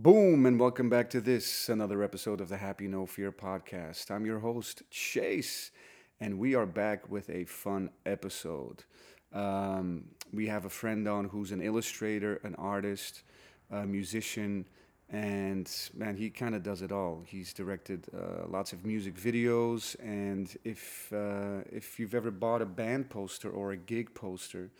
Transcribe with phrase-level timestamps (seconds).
[0.00, 4.12] Boom, and welcome back to this, another episode of the Happy No Fear podcast.
[4.12, 5.72] I'm your host, Chase,
[6.20, 8.84] and we are back with a fun episode.
[9.32, 13.24] Um, we have a friend on who's an illustrator, an artist,
[13.72, 14.66] a musician,
[15.10, 17.24] and man, he kind of does it all.
[17.26, 22.66] He's directed uh, lots of music videos, and if uh, if you've ever bought a
[22.66, 24.70] band poster or a gig poster,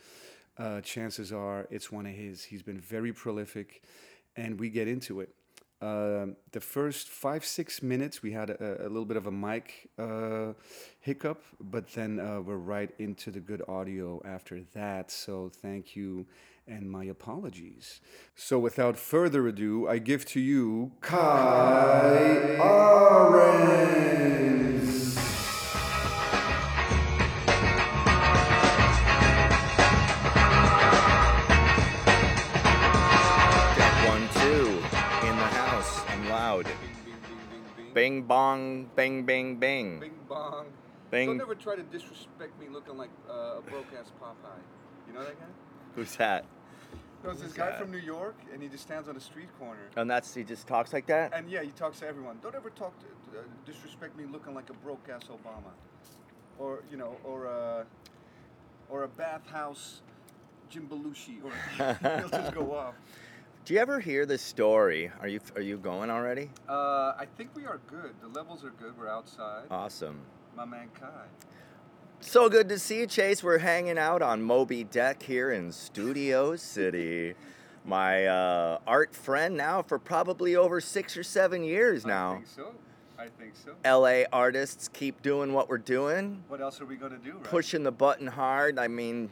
[0.57, 2.45] uh, chances are it's one of his.
[2.45, 3.83] He's been very prolific,
[4.39, 5.29] and we get into it.
[5.81, 6.27] Um
[6.57, 10.49] the first five six minutes we had a, a little bit of a mic uh,
[11.07, 11.41] hiccup,
[11.73, 15.05] but then uh, we're right into the good audio after that.
[15.11, 15.33] So
[15.65, 16.25] thank you
[16.69, 18.01] and my apologies.
[18.35, 23.89] So without further ado, I give to you Kii Arens.
[37.99, 39.99] Bing bong, bing bing bing.
[39.99, 40.67] Bing bong.
[41.11, 41.27] Bing.
[41.27, 44.63] Don't ever try to disrespect me looking like uh, a broke ass Popeye.
[45.05, 45.45] You know that guy?
[45.95, 46.45] Who's that?
[47.21, 47.81] There's this guy that?
[47.81, 49.89] from New York, and he just stands on a street corner.
[49.97, 51.33] And that's he just talks like that.
[51.33, 52.39] And yeah, he talks to everyone.
[52.41, 55.73] Don't ever talk to, uh, disrespect me looking like a broke ass Obama,
[56.57, 57.85] or you know, or a,
[58.87, 60.03] or a bathhouse
[60.69, 61.51] Jim Belushi, or
[62.21, 62.95] he'll just go off.
[63.69, 65.11] Do you ever hear this story?
[65.21, 66.49] Are you are you going already?
[66.67, 68.15] Uh, I think we are good.
[68.19, 68.97] The levels are good.
[68.97, 69.65] We're outside.
[69.69, 70.21] Awesome.
[70.57, 71.45] My man Kii.
[72.19, 73.43] So good to see you, Chase.
[73.43, 77.35] We're hanging out on Moby Deck here in Studio City.
[77.85, 82.31] My uh, art friend now for probably over six or seven years now.
[82.31, 82.71] I think so.
[83.19, 83.99] I think so.
[83.99, 86.43] LA artists keep doing what we're doing.
[86.47, 87.33] What else are we gonna do?
[87.33, 87.43] Right?
[87.43, 88.79] pushing the button hard.
[88.79, 89.29] I mean,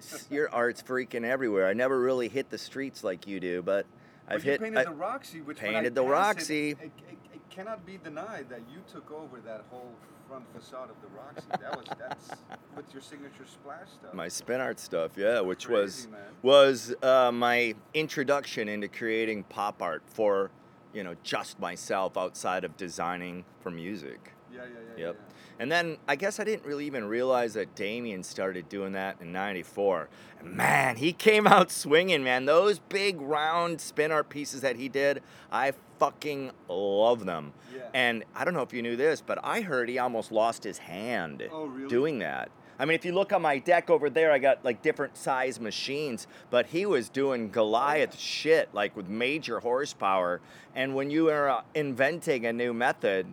[0.30, 1.66] your art's freaking everywhere.
[1.66, 3.86] I never really hit the streets like you do, but
[4.26, 4.60] But I've you hit.
[4.60, 6.70] painted I- the Roxy, which painted the pass it, Roxy.
[6.70, 6.92] It, it,
[7.34, 9.92] it cannot be denied that you took over that whole
[10.28, 11.46] front facade of the Roxy.
[11.60, 12.30] That was that's
[12.76, 14.14] with your signature splash stuff.
[14.14, 16.20] my spin art stuff, yeah, which was man.
[16.42, 20.50] was uh, my introduction into creating pop art for,
[20.94, 24.32] you know, just myself outside of designing for music.
[24.50, 25.06] Yeah, yeah, yeah.
[25.06, 25.16] Yep.
[25.18, 25.31] yeah.
[25.58, 29.32] And then I guess I didn't really even realize that Damien started doing that in
[29.32, 30.08] '94.
[30.40, 32.44] And man, he came out swinging, man.
[32.46, 37.52] Those big round spin art pieces that he did, I fucking love them.
[37.74, 37.82] Yeah.
[37.94, 40.78] And I don't know if you knew this, but I heard he almost lost his
[40.78, 41.88] hand Oh, really?
[41.88, 42.50] doing that.
[42.78, 45.60] I mean, if you look on my deck over there, I got like different size
[45.60, 50.40] machines, but he was doing Goliath shit, like with major horsepower.
[50.74, 53.26] And when you are uh, inventing a new method,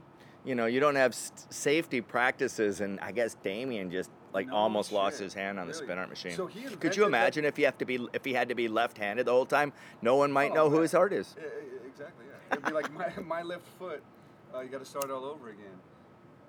[0.45, 1.13] you know, you don't have
[1.49, 5.73] safety practices, and I guess Damien just like No almost lost his hand on the
[5.73, 6.31] spin art machine.
[6.31, 8.67] So Could you that- imagine if you have to be if he had to be
[8.67, 9.73] left-handed the whole time?
[10.01, 11.35] No one might Oh, know who his art is.
[11.87, 12.25] Exactly.
[12.27, 12.53] Yeah.
[12.53, 14.01] It'd be like my, my left foot.
[14.53, 15.77] Uh, you got to start all over again.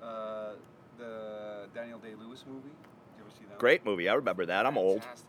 [0.03, 0.53] Uh,
[0.99, 2.62] the Daniel Day Lewis movie.
[2.69, 3.50] Did you ever see that?
[3.53, 3.59] one?
[3.59, 4.09] Great movie.
[4.09, 4.67] I remember that.
[4.67, 5.03] I'm old.
[5.03, 5.29] Fantastic.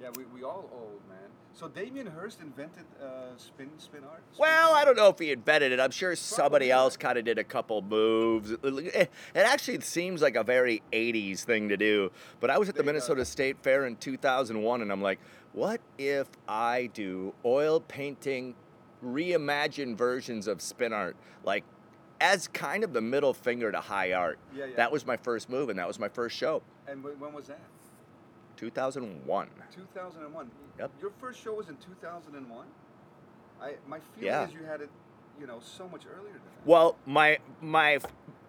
[0.00, 1.18] Yeah, we, we all old, man.
[1.54, 4.22] So Damien Hirst invented uh, spin spin art.
[4.32, 5.80] Spin Well, I don't know if he invented it.
[5.80, 8.50] I'm sure somebody else kind of did a couple moves.
[8.50, 12.10] It, it actually seems like a very 80s thing to do.
[12.40, 13.04] But I was at the There you go.
[13.04, 15.20] Minnesota State Fair in 2001 and I'm like,
[15.52, 18.54] what if I do oil painting
[19.04, 21.16] reimagined versions of spin art?
[21.44, 21.64] Like,
[22.20, 24.38] as kind of the middle finger to high art.
[24.56, 24.76] Yeah, yeah.
[24.76, 26.62] That was my first move and that was my first show.
[26.88, 27.60] And when was that?
[28.62, 29.48] 2001.
[29.74, 30.50] 2001.
[30.78, 30.90] Yep.
[31.00, 32.66] Your first show was in 2001.
[33.60, 34.46] I my feeling Yeah.
[34.46, 34.90] is you had it,
[35.40, 36.64] you know, so much earlier than that.
[36.66, 37.98] Well, my my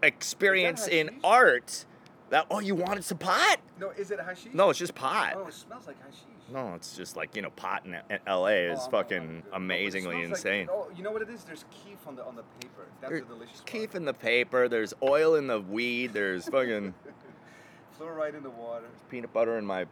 [0.03, 1.85] experience in art.
[2.29, 3.57] That oh, you wanted some pot?
[3.79, 4.53] No, is it hashish?
[4.53, 5.33] No, it's just pot.
[5.35, 6.23] Oh, it smells like hashish.
[6.51, 7.95] No, it's just like you know, pot in
[8.27, 8.69] L.A.
[8.69, 9.27] Oh, is I'm fucking good.
[9.27, 10.67] No, but it amazingly like- insane.
[10.71, 11.43] oh, you know what it is?
[11.43, 12.85] There's keef on the on the paper.
[13.01, 13.65] That's There's a delicious part.
[13.67, 14.67] keef in the paper.
[14.67, 16.13] There's oil in the weed.
[16.13, 16.93] There's fucking
[17.99, 19.85] Fluoride in the water peanut butter in my.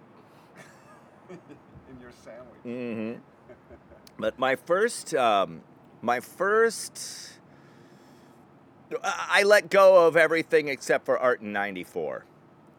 [1.90, 2.62] in your sandwich.
[2.64, 3.20] hmm
[4.20, 5.62] But my first, um,
[6.02, 7.40] my first,
[9.04, 12.26] I let go of everything except for art in '94.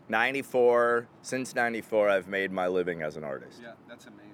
[0.08, 1.08] '94.
[1.22, 3.60] Since '94, I've made my living as an artist.
[3.62, 4.32] Yeah, that's amazing.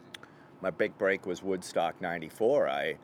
[0.61, 2.69] my big break was Woodstock 94.
[2.69, 2.97] I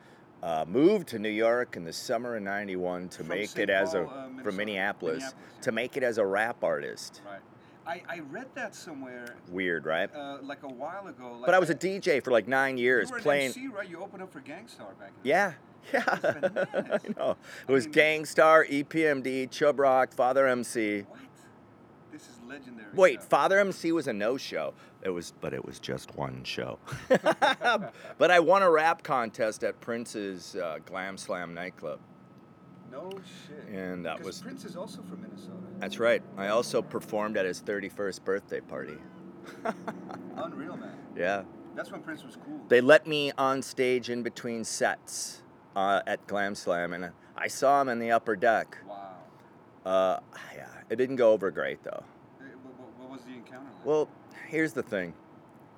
[0.43, 3.69] uh, moved to New York in the summer of 91 to From make St.
[3.69, 5.61] it as a, uh, from Minneapolis, Minneapolis, yeah.
[5.61, 7.21] to make it as a rap artist.
[7.25, 7.39] Right.
[7.87, 10.09] I, I read that somewhere Weird, right?
[10.15, 11.33] uh, like a while ago.
[11.33, 13.47] Like But I was a DJ for like nine years You were playing.
[13.47, 13.87] MC, right?
[13.89, 15.53] You opened up for Gang Starr back in Yeah,
[15.93, 16.03] yeah.
[16.05, 16.67] That's bananas.
[17.05, 17.31] I know.
[17.31, 21.01] It I was mean- Gang Starr, EPMD, Chubb Rock, Father MC.
[21.01, 21.19] What?
[22.11, 22.87] This is legendary.
[22.93, 23.29] Wait, stuff.
[23.29, 24.73] Father MC was a no-show.
[25.03, 26.79] It was, but it was just one show.
[27.09, 31.99] but I won a rap contest at Prince's uh, Glam Slam nightclub.
[32.95, 33.67] No shit.
[33.75, 35.57] And that was- Prince is also from Minnesota.
[35.79, 36.23] That's right.
[36.37, 38.97] I also performed at his 31st birthday party.
[40.37, 40.95] Unreal, man.
[41.15, 41.43] Yeah.
[41.75, 42.61] That's when Prince was cool.
[42.69, 45.43] They let me on stage in between sets
[45.75, 48.77] uh, at Glam Slam, and I saw him in the upper deck.
[48.87, 49.17] Wow.
[49.85, 50.19] Uh,
[50.55, 52.03] yeah, it didn't go over great though.
[52.97, 53.85] What was the encounter like?
[53.85, 54.09] Well,
[54.47, 55.13] here's the thing.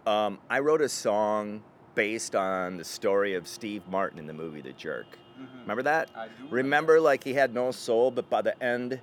[0.06, 1.64] Um, I wrote a song
[1.96, 5.18] based on the story of Steve Martin in the movie The Jerk.
[5.40, 5.62] Mhm.
[5.62, 6.10] Remember that?
[6.16, 9.00] I do Remember, like he had no soul, but by the end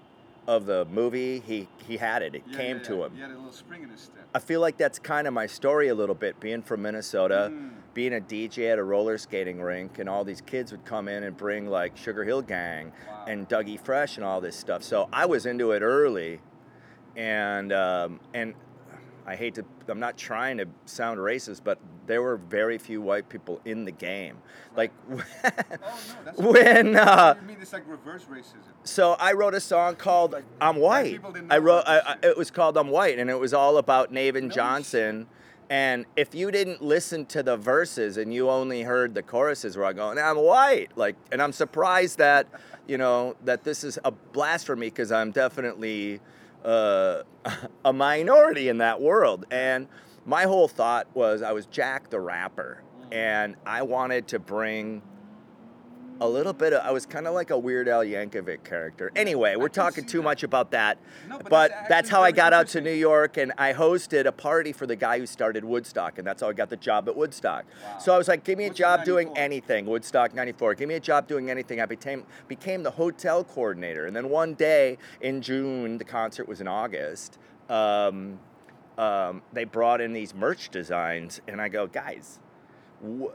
[0.46, 2.34] of the movie, he he had it.
[2.34, 3.04] It Yeah, came yeah, to yeah.
[3.06, 3.12] him.
[3.14, 4.25] He had a little spring in his step.
[4.34, 7.70] I feel like that's kind of my story a little bit, being from Minnesota, Mm.
[7.94, 11.22] being a DJ at a roller skating rink, and all these kids would come in
[11.22, 13.25] and bring like Sugar Hill Gang Wow.
[13.28, 14.82] and Dougie Fresh and all this stuff.
[14.82, 16.40] So I was into it early,
[17.16, 18.54] and um, and
[19.26, 23.28] I hate to, I'm not trying to sound racist, but there were very few white
[23.28, 24.36] people in the game.
[24.76, 25.22] Like Oh no,
[26.24, 26.96] that's when.
[26.96, 28.72] Uh, mean it's like reverse racism?
[28.84, 31.84] so I wrote a song called Like, "I'm white White." didn't I wrote.
[31.86, 35.26] I, I- it was called "I'm White," and it was all about Navin No Johnson.
[35.70, 39.86] And if you didn't listen to the verses and you only heard the choruses, where
[39.86, 42.46] I going, "I'm white," like, and I'm surprised that,
[42.86, 46.20] you know, that this is a blasphemy because I'm definitely
[46.64, 47.22] uh,
[47.84, 49.46] a minority in that world.
[49.50, 49.88] And
[50.26, 52.82] my whole thought was I was Jack the Rapper,
[53.12, 55.03] and I wanted to bring
[56.21, 59.11] a little bit of I was kind of like a Weird Al Yankovic character.
[59.17, 60.25] Anyway, we're talking too that.
[60.25, 60.99] much about that.
[61.29, 62.81] No, but but that's that's how I got out to.
[62.81, 66.43] New York and I hosted a party for the guy who started Woodstock and that's
[66.43, 67.65] how I got the job at Woodstock.
[67.85, 67.99] Wow.
[67.99, 69.44] So I was like, give me a Woodstock job doing 94.
[69.44, 70.75] anything, Woodstock 94.
[70.75, 71.81] Give me a job doing anything.
[71.81, 74.06] I became became the hotel coordinator.
[74.06, 77.38] And then one day in June, the concert was in August.
[77.69, 78.38] Um,
[78.99, 82.38] um, they brought in these merch designs, and I go, guys,
[83.02, 83.26] wh-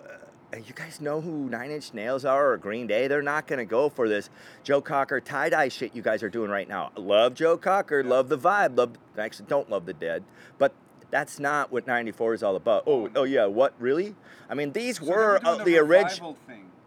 [0.56, 3.08] you guys know who Nine Inch Nails are or Green Day?
[3.08, 4.30] They're not going to go for this
[4.64, 6.92] Joe Cocker tie dye shit you guys are doing right now.
[6.96, 10.24] Love Joe Cocker, love the vibe, love actually don't love the dead,
[10.58, 10.74] but
[11.12, 12.84] that's not what '94 is all about.
[12.88, 14.16] Oh, oh yeah, what really?
[14.50, 16.36] I mean, these So were uh, the original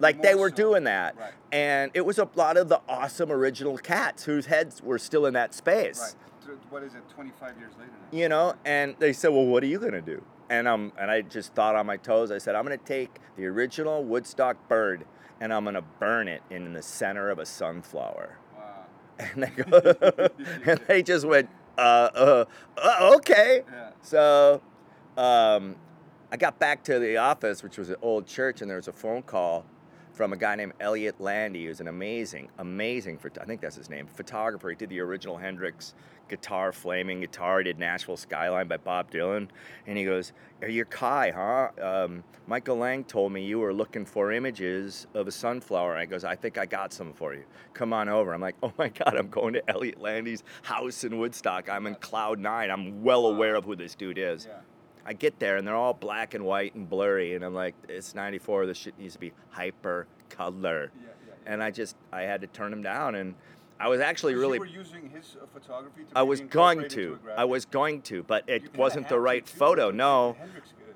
[0.01, 0.57] like they were so.
[0.57, 1.31] doing that Right.
[1.53, 5.35] and it was a lot of the awesome original cats whose heads were still in
[5.35, 6.32] that space Right.
[6.71, 7.03] What is it?
[7.09, 7.91] 25 years later.
[8.13, 8.19] Now?
[8.19, 11.11] you know and they said well what are you going to do and um and
[11.11, 14.69] i just thought on my toes i said i'm going to take the original woodstock
[14.69, 15.05] bird
[15.41, 18.85] and i'm going to burn it in the center of a sunflower Wow.
[19.19, 20.29] and they go
[20.67, 21.49] and they just went
[21.79, 22.45] uh uh,
[22.77, 23.91] uh okay Yeah.
[24.03, 24.61] so
[25.17, 25.77] um,
[26.31, 28.93] I got back to the office, which was an old church, and there was a
[28.95, 29.67] phone call
[30.15, 34.07] from a guy named Elliott Landy, who's an amazing, amazing, I think that's his name,
[34.07, 34.71] photographer.
[34.71, 35.93] He did the original Hendrix
[36.33, 37.59] guitar, flaming guitar.
[37.59, 39.49] He did Nashville Skyline by Bob Dylan.
[39.87, 40.33] And he goes,
[40.63, 42.05] Are you Kii, huh?
[42.05, 45.93] Um, Michael Lang told me you were looking for images of a sunflower.
[45.93, 47.45] And I goes, I think I got some for you.
[47.75, 48.33] Come on over.
[48.33, 51.69] I'm like, Oh my God, I'm going to Elliott Landy's house in Woodstock.
[51.69, 52.71] I'm in Cloud Nine.
[52.71, 54.47] I'm well aware of who this dude is.
[54.47, 54.57] Yeah.
[55.05, 58.15] I get there and they're all black and white and blurry, and I'm like, it's
[58.15, 58.67] 94.
[58.67, 60.93] This shit needs to be hyper color.
[60.95, 61.53] Yeah, yeah, yeah.
[61.53, 63.35] And I just, I had to turn them down, and
[63.83, 67.19] I was actually really, You were using his uh, photography to I was going to.
[67.37, 69.91] I was going to, but it wasn't the right photo.
[69.91, 70.37] No,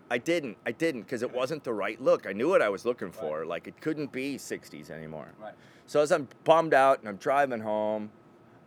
[0.09, 2.29] I didn't, I didn't, because it wasn't the right look.
[2.29, 3.45] I knew what I was looking for.
[3.45, 5.27] Like it couldn't be 60s anymore.
[5.43, 5.53] Right.
[5.89, 8.11] So as I'm bummed out and I'm driving home,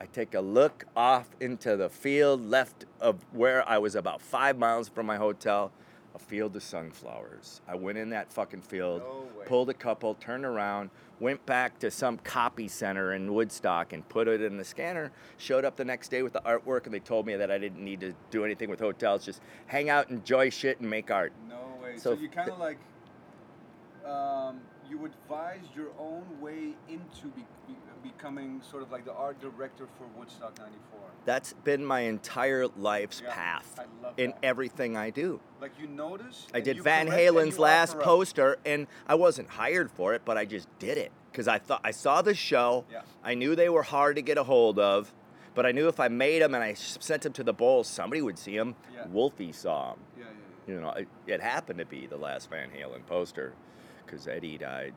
[0.01, 4.57] I take a look off into the field left of where I was about five
[4.57, 5.71] miles from my hotel,
[6.19, 7.61] a field of sunflowers.
[7.67, 11.91] I went in that fucking field, No pulled a couple, turned around, went back to
[11.91, 15.11] some copy center in Woodstock and put it in the scanner.
[15.37, 17.83] Showed up the next day with the artwork, and they told me that I didn't
[17.83, 21.33] need to do anything with hotels, just hang out, enjoy shit, and make art.
[21.47, 21.97] No way.
[21.97, 22.77] So, So you kind of like,
[24.05, 27.45] um, you advised your own way into be,
[28.03, 30.99] becoming sort of like the art director for Woodstock '94.
[31.25, 33.79] That's been my entire life's Yeah, path
[34.17, 34.39] in that.
[34.43, 35.39] everything I do.
[35.61, 36.47] Like you notice.
[36.53, 40.67] I did Van Halen's last poster, and I wasn't hired for it, but I just
[40.79, 42.85] did it because I thought I saw the show.
[42.91, 43.01] Yeah.
[43.23, 45.13] I knew they were hard to get a hold of,
[45.55, 48.21] but I knew if I made them and I sent them to the Bulls, somebody
[48.21, 48.75] would see them.
[48.95, 49.05] Yeah.
[49.07, 49.99] Wolfie saw them.
[50.17, 50.29] Yeah, yeah,
[50.67, 50.73] yeah.
[50.75, 53.53] You know, it, it happened to be the last Van Halen poster
[54.05, 54.93] because Eddie died.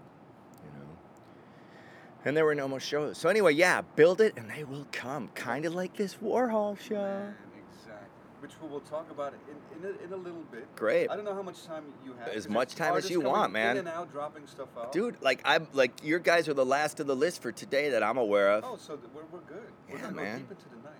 [2.24, 3.18] And there were no more shows.
[3.18, 5.28] So anyway, yeah, build it and they will come.
[5.34, 6.94] Kind of like this Warhol show.
[6.94, 7.34] Man,
[7.68, 8.06] exactly.
[8.40, 10.66] Which we will talk about in, in, a, in a little bit.
[10.76, 11.10] Great.
[11.10, 12.28] I don't know how much time you have.
[12.28, 13.72] As much time as you want, man.
[13.72, 14.92] In and out, dropping stuff out.
[14.92, 18.02] Dude, like I'm like your guys are the last of the list for today that
[18.02, 18.64] I'm aware of.
[18.64, 19.62] Oh, so we're, we're good.
[19.88, 20.32] We're Yeah, gonna man.
[20.32, 20.98] go deep into the night.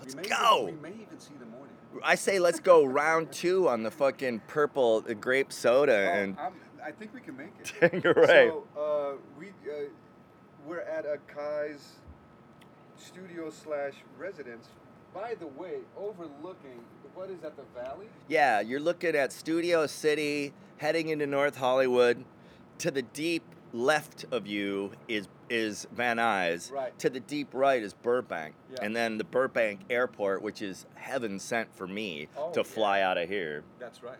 [0.00, 0.62] Let's we go.
[0.68, 1.74] Even, we may even see the morning.
[2.02, 6.36] I say let's go round two on the fucking purple grape soda and.
[6.38, 6.52] I'm,
[6.84, 7.72] I think we can make it.
[7.80, 8.48] Tanqueray.
[8.50, 9.84] So uh, we uh,
[10.66, 11.92] we're at a Kii's
[12.96, 14.68] studio slash residence.
[15.12, 16.80] By the way, overlooking
[17.14, 17.54] what is that?
[17.56, 18.06] The valley.
[18.26, 22.24] Yeah, you're looking at Studio City, heading into North Hollywood.
[22.78, 26.72] To the deep left of you is is Van Nuys.
[26.72, 26.98] Right.
[26.98, 28.78] To the deep right is Burbank, Yeah.
[28.82, 32.64] and then the Burbank Airport, which is heaven sent for me Oh, to yeah.
[32.64, 33.62] fly out of here.
[33.78, 34.18] That's right.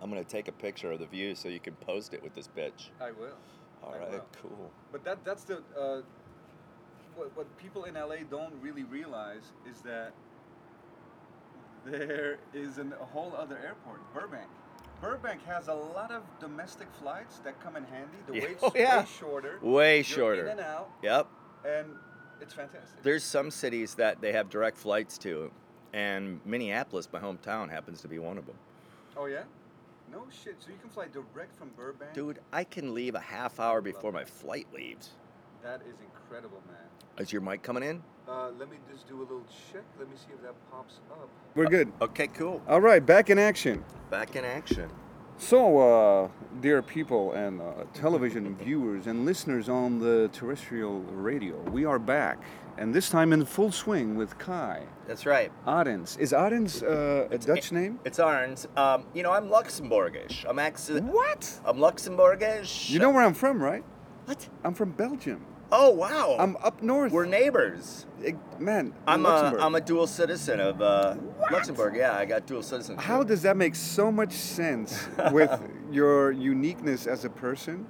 [0.00, 2.48] I'm gonna take a picture of the view so you can post it with this
[2.56, 2.90] bitch.
[3.00, 3.34] I will.
[3.82, 4.26] All right, will.
[4.42, 4.70] cool.
[4.92, 6.02] But that that's the uh,
[7.16, 10.12] what what people in LA don't really realize is that
[11.84, 14.48] there is an, a whole other airport, Burbank.
[15.00, 18.18] Burbank has a lot of domestic flights that come in handy.
[18.26, 18.42] The Yeah.
[18.44, 19.00] wait's Oh, yeah.
[19.00, 19.58] way shorter.
[19.62, 20.42] Way You're shorter.
[20.44, 21.28] In and out, Yep.
[21.66, 21.86] and
[22.40, 23.02] it's fantastic.
[23.02, 25.50] There's some cities that they have direct flights to,
[25.92, 28.56] and Minneapolis, my hometown, happens to be one of them.
[29.16, 29.42] oh yeah.
[30.12, 30.56] No shit.
[30.58, 32.14] So you can fly direct from Burbank.
[32.14, 35.10] Dude, I can leave a half hour before my flight leaves.
[35.62, 36.76] That is incredible, man.
[37.18, 38.02] Is your mic coming in?
[38.28, 39.82] Uh, let me just do a little check.
[39.98, 41.28] Let me see if that pops up.
[41.54, 41.92] We're good.
[42.00, 42.62] Okay, cool.
[42.68, 43.84] All right, back in action.
[44.10, 44.88] Back in action.
[45.38, 46.28] So, uh,
[46.60, 52.38] dear people and uh, television viewers and listeners on the terrestrial radio, we are back,
[52.78, 55.50] and this time in full swing with Kii That's right.
[55.66, 56.18] Arends.
[56.18, 57.98] Is Arends uh, a Dutch name?
[58.04, 58.66] It's Arns.
[58.78, 60.44] Um, you know, I'm Luxembourgish.
[60.48, 61.00] I'm actually.
[61.00, 61.60] What?
[61.64, 62.90] I'm Luxembourgish.
[62.90, 63.84] You know where I'm from, right?
[64.26, 64.48] what?
[64.64, 65.44] I'm from Belgium.
[65.70, 66.36] Oh wow.
[66.38, 67.12] I'm up north.
[67.12, 68.06] We're neighbors.
[68.24, 68.94] Eh, man.
[69.06, 69.56] I'm a.
[69.60, 71.16] I'm a dual citizen of uh,
[71.50, 71.94] Luxembourg.
[71.96, 73.04] Yeah, I got dual citizenship.
[73.04, 77.86] How does that make so much sense with your uniqueness as a person?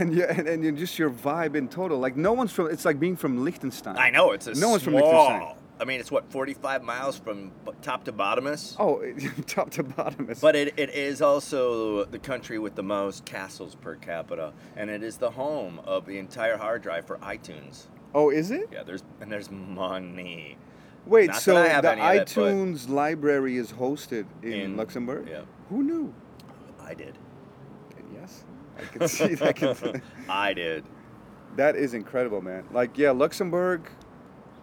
[0.00, 1.98] And, you, and, and just your vibe in total.
[1.98, 3.96] Like, no one's from, it's like being from Liechtenstein.
[3.96, 4.94] I know it's a No one's from.
[4.94, 5.54] Liechtenstein.
[5.80, 7.50] I mean, it's what 45 miles from
[7.82, 8.76] top to bottomest.
[8.78, 9.02] Oh,
[9.46, 10.30] top to bottom.
[10.30, 14.88] It's, But it, it is also the country with the most castles per capita, and
[14.88, 17.86] it is the home of the entire hard drive for iTunes.
[18.14, 18.68] oh, is it?
[18.72, 20.56] Yeah, there's and there's money.
[21.06, 24.52] Wait, Not so that I have the any of it, iTunes library is hosted in,
[24.52, 25.26] In- Luxembourg?
[25.28, 25.42] yeah.
[25.70, 26.14] Who knew?
[26.80, 27.18] I did.
[28.78, 30.02] I can see that.
[30.28, 30.84] I did.
[31.56, 32.64] that is incredible, man.
[32.72, 33.88] Like, yeah, Luxembourg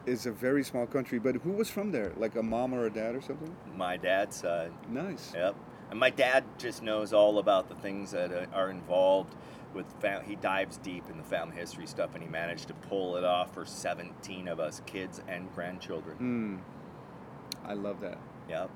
[0.06, 2.12] is a very small country, but who was from there?
[2.18, 3.56] Like a mom or a dad or something?
[3.76, 4.72] My dad's side.
[4.90, 5.32] Nice.
[5.36, 5.56] Yep.
[5.92, 9.36] And my dad just knows all about the things that uh, are involved
[9.74, 13.16] with fam- he dives deep in the family history stuff and he managed to pull
[13.16, 16.18] it off for 17 of us kids and grandchildren.
[16.18, 16.56] Hmm.
[17.66, 18.18] I love that.
[18.50, 18.70] Yep.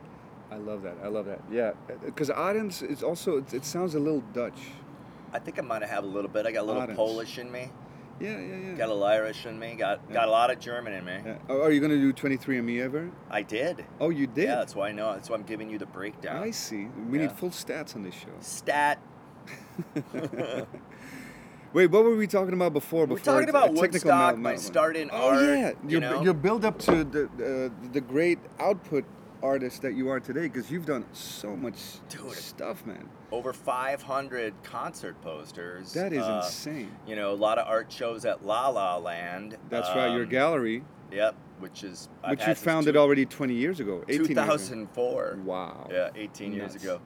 [0.52, 0.98] I love that.
[1.04, 1.42] I love that.
[1.52, 1.72] Yeah,
[2.04, 3.38] because Arends is also.
[3.38, 4.60] It, it sounds a little Dutch.
[5.34, 6.46] I think I might have a little bit.
[6.46, 6.88] I got a little.
[6.96, 7.70] Polish in me.
[8.20, 8.74] Yeah, yeah, yeah.
[8.76, 9.76] Got a little Irish in me.
[9.76, 11.18] Got got a lot of German in me.
[11.26, 11.38] Yeah.
[11.50, 13.12] Oh, Are you gonna do 23andMe ever?
[13.30, 13.84] I did.
[14.00, 14.46] Oh, you did.
[14.46, 15.14] Yeah, that's why I know.
[15.14, 16.42] That's why I'm giving you the breakdown.
[16.42, 16.88] I see.
[17.10, 18.30] We need full stats on this show.
[18.40, 19.02] Stat.
[21.74, 23.02] Wait, what were we talking about before?
[23.02, 26.22] We're before talking about technical Woodstock, my start in oh, art, yeah, you your, know?
[26.24, 29.04] your build up to the uh, the great output
[29.46, 31.76] artist that you are today, because you've done so much
[32.10, 32.32] Dude.
[32.34, 33.08] stuff, man.
[33.32, 35.94] Over 500 concert posters.
[35.94, 36.92] That is Uh, insane.
[37.08, 39.58] You know, a lot of art shows at La La Land.
[39.70, 40.12] That's right.
[40.14, 42.10] Your Um, gallery, Yep, which is.
[42.24, 44.42] I've which you founded two- already 20 years ago, 18 years ago.
[44.58, 45.38] 2004.
[45.46, 45.88] Wow.
[45.92, 47.00] Yeah, 18 years ago.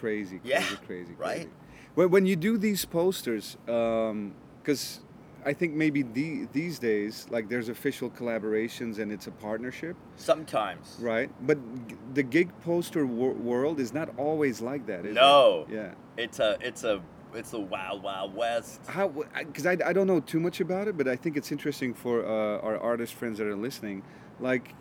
[0.00, 1.34] Crazy, crazy, Yeah, crazy, right?
[1.36, 1.50] crazy.
[1.94, 5.00] When, when you do these posters, because
[5.44, 10.96] I think maybe the, these days, like there's official collaborations and it's a partnership, Sometimes.
[11.00, 11.30] right?
[11.46, 11.58] But
[11.88, 15.66] g- the gig poster wor- world is not always like that, is No.
[15.68, 15.74] it?
[15.74, 15.90] Yeah.
[16.16, 17.02] It's a, it's a,
[17.34, 18.80] it's the wild, wild west.
[18.86, 19.08] How?
[19.08, 22.24] Because I, I don't know too much about it, but I think it's interesting for
[22.24, 24.02] uh, our artist friends that are listening.
[24.38, 24.74] Like,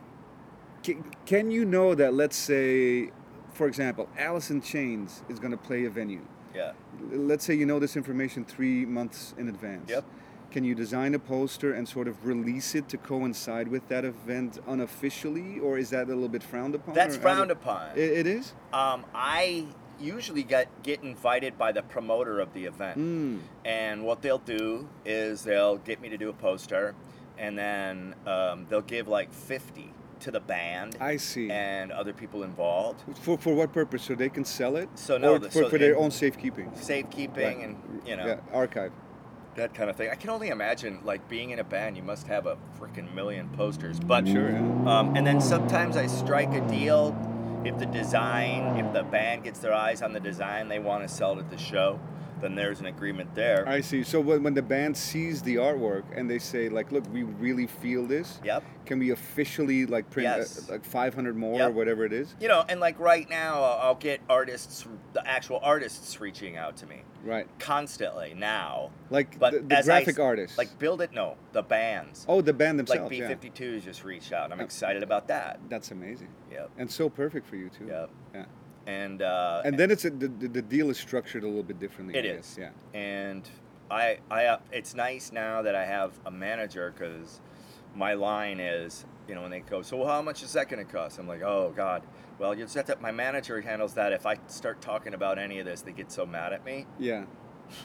[0.83, 2.13] can, can you know that?
[2.13, 3.11] Let's say,
[3.53, 6.21] for example, Alice in Chains is going to play a venue.
[6.53, 6.73] Yeah.
[7.13, 9.89] let's say you know this information three months in advance.
[9.89, 10.03] Yep.
[10.51, 14.59] Can you design a poster and sort of release it to coincide with that event
[14.67, 16.93] unofficially, or is that a little bit frowned upon?
[16.93, 17.91] That's frowned upon.
[17.95, 18.53] It, it is.
[18.73, 19.65] Um, I
[19.99, 23.39] usually get get invited by the promoter of the event, Mm.
[23.63, 26.95] and what they'll do is they'll get me to do a poster,
[27.37, 31.49] and then um, they'll give like fifty to the band I see.
[31.49, 33.01] and other people involved.
[33.21, 34.03] For, for what purpose?
[34.03, 34.89] So they can sell it?
[34.95, 36.71] So no, or the- for, so for their own safekeeping.
[36.75, 37.65] Safekeeping Right.
[37.69, 38.91] and you know Yeah, archive.
[39.55, 40.09] That kind of thing.
[40.09, 41.97] I can only imagine like being in a band.
[41.97, 44.55] You must have a freaking million posters, but Sure.
[44.87, 47.15] Um, and then sometimes I strike a deal
[47.65, 51.13] if the design, if the band gets their eyes on the design, they want to
[51.13, 51.99] sell it at the show.
[52.41, 53.69] then there's an agreement there.
[53.69, 54.01] I see.
[54.01, 57.67] So when, when the band sees the artwork and they say like, "Look, we really
[57.67, 58.63] feel this," Yep.
[58.87, 60.67] can we officially like print uh, Yes.
[60.67, 62.33] like 500 more or whatever it is?
[62.39, 66.77] You know, and like right now, I'll I'll get artists, the actual artists, reaching out
[66.77, 67.47] to me Right.
[67.59, 68.91] constantly now.
[69.09, 70.57] Like But the, the as I artists.
[70.57, 72.25] Like build it, no, the bands.
[72.27, 73.11] oh, the band themselves.
[73.19, 74.51] like B52s just reached out.
[74.51, 75.59] I'm excited about that.
[75.69, 76.29] That's amazing.
[76.51, 76.71] Yep.
[76.77, 77.85] And so perfect for you too.
[77.87, 78.09] Yep.
[78.33, 78.45] Yeah.
[78.87, 81.79] And uh, And then it's a, the, the the deal is structured a little bit
[81.79, 82.15] differently.
[82.17, 82.55] It I is.
[82.57, 82.57] guess.
[82.93, 82.99] Yeah.
[82.99, 83.47] and
[83.91, 87.41] I, I, uh, it's nice now that I have a manager because
[87.93, 90.89] my line is, you know, when they go, so how much is that going to
[90.91, 91.19] cost?
[91.19, 92.01] I'm like, oh God.
[92.41, 92.97] Well, you just have to.
[92.99, 94.13] My manager handles that.
[94.13, 96.87] If I start talking about any of this, they get so mad at me.
[96.97, 97.25] Yeah.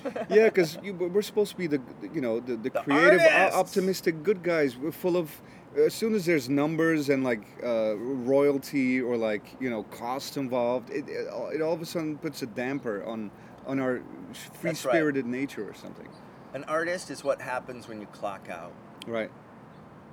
[0.31, 1.81] yeah, because we're supposed to be the
[2.15, 3.55] you know the, the, The creative, artists!
[3.55, 4.79] optimistic, good guys.
[4.79, 5.31] We're full of.
[5.77, 10.89] As soon as there's numbers and like uh, royalty or like you know cost involved,
[10.89, 13.31] it, it, all- it all of a sudden puts a damper on
[13.67, 14.01] on our
[14.33, 14.93] free That's right.
[14.95, 16.09] spirited nature or something.
[16.55, 18.73] An artist is what happens when you clock out.
[19.07, 19.31] Right.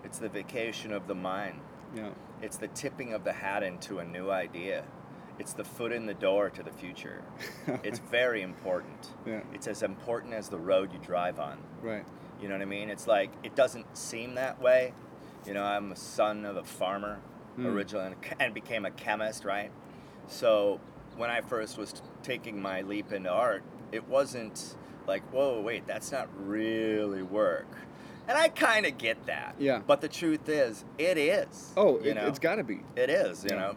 [0.03, 1.61] It's the vacation of the mind.
[1.95, 2.09] Yeah.
[2.41, 4.83] It's the tipping of the hat into a new idea.
[5.39, 7.21] It's the foot in the door to the future.
[7.83, 9.13] It's very important.
[9.25, 9.41] Yeah.
[9.53, 11.57] It's as important as the road you drive on.
[11.81, 12.05] Right.
[12.41, 12.89] You know what I mean?
[12.89, 14.93] It's like it doesn't seem that way.
[15.45, 17.19] You know, I'm a son of a farmer
[17.55, 17.67] Hmm.
[17.67, 19.69] originally and, and became a chemist, right?
[20.27, 20.79] So
[21.17, 26.11] when I first was taking my leap into art, it wasn't like, whoa, wait, that's
[26.11, 27.67] not really work.
[28.27, 29.55] And I kind of get that.
[29.59, 29.81] Yeah.
[29.85, 31.73] But the truth is, it is.
[31.75, 32.27] Oh, you it, know?
[32.27, 32.79] it's got to be.
[32.95, 33.59] It is, you Yeah.
[33.59, 33.75] know,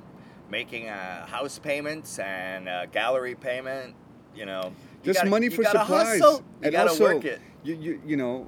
[0.51, 3.95] making uh, house payments and uh, gallery payment.
[4.35, 4.73] You know,
[5.03, 6.21] you Just gotta- money you for supplies.
[6.21, 6.39] Hustle.
[6.39, 7.41] You and gotta also, work it.
[7.65, 8.43] You, you, you know,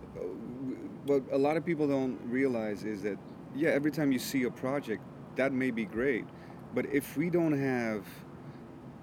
[1.07, 3.19] what a lot of people don't realize is that,
[3.57, 5.03] yeah, every time you see a project,
[5.37, 6.25] that may be great.
[6.75, 8.05] But if we don't have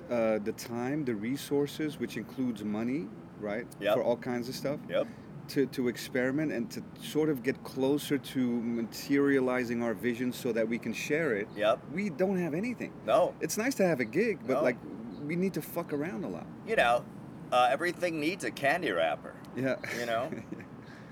[0.10, 3.08] uh, the time, the resources, which includes money,
[3.42, 3.96] right, Yep.
[3.96, 5.08] for all kinds of stuff, Yep.
[5.50, 10.68] To, to experiment and to sort of get closer to materializing our vision so that
[10.68, 11.80] we can share it, Yep.
[11.94, 12.92] we don't have anything.
[13.06, 13.34] No.
[13.42, 14.64] It's nice to have a gig, but No.
[14.64, 14.78] like,
[15.26, 16.46] we need to fuck around a lot.
[16.68, 17.04] You know,
[17.52, 19.34] uh, everything needs a candy wrapper.
[19.56, 19.76] Yeah.
[20.00, 20.30] You know?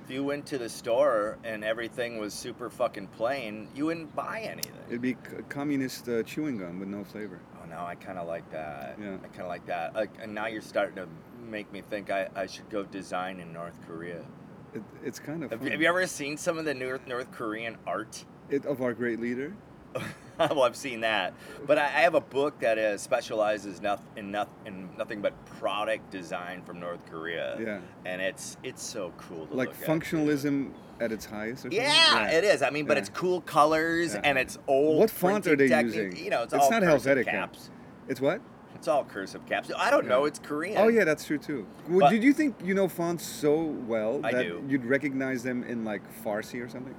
[0.05, 4.41] If you went to the store and everything was super fucking plain, you wouldn't buy
[4.41, 4.73] anything.
[4.89, 5.13] It'd be
[5.47, 7.39] communist uh, chewing gum with no flavor.
[7.61, 8.97] Oh no, I kind of like that.
[9.01, 9.15] Yeah.
[9.23, 9.95] I kind of like that.
[9.95, 11.07] Like, and now you're starting to
[11.53, 14.25] make me think I, I should go design in North Korea.
[14.73, 17.31] It, it's kind of Have you, have you ever seen some of the North North
[17.31, 18.25] Korean art?
[18.49, 19.53] It, of our great leader.
[20.39, 21.35] well, I've seen that,
[21.67, 25.33] but I, I have a book that is specializes noth- in, noth- in nothing but
[25.45, 27.55] product design from North Korea.
[27.61, 27.79] Yeah.
[28.03, 29.87] and it's it's so cool to Like look at.
[29.87, 31.59] functionalism at its highest.
[31.59, 31.79] Or something?
[31.79, 32.63] Yeah, it is.
[32.63, 33.01] I mean, but Yeah.
[33.01, 34.21] it's cool colors Yeah.
[34.23, 34.97] and it's old.
[34.97, 35.93] What font are they technique.
[35.95, 36.23] using?
[36.25, 37.25] You know, it's, It's all not Helvetica.
[37.25, 37.69] caps.
[38.07, 38.41] It's what?
[38.83, 39.71] It's all cursive caps.
[39.77, 40.25] I don't know.
[40.25, 40.77] It's Korean.
[40.77, 41.65] Oh yeah, that's true too.
[41.87, 44.61] Well, But- did you think you know fonts so well I that do.
[44.67, 46.93] you'd recognize them in like Farsi or something?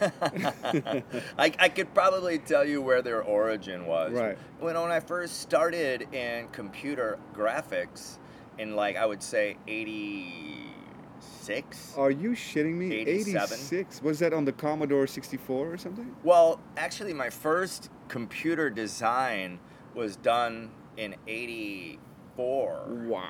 [1.38, 4.14] I, I could probably tell you where their origin was.
[4.14, 4.36] Right.
[4.58, 8.18] When, when I first started in computer graphics,
[8.58, 11.94] in like I would say '86.
[11.96, 12.92] Are you shitting me?
[12.96, 13.42] 87.
[13.44, 14.02] 86.
[14.02, 16.16] Was that on the Commodore 64 or something?
[16.24, 19.60] Well, actually, my first computer design
[19.94, 22.84] was done in '84.
[23.06, 23.22] Wow.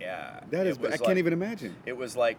[0.00, 0.40] Yeah.
[0.50, 0.76] That is.
[0.76, 0.90] it is.
[0.90, 1.74] was I can't even imagine.
[1.86, 2.36] It was like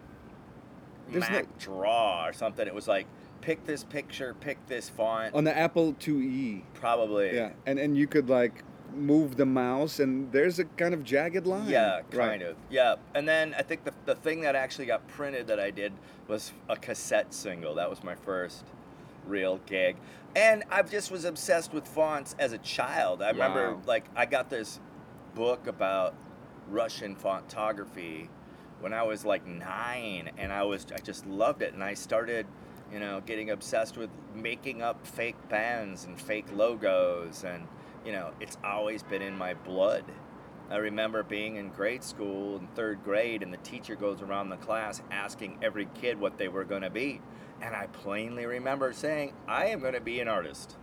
[1.10, 2.68] There's Mac no- Draw or something.
[2.68, 3.08] It was like
[3.42, 5.34] pick this picture, pick this font.
[5.34, 6.62] On the Apple IIe.
[6.76, 7.34] probably.
[7.36, 11.46] Yeah, and and you could like move the mouse, and there's a kind of jagged
[11.48, 11.70] line.
[11.70, 12.42] Yeah, kind Right.
[12.42, 12.56] of.
[12.70, 12.96] Yeah.
[13.16, 15.94] And then I think the, the thing that actually got printed that I did
[16.28, 17.76] was a cassette single.
[17.76, 18.64] That was my first
[19.28, 19.98] real gig.
[20.36, 23.22] And I just was obsessed with fonts as a child.
[23.22, 23.82] I remember, Wow.
[23.86, 24.80] like, I got this
[25.36, 26.14] book about
[26.70, 28.30] Russian fontography
[28.80, 32.46] when I was like nine, and I was I just loved it, and I started,
[32.92, 37.68] you know, getting obsessed with making up fake bands and fake logos, and
[38.06, 40.04] you know, it's always been in my blood.
[40.70, 44.58] I remember being in grade school in third grade, and the teacher goes around the
[44.58, 47.22] class asking every kid what they were going to be.
[47.62, 50.76] And I plainly remember saying, I am going to be an artist.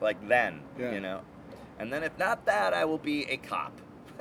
[0.00, 0.92] Like then, Yeah.
[0.92, 1.20] you know.
[1.78, 3.72] And then if not that, I will be a cop.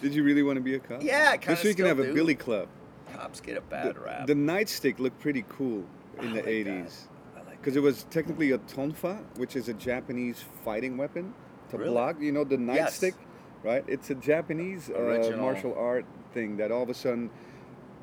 [0.00, 1.02] Did you really want to be a cop?
[1.02, 2.68] Yeah, kinda Just so you can have a billy club.
[3.14, 4.26] Cops get a bad the, rap.
[4.26, 5.84] the nightstick looked pretty cool
[6.20, 7.08] in I the like 80s.
[7.36, 11.34] I like Because it was technically a tonfa, which is a Japanese fighting weapon
[11.70, 11.90] to Really?
[11.90, 12.16] block.
[12.20, 12.98] You know, the Yes.
[12.98, 13.14] nightstick,
[13.62, 13.84] right?
[13.86, 17.28] It's a Japanese uh, martial art thing that all of a sudden,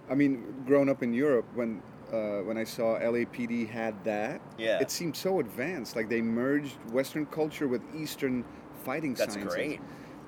[0.10, 1.82] I mean, growing up in Europe, when
[2.13, 4.80] uh, when I saw LAPD had that, Yeah.
[4.82, 5.95] it seemed so advanced.
[5.95, 8.43] Like they merged Western culture with Eastern
[8.84, 9.54] fighting That's sciences.
[9.54, 9.80] great.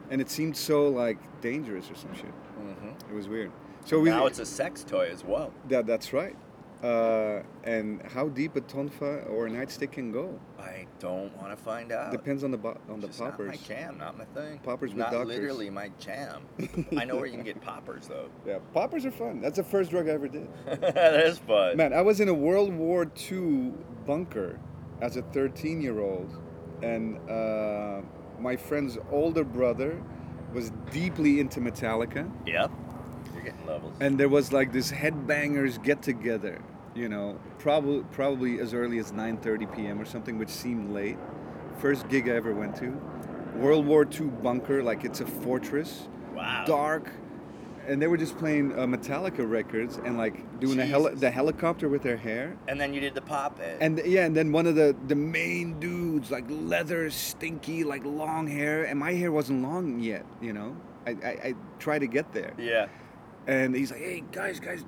[0.09, 2.25] and it seemed so like dangerous or some shit.
[2.57, 3.51] hmm It was weird.
[3.85, 5.53] So we now it's a sex toy as well.
[5.69, 6.35] that that's right.
[6.83, 11.55] Uh, and how deep a tonfa or a nightstick can go I don't want to
[11.63, 12.11] find out.
[12.11, 13.61] depends on the bo- on the Just Not my poppers.
[13.61, 14.57] jam, not my thing.
[14.63, 15.27] Poppers with not doctors.
[15.27, 16.41] literally my jam.
[16.97, 18.29] I know where you can get poppers though.
[18.47, 19.41] Yeah, poppers are fun.
[19.41, 20.47] That's the first drug I ever did.
[20.65, 21.77] that is fun.
[21.77, 23.73] Man, I was in a World War II
[24.07, 24.59] bunker
[25.01, 26.35] as a 13 year old,
[26.81, 28.01] and uh,
[28.39, 30.01] my friend's older brother
[30.51, 32.71] was deeply into Metallica, Yep.
[33.35, 33.93] You're getting levels.
[34.01, 36.59] and there was like this headbangers get together,
[36.95, 39.99] you know, probably probably as early as 9:30 p.m.
[39.99, 41.17] or something, which seemed late.
[41.77, 42.91] First gig I ever went to,
[43.55, 46.63] World War II bunker, like it's a fortress, wow.
[46.65, 47.11] dark.
[47.87, 51.89] And they were just playing uh, Metallica records and like doing the, heli- the helicopter
[51.89, 52.55] with their hair.
[52.67, 53.79] And then you did the pop it.
[53.81, 58.47] And yeah, and then one of the the main dudes, like leather, stinky, like long
[58.47, 60.77] hair, and my hair wasn't long yet, you know.
[61.07, 62.87] I I, I tried to get there, yeah.
[63.47, 64.85] and he's like, "Hey guys, guys,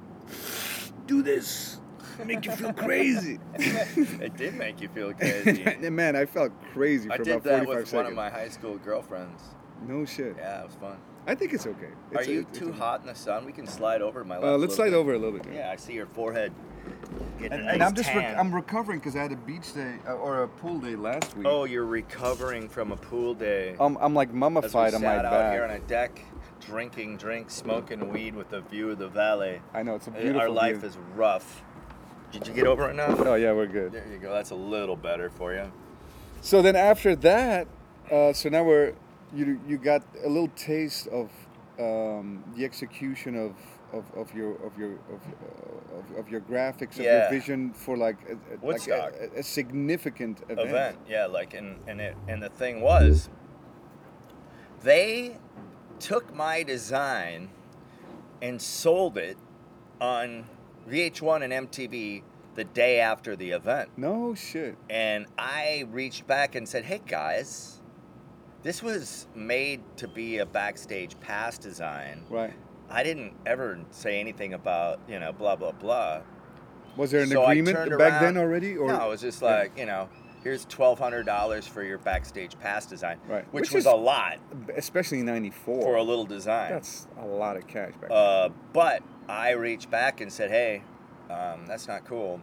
[1.07, 1.79] do this,
[2.25, 5.63] make you feel crazy." it did make you feel crazy.
[5.89, 7.93] man, I felt crazy for I about did that 45 with seconds.
[7.93, 9.41] one of my high school girlfriends.
[9.87, 10.35] No shit.
[10.37, 10.97] Yeah, it was fun.
[11.25, 11.85] I think it's okay.
[12.15, 13.45] Are It's a- you it's too a- hot in the sun?
[13.45, 14.45] We can slide over my left.
[14.45, 14.95] Uh, let's slide bit.
[14.95, 15.53] over a little bit.
[15.53, 16.51] Yeah, I see your forehead.
[17.41, 18.37] And, a and I'm just rec- tan.
[18.39, 21.47] I'm recovering because I had a beach day uh, or a pool day last week.
[21.47, 23.75] Oh, you're recovering from a pool day.
[23.79, 25.53] I'm, I'm like mummified on my sat out back.
[25.53, 26.19] here on a deck,
[26.59, 29.61] drinking drinks, smoking weed with a view of the valley.
[29.73, 30.41] I know it's a Uh, beautiful.
[30.41, 30.89] Our life view.
[30.89, 31.63] is rough.
[32.33, 33.15] Did you get over it now?
[33.17, 33.91] Oh yeah, we're good.
[33.93, 34.33] There you go.
[34.33, 35.71] That's a little better for you.
[36.41, 37.67] So then after that,
[38.11, 38.93] uh, so now we're
[39.33, 41.29] you you got a little taste of
[41.79, 43.53] um, the execution of,
[43.93, 47.95] of, of your of your of, uh, of, of your graphics of your vision for
[47.95, 50.69] like a, a- like a, a significant event.
[50.69, 50.97] event.
[51.07, 53.29] Yeah, like and and it and the thing was,
[54.81, 55.37] they
[55.99, 57.49] took my design
[58.41, 59.37] and sold it
[60.01, 60.45] on
[60.89, 62.23] VH1 and MTV
[62.55, 63.89] the day after the event.
[63.97, 64.77] No shit.
[64.89, 67.81] And I reached back and said, "Hey guys,
[68.63, 72.23] this was made to be a backstage pass design.
[72.29, 72.53] Right.
[72.89, 76.21] I didn't ever say anything about you know blah blah blah.
[76.95, 78.77] Was there an So agreement back then already?
[78.77, 79.49] Or no, it was just Yeah.
[79.59, 80.09] like you know,
[80.43, 83.45] here's twelve hundred dollars for your backstage pass design, Right.
[83.53, 84.39] which, Which was a lot
[84.75, 85.81] especially in '94.
[85.81, 86.71] for a little design.
[86.71, 88.11] That's a lot of cash back.
[88.11, 90.83] Uh, but I reached back and said, hey,
[91.29, 92.41] um, that's not cool,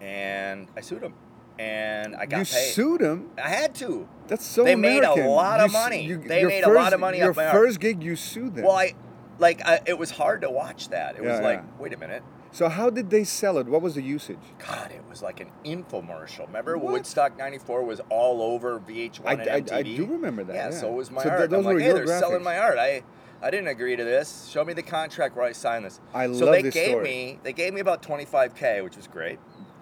[0.00, 1.14] and I sued him,
[1.58, 2.72] and I got you paid.
[2.72, 3.30] sued him.
[3.42, 4.08] I had to.
[4.28, 6.02] That's so They made a lot of You money.
[6.04, 8.64] you- They made a lot of money Your first gig, you sued them.
[8.64, 8.94] Well, I
[9.38, 11.16] like I, it was hard to watch that.
[11.16, 11.80] It was Yeah, like, yeah.
[11.82, 12.22] wait a minute.
[12.52, 13.66] So how did they sell it?
[13.66, 14.38] What was the usage?
[14.58, 16.46] God, it was like an infomercial.
[16.48, 16.92] Remember What?
[16.94, 19.72] Woodstock '94 was all over VH1 I, and I, MTV.
[19.72, 20.54] I do remember that.
[20.56, 21.50] Yeah, Yeah, so was my So th- art.
[21.50, 22.78] those I'm like, hey, they're selling my art.
[22.78, 23.02] I,
[23.40, 24.48] I didn't agree to this.
[24.50, 26.00] Show me the contract where I signed this.
[26.12, 27.04] I so love they this gave story.
[27.04, 29.38] me, they gave me about 25k, which was great.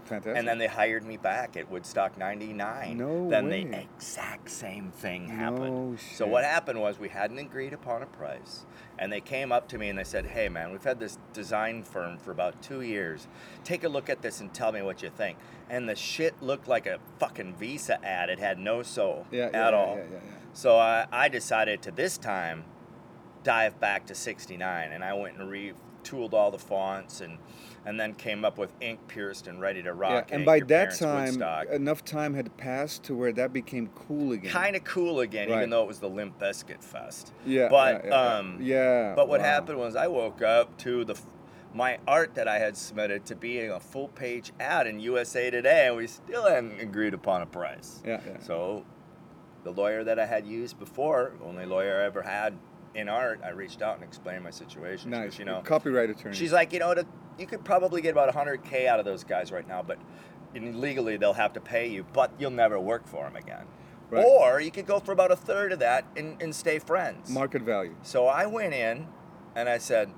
[0.09, 0.37] Fantastic.
[0.37, 2.97] And then they hired me back at Woodstock '99.
[2.97, 3.65] No Then way.
[3.65, 5.93] the exact same thing happened.
[5.93, 8.65] No So what happened was we hadn't agreed upon a price,
[8.99, 11.83] and they came up to me and they said, "Hey, man, we've had this design
[11.83, 13.29] firm for about two years.
[13.65, 15.39] Take a look at this and tell me what you think."
[15.71, 18.31] And the shit looked like a fucking Visa ad.
[18.31, 19.97] It had no soul yeah, at yeah, all.
[19.97, 20.35] Yeah, yeah, yeah.
[20.55, 22.65] So I, I decided to this time
[23.43, 27.39] dive back to 69 and I went and retooled all the fonts and
[27.89, 30.29] and then came up with ink pierced and ready to rock.
[30.29, 31.69] Yeah, and by that time, Woodstock.
[31.69, 34.51] enough time had passed to where that became cool again.
[34.51, 35.57] kind of cool again, Right.
[35.57, 37.33] even though it was the Limp Bizkit Fest.
[37.47, 37.69] Yeah.
[37.71, 39.15] but, yeah, yeah, um, yeah.
[39.17, 39.47] But what wow.
[39.47, 41.19] happened was I woke up to the
[41.73, 45.87] my art that I had submitted to being a full page ad in USA Today,
[45.87, 48.03] and we still hadn't agreed upon a price.
[48.05, 48.39] Yeah, yeah.
[48.41, 48.85] So
[49.65, 52.53] the lawyer that I had used before, only lawyer I ever had
[52.95, 55.11] in art, I reached out and explained my situation.
[55.11, 55.39] Nice.
[55.39, 56.37] you know, copyright attorney.
[56.37, 57.07] she's like, you know, to,
[57.39, 59.99] you could probably get about 100K out of those guys right now, but
[60.55, 63.67] legally they'll have to pay you, but you'll never work for them again.
[64.11, 64.25] Right.
[64.25, 67.29] Or you could go for about a third of that and, and stay friends.
[67.31, 67.95] market value.
[68.03, 69.07] So I went in
[69.55, 70.11] and I said,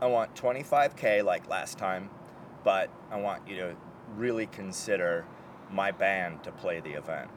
[0.00, 2.08] I want 25K like last time,
[2.62, 3.76] but I want you to
[4.16, 5.26] really consider
[5.70, 7.30] my band to play the event.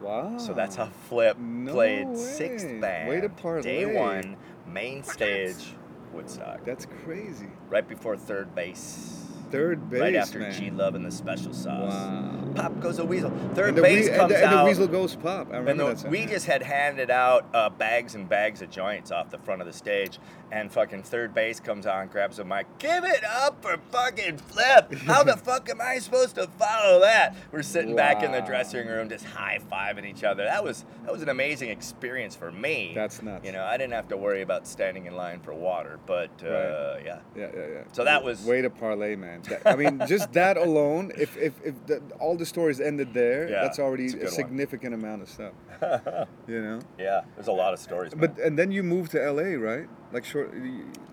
[0.00, 0.38] Wow.
[0.38, 3.08] So that's how Flipp No played sixth band.
[3.08, 3.94] Way to Day parlay.
[3.94, 4.36] one,
[4.66, 5.74] main stage,
[6.12, 6.64] Woodstock.
[6.64, 7.48] That's crazy.
[7.68, 9.19] Right before 3rd Bass.
[9.50, 10.52] 3rd Bass, right after man.
[10.52, 11.92] G Love and the special sauce.
[11.92, 12.36] Wow.
[12.54, 13.30] Pop goes a weasel.
[13.54, 14.66] Third And the, base and comes the, and the out.
[14.66, 15.48] weasel goes pop.
[15.52, 16.10] I remember and the, that song.
[16.10, 19.66] we just had handed out uh, bags and bags of joints off the front of
[19.68, 20.18] the stage,
[20.50, 24.94] and fucking 3rd Bass comes on, grabs a mic, give it up for fucking Flipp.
[25.02, 27.36] How the fuck am I supposed to follow that?
[27.52, 30.42] We're sitting back in the dressing room, just high fiving each other.
[30.44, 32.92] That was that was an amazing experience for me.
[32.96, 33.46] That's nuts.
[33.46, 36.48] You know, I didn't have to worry about standing in line for water, but uh,
[36.50, 37.02] Right.
[37.06, 37.18] yeah.
[37.36, 37.82] Yeah, yeah, yeah.
[37.92, 39.39] So that was- way to parlay, man.
[39.48, 41.12] That- I mean, just that alone.
[41.16, 44.22] If if, if the, all the stories ended there, Yeah, that's already a a, good
[44.24, 44.30] one.
[44.32, 45.52] significant amount of stuff.
[46.48, 46.80] you know.
[46.98, 48.12] Yeah, there's a lot of stories.
[48.14, 49.88] But and then you moved to L.A., right?
[50.12, 50.52] Like short,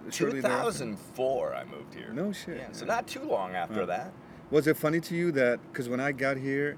[0.09, 0.71] shortly thereafter?
[0.71, 2.11] 2004, I moved here.
[2.13, 3.85] No shit, Yeah, so not too long after Huh.
[3.87, 4.13] that.
[4.49, 6.77] Was it funny to you that because when I got here,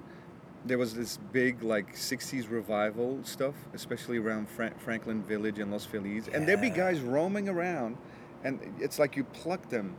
[0.65, 5.85] there was this big like '60s revival stuff, especially around Fra- Franklin Village and Los
[5.85, 7.95] Feliz, and there'd be guys roaming around,
[8.43, 9.95] and it's like you pluck them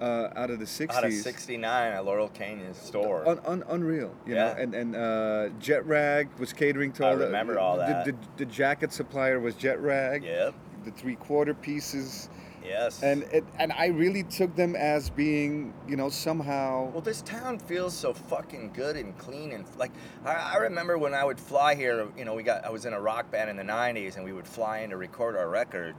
[0.00, 0.90] uh, out of the '60s.
[0.94, 3.28] Out of 69 at Laurel Canyon store.
[3.28, 4.52] Un, un, unreal, you Yeah.
[4.54, 7.26] know, and and uh, Jet Rag was catering to I all the.
[7.26, 8.04] remember all the, that.
[8.06, 10.24] The, the jacket supplier was Jet Rag.
[10.24, 10.54] Yep.
[10.84, 12.30] The three quarter pieces,
[12.64, 13.02] Yes.
[13.02, 16.90] and it, and I really took them as being, you know, somehow.
[16.90, 19.92] well, this town feels so fucking good and clean and like
[20.24, 22.08] I, I remember when I would fly here.
[22.16, 24.32] You know, we got I was in a rock band in the '90s, and we
[24.32, 25.94] would fly in to record our record,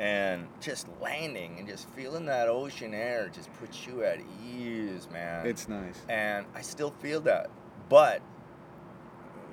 [0.00, 5.46] and just landing and just feeling that ocean air just puts you at ease, man.
[5.46, 6.00] It's nice.
[6.08, 7.50] and I still feel that.
[7.90, 8.22] But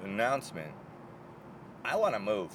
[0.03, 0.71] announcement,
[1.83, 2.51] I want to move.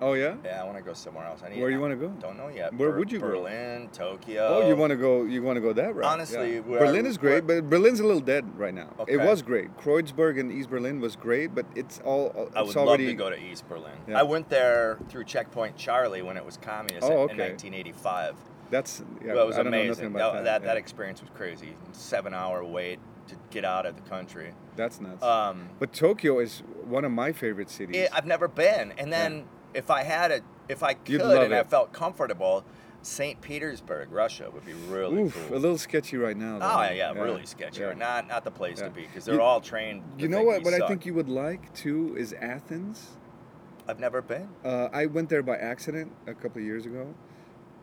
[0.00, 0.36] Oh yeah.
[0.44, 1.42] Yeah, I want to go somewhere else.
[1.44, 1.60] I need.
[1.60, 2.08] Where you want to go?
[2.20, 2.72] Don't know yet.
[2.74, 3.26] Where would you go?
[3.26, 4.46] Berlin, Tokyo.
[4.46, 5.24] Oh, you want to go?
[5.24, 6.04] You want to go that route?
[6.04, 6.60] Honestly, yeah.
[6.60, 8.94] Berlin is great, but Berlin's a little dead right now.
[9.00, 9.14] Okay.
[9.14, 9.76] It was great.
[9.76, 12.32] Kreuzberg and East Berlin was great, but it's all.
[12.48, 13.06] It's I would already.
[13.06, 13.92] love to go to East Berlin.
[14.06, 14.20] Yeah.
[14.20, 17.32] I went there through Checkpoint Charlie when it was communist Oh, in- okay.
[17.32, 18.36] in 1985.
[18.70, 19.02] That's.
[19.24, 20.12] Yeah, well, it was I don't know nothing amazing.
[20.12, 20.62] that, that.
[20.62, 20.78] that, yeah.
[20.78, 21.74] experience was crazy.
[21.92, 24.52] Seven hour wait to get out of the country.
[24.76, 25.22] That's nuts.
[25.22, 27.96] Um, but Tokyo is one of my favorite cities.
[27.96, 31.62] it, I've never been, and then if I had it, if I could, and I
[31.62, 32.64] felt comfortable,
[33.02, 33.40] St.
[33.40, 35.56] Petersburg, Russia, would be really Oof, cool.
[35.56, 36.56] a little sketchy right now.
[36.60, 36.90] Oh though.
[36.94, 37.80] yeah, really sketchy.
[37.80, 37.92] yeah.
[37.94, 38.86] Not not the place Yeah.
[38.86, 40.02] to be because they're all trained.
[40.18, 40.62] You know what?
[40.64, 43.16] What I think you would like too is Athens.
[43.86, 44.48] I've never been.
[44.64, 47.14] Uh, I went there by accident a couple of years ago,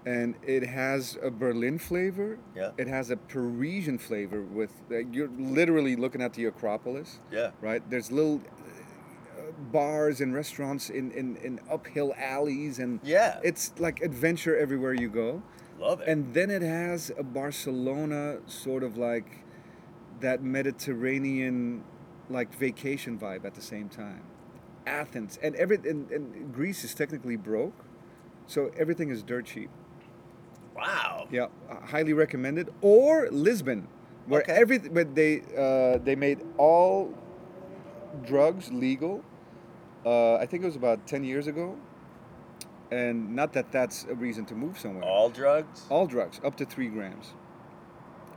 [0.06, 2.38] and it has a Berlin flavor.
[2.56, 2.72] Yeah.
[2.78, 7.52] It has a Parisian flavor with uh, you're literally looking at the Acropolis, Yeah.
[7.62, 7.82] right?
[7.90, 8.42] There's little
[9.72, 13.40] bars and restaurants in, in, in uphill alleys, and Yeah.
[13.44, 15.42] it's like adventure everywhere you go.
[15.80, 16.08] Love it.
[16.08, 19.44] And then it has a Barcelona sort of like
[20.22, 21.84] that Mediterranean
[22.30, 24.24] like vacation vibe at the same time.
[24.88, 27.74] Athens and every and, Greece is technically broke,
[28.48, 29.70] so everything is dirt cheap.
[30.76, 31.28] wow.
[31.32, 31.48] Yeah,
[31.86, 32.70] highly recommended.
[32.82, 33.88] Or Lisbon,
[34.28, 34.54] where Okay.
[34.54, 37.14] everything but they uh, they made all
[38.26, 39.24] drugs legal.
[40.06, 41.76] Uh, I think it was about ten years ago,
[42.92, 45.04] and not that that's a reason to move somewhere.
[45.04, 45.84] All drugs.
[45.90, 47.34] All drugs, up to three grams.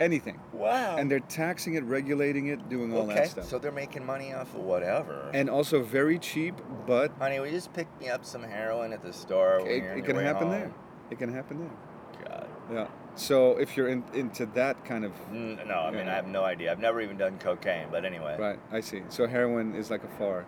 [0.01, 0.39] Anything.
[0.53, 0.97] Wow.
[0.97, 3.49] And they're taxing it, regulating it, doing all okay, that stuff.
[3.49, 5.29] so they're making money off of whatever.
[5.35, 6.55] and also very cheap,
[6.87, 9.61] but Honey, we just pick me up some heroin at the store.
[9.67, 10.51] it, it can happen home.
[10.53, 10.73] there.
[11.11, 12.25] It can happen there.
[12.29, 12.49] God.
[12.73, 12.87] Yeah.
[13.17, 15.13] So if you're in, into that kind of.
[15.33, 15.41] No,
[15.75, 16.13] I mean Yeah.
[16.13, 16.71] I have no idea.
[16.71, 18.37] I've never even done cocaine, but anyway.
[18.39, 19.03] Right, I see.
[19.09, 20.47] So heroin is like a far.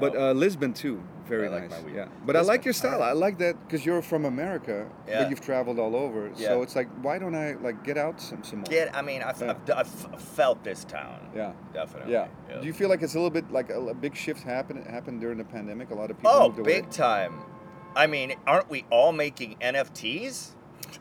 [0.00, 0.30] But Oh.
[0.30, 1.80] uh, Lisbon too, very I like nice.
[1.80, 1.94] my weed.
[1.96, 3.02] Yeah, but I like your style.
[3.02, 5.22] I like that because you're from America, Yeah.
[5.22, 6.30] but you've traveled all over.
[6.36, 6.48] Yeah.
[6.48, 8.66] So it's like, why don't I like get out some some more?
[8.66, 8.94] Get.
[8.94, 9.54] I mean, I've, Yeah.
[9.74, 11.18] I've, I've felt this town.
[11.34, 11.52] Yeah.
[11.72, 12.12] Definitely.
[12.12, 12.28] Yeah.
[12.60, 15.20] Do you feel like it's a little bit like a, a big shift happened happened
[15.20, 15.90] during the pandemic?
[15.90, 17.32] A lot of people Oh, big time.
[17.94, 20.50] I mean, aren't we all making NFTs?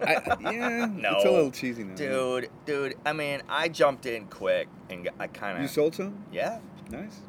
[0.02, 1.16] I- yeah, No.
[1.18, 1.96] it's a little cheesy now.
[1.96, 2.96] Dude, dude.
[3.06, 5.62] I mean, I jumped in quick and I kind of.
[5.62, 6.24] You sold some?
[6.32, 6.60] Yeah.
[6.90, 7.20] Nice.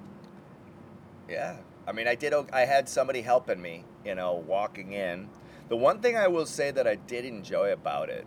[1.28, 1.56] Yeah.
[1.86, 2.34] I mean, I did.
[2.52, 5.28] I had somebody helping me, you know, walking in.
[5.68, 8.26] The one thing I will say that I did enjoy about it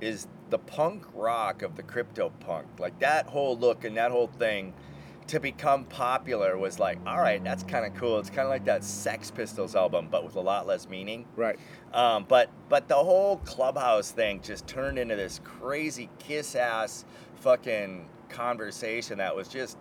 [0.00, 2.66] is the punk rock of the crypto punk.
[2.78, 4.72] Like that whole look and that whole thing
[5.28, 8.18] to become popular was like, all right, that's kind of cool.
[8.18, 11.26] It's kind of like that Sex Pistols album, but with a lot less meaning.
[11.36, 11.58] Right.
[11.92, 17.04] Um, but but the whole clubhouse thing just turned into this crazy kiss ass
[17.40, 19.76] fucking conversation that was just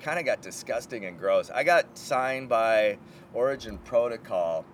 [0.00, 1.50] kind of got disgusting and gross.
[1.50, 2.98] I got signed by
[3.34, 4.64] Origin Protocol.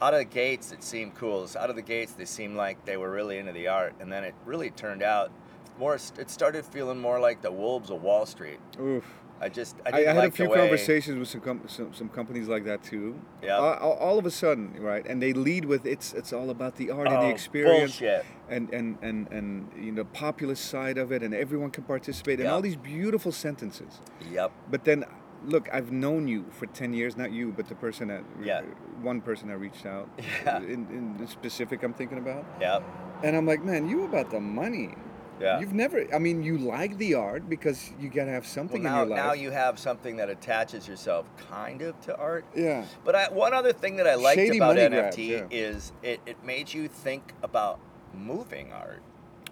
[0.00, 1.46] Out of the gates, it seemed cool.
[1.46, 4.10] So out of the gates, they seemed like they were really into the art, and
[4.10, 5.30] then it really turned out
[5.78, 5.94] more.
[5.94, 8.58] It started feeling more like the Wolves of Wall Street.
[8.80, 9.04] Oof.
[9.42, 12.08] I just I, I, I had like a few conversations with some, com- some some
[12.08, 13.16] companies like that too.
[13.42, 13.58] Yeah.
[13.58, 13.74] Uh,
[14.08, 15.04] all, of a sudden, right?
[15.04, 18.24] And they lead with it's it's all about the art and the Oh, experience bullshit.
[18.48, 22.48] and and and and you know populist side of it, and everyone can participate, and
[22.48, 24.00] all these beautiful sentences.
[24.30, 24.52] Yep.
[24.70, 25.04] But then,
[25.44, 28.62] look, I've known you for ten years, not you, but the person that Yeah.
[29.02, 30.08] one person that reached out.
[30.46, 30.58] Yeah.
[30.58, 32.82] In, in the specific, I'm thinking about, Yep.
[33.24, 34.94] and I'm like, man, you about the money.
[35.40, 35.58] Yeah.
[35.60, 36.06] You've never.
[36.14, 39.16] I mean, you like the art because you gotta have Well, something now in your
[39.16, 39.24] life.
[39.26, 42.44] now you have something that attaches yourself kind of to art.
[42.54, 42.84] Yeah.
[43.04, 45.44] But I, one other thing that I liked Shady about NFT grabs, yeah.
[45.50, 47.80] is it, it made you think about
[48.14, 49.02] moving art.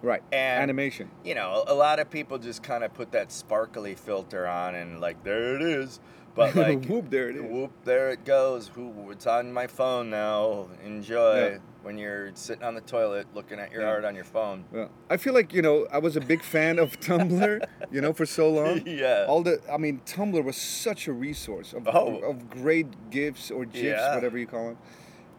[0.02, 0.22] Right.
[0.32, 1.10] And- Animation.
[1.24, 5.00] You know, a lot of people just kind of put that sparkly filter on and
[5.00, 5.98] like there it is.
[6.34, 7.42] But like Whoop, there it is.
[7.42, 8.68] Whoop, there it goes.
[8.74, 10.68] Who it's on my phone now.
[10.84, 11.58] Enjoy Yeah.
[11.82, 13.88] When you're sitting on the toilet looking at your Yeah.
[13.88, 14.64] art on your phone.
[14.70, 18.12] Well, I feel like you know I was a big fan of Tumblr, you know,
[18.12, 18.82] for so long.
[18.86, 19.24] Yeah.
[19.28, 22.16] All the, I mean, Tumblr was such a resource of, Oh.
[22.18, 24.14] of great gifs or gifs, Yeah.
[24.14, 24.78] whatever you call them,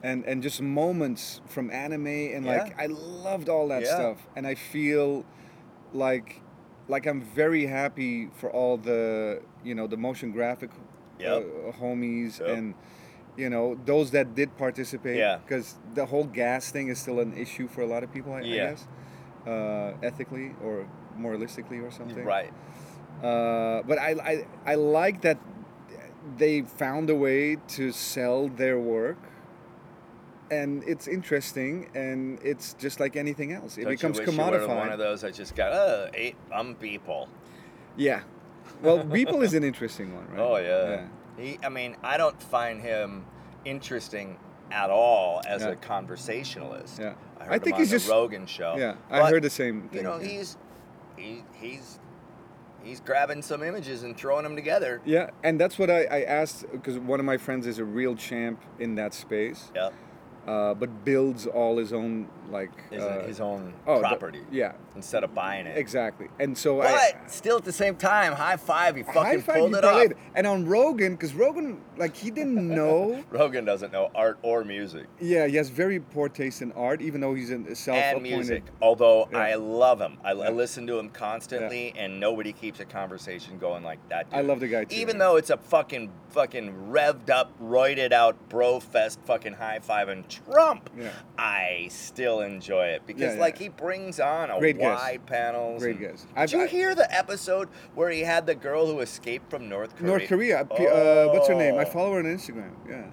[0.04, 3.96] and and just moments from anime and like I loved all that Yeah.
[3.96, 5.26] stuff, and I feel
[5.94, 6.42] like
[6.88, 10.72] like I'm very happy for all the you know the motion graphic
[11.20, 11.44] Yep.
[11.44, 12.50] uh, homies Yep.
[12.58, 12.74] and
[13.38, 15.38] you know those that did participate Yeah.
[15.38, 18.40] because the whole gas thing is still an issue for a lot of people I,
[18.40, 18.88] I guess
[19.48, 20.86] uh, ethically or
[21.18, 22.52] moralistically or something Right.
[23.24, 25.38] uh, but I, I I like that
[26.38, 29.18] they found a way to sell their work
[30.52, 34.42] and it's interesting and it's just like anything else it Don't becomes you wish you
[34.44, 36.36] were commodified one of those i just got uh, eight
[36.80, 37.30] people.
[37.96, 38.22] yeah
[38.82, 40.90] well Beeple is an interesting one right Oh yeah.
[40.90, 41.08] yeah.
[41.38, 43.26] He, I mean, I don't find him
[43.66, 44.38] interesting
[44.72, 45.70] at all as Yeah.
[45.70, 47.00] a conversationalist.
[47.00, 47.14] Yeah.
[47.40, 48.76] I I think he's the just- Rogan show.
[48.78, 50.28] yeah I But, heard the same thing You know, yeah.
[50.28, 50.58] he's
[51.18, 52.00] he, he's
[52.84, 55.02] he's grabbing some images and throwing them together.
[55.06, 58.16] Yeah, and that's what I, I asked because one of my friends is a real
[58.16, 59.94] champ in that space, Yep.
[60.48, 64.74] uh, but builds all his own like His, uh, his own oh, the- property yeah,
[64.96, 65.78] instead of buying it.
[65.78, 66.28] exactly.
[66.40, 68.96] And so But I still, at the same time, high five!
[68.96, 70.08] He fucking five pulled you it off.
[70.36, 73.24] And on Rogan, because Rogan like he didn't know.
[73.32, 77.22] Rogan doesn't know art or music yeah, he has very poor taste in art, even
[77.22, 78.22] though he's a and self-appointed.
[78.24, 78.64] music.
[78.82, 79.38] Although Yeah.
[79.40, 83.84] I love him, I, I listen to him constantly, and nobody keeps a conversation going
[83.84, 84.28] like that.
[84.32, 84.96] I love the guy too.
[84.96, 90.10] Even though it's a fucking fucking revved up, roided out bro fest fucking high five
[90.10, 91.10] and Trump, Yeah.
[91.38, 93.40] I still enjoy it because yeah.
[93.42, 95.82] like he brings on a Great wide panels.
[95.82, 96.28] Great and- guest.
[96.28, 99.70] Did I've- you I- hear the episode where he had the girl who escaped from
[99.70, 100.08] North Korea?
[100.10, 100.66] North Korea.
[100.66, 101.76] P- Uh, what's her name?
[101.76, 101.90] I Oh.
[101.90, 102.72] follow her on Instagram.
[102.90, 103.04] Yeah.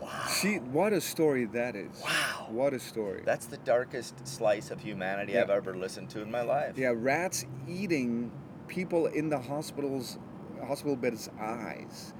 [0.00, 0.08] Wow.
[0.40, 0.56] She.
[0.56, 2.00] What a story that is.
[2.04, 2.46] Wow.
[2.50, 3.22] What a story.
[3.24, 5.42] That's the darkest slice of humanity Yeah.
[5.42, 6.78] I've ever listened to in my life.
[6.78, 8.30] Yeah, rats eating
[8.68, 10.18] people in the hospitals,
[10.64, 12.12] hospital beds' eyes.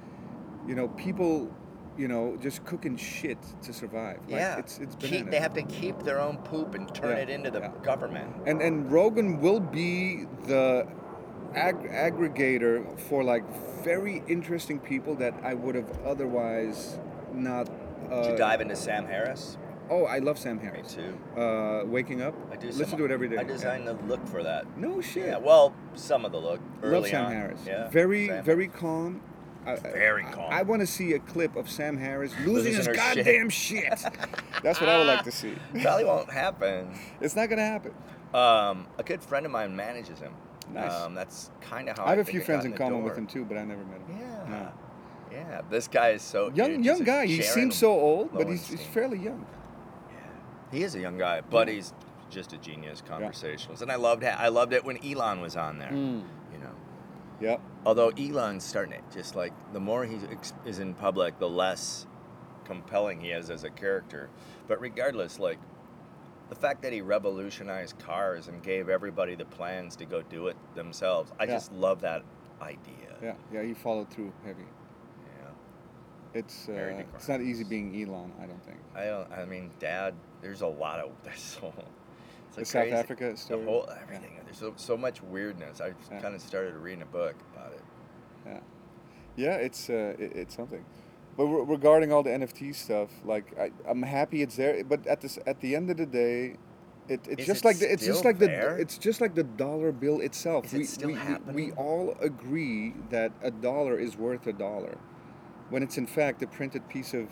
[0.67, 1.49] You know, people,
[1.97, 4.19] you know, just cooking shit to survive.
[4.27, 4.57] Like, Yeah.
[4.59, 5.31] it's it's Keep- bananas.
[5.31, 7.71] they have to keep their own poop and turn Yeah, it into the yeah.
[7.83, 8.29] government.
[8.45, 10.85] and and Rogan will be the
[11.55, 13.43] ag- aggregator for like
[13.83, 16.99] very interesting people that I would have otherwise
[17.33, 17.67] not.
[18.11, 19.57] Uh, Did you dive into Sam Harris?
[19.89, 20.93] Oh, I love Sam Me Harris.
[20.95, 21.17] too.
[21.41, 22.35] Uh, waking up.
[22.51, 22.67] I do.
[22.67, 23.37] Listen some- to it every day.
[23.37, 23.47] I Yeah.
[23.47, 24.65] designed the look for that.
[24.77, 25.27] No shit.
[25.27, 25.37] Yeah.
[25.37, 26.59] Well, some of the look.
[26.83, 27.31] Early Love Sam on.
[27.31, 27.61] Harris.
[27.65, 27.87] Yeah.
[27.89, 28.43] Very, Sam.
[28.43, 29.21] very calm.
[29.67, 30.51] I- I- Very calm.
[30.51, 33.89] I, want to see a clip of Sam Harris losing, his goddamn shit.
[34.63, 35.53] That's what I would like to see.
[35.81, 36.93] Probably won't happen.
[37.21, 37.93] It's not gonna happen.
[38.33, 40.33] Um, a good friend of mine manages him.
[40.73, 40.91] Nice.
[40.91, 43.03] Um, that's kind of how I have a few friends in common door.
[43.03, 44.17] with him too, but I never met him.
[44.19, 44.49] Yeah.
[44.49, 44.71] No.
[45.31, 45.61] Yeah.
[45.69, 47.25] This guy is so Young, dude, young guy.
[47.25, 49.45] He seems so old, but he's, he's fairly young.
[50.09, 50.17] Yeah,
[50.77, 51.93] he is a young guy, but he's
[52.29, 55.79] just a genius conversationalist, and I loved ha- I loved it when Elon was on
[55.79, 55.91] there.
[55.91, 56.23] Mm.
[57.39, 57.61] Yep.
[57.85, 60.17] although Elon's starting it, just like the more he
[60.65, 62.07] is in public, the less
[62.65, 64.29] compelling he is as a character.
[64.67, 65.59] But regardless, like
[66.49, 70.57] the fact that he revolutionized cars and gave everybody the plans to go do it
[70.75, 71.51] themselves, I Yeah.
[71.53, 72.23] just love that
[72.61, 73.15] idea.
[73.21, 73.33] Yeah.
[73.51, 73.63] Yeah.
[73.63, 74.63] He followed through heavy.
[74.63, 75.49] Yeah.
[76.39, 78.31] It's uh, it's not easy being Elon.
[78.41, 78.77] I don't think.
[78.95, 79.31] I don't.
[79.31, 80.13] I mean, Dad.
[80.41, 81.73] There's a lot of there's so.
[82.57, 82.95] It's The like South crazy.
[83.03, 83.65] Africa The story.
[83.65, 84.31] whole everything.
[84.45, 85.81] There's so, so much weirdness.
[85.81, 86.19] I Yeah.
[86.21, 87.81] kind of started reading a book about it.
[88.45, 88.59] Yeah,
[89.35, 90.83] yeah, it's uh, it, it's something.
[91.35, 94.83] But re- regarding all the NFT stuff, like I, I'm happy it's there.
[94.83, 96.55] But at this, at the end of the day,
[97.09, 99.35] it, it's Is just it like the, it's just still like the it's just like
[99.35, 100.65] the dollar bill itself.
[100.65, 101.15] Is it we, still we,
[101.53, 104.97] we- we all agree that a dollar is worth a dollar,
[105.69, 107.27] when it's in fact a printed piece of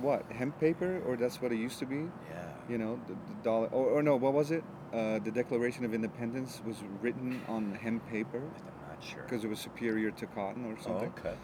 [0.00, 2.06] what hemp paper, or that's what it used to be.
[2.30, 2.42] Yeah.
[2.68, 4.64] You know, the, the dollar, or, or no, what was it?
[4.92, 8.38] Uh, the Declaration of Independence was written on hemp paper.
[8.38, 9.22] I'm not sure.
[9.22, 11.12] because it was superior to cotton or Oh, something.
[11.18, 11.34] okay.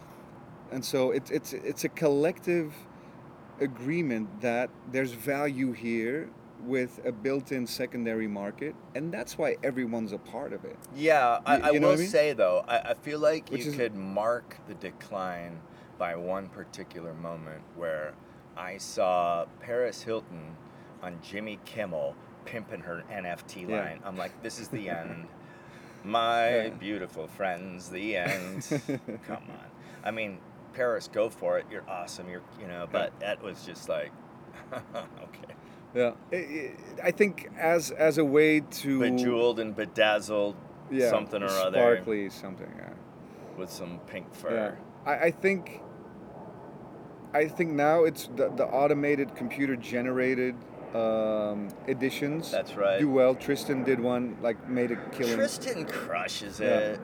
[0.73, 2.73] And so it's it's it's a collective
[3.61, 6.31] agreement that there's value here
[6.65, 10.77] with a built-in secondary market, and that's why everyone's a part of it.
[10.95, 12.09] Yeah, I, You- you know will I mean?
[12.09, 15.61] say though, I, I feel like Which you is- could mark the decline
[15.99, 18.15] by one particular moment where
[18.57, 20.57] I saw Paris Hilton
[21.03, 23.81] on Jimmy Kimmel pimping her NFT Yeah.
[23.81, 24.01] line.
[24.05, 25.27] I'm like, this is the end.
[26.05, 26.69] My Yeah.
[26.71, 28.67] beautiful friends, the end.
[29.27, 29.67] Come on.
[30.05, 30.39] I mean,
[30.73, 31.67] Paris, go for it.
[31.71, 32.29] You're awesome.
[32.29, 34.11] You're, you know, but that was just like,
[34.73, 35.55] okay.
[35.95, 36.13] Yeah,
[37.05, 40.57] I- think as as a way to Bejeweled and bedazzled,
[40.91, 41.79] yeah, something or other.
[41.79, 42.73] sparkly something.
[42.79, 42.89] Yeah.
[43.59, 44.41] with some pink Yeah.
[44.41, 44.79] fur.
[45.05, 45.83] I, I think
[47.35, 50.55] I think now it's the, the automated computer generated
[50.95, 52.51] um, editions.
[52.51, 53.01] That's right.
[53.01, 53.35] Do well.
[53.35, 55.35] Tristan did one, like made a killing.
[55.35, 56.79] Tristan crushes Yeah.
[56.79, 57.01] it,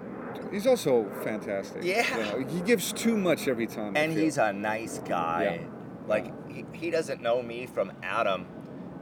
[0.53, 1.82] He's also fantastic.
[1.84, 2.16] Yeah.
[2.16, 3.97] You know, he gives too much every time.
[3.97, 5.61] And he's a nice guy.
[5.61, 5.66] Yeah.
[6.07, 8.47] Like he, he doesn't know me from Adam,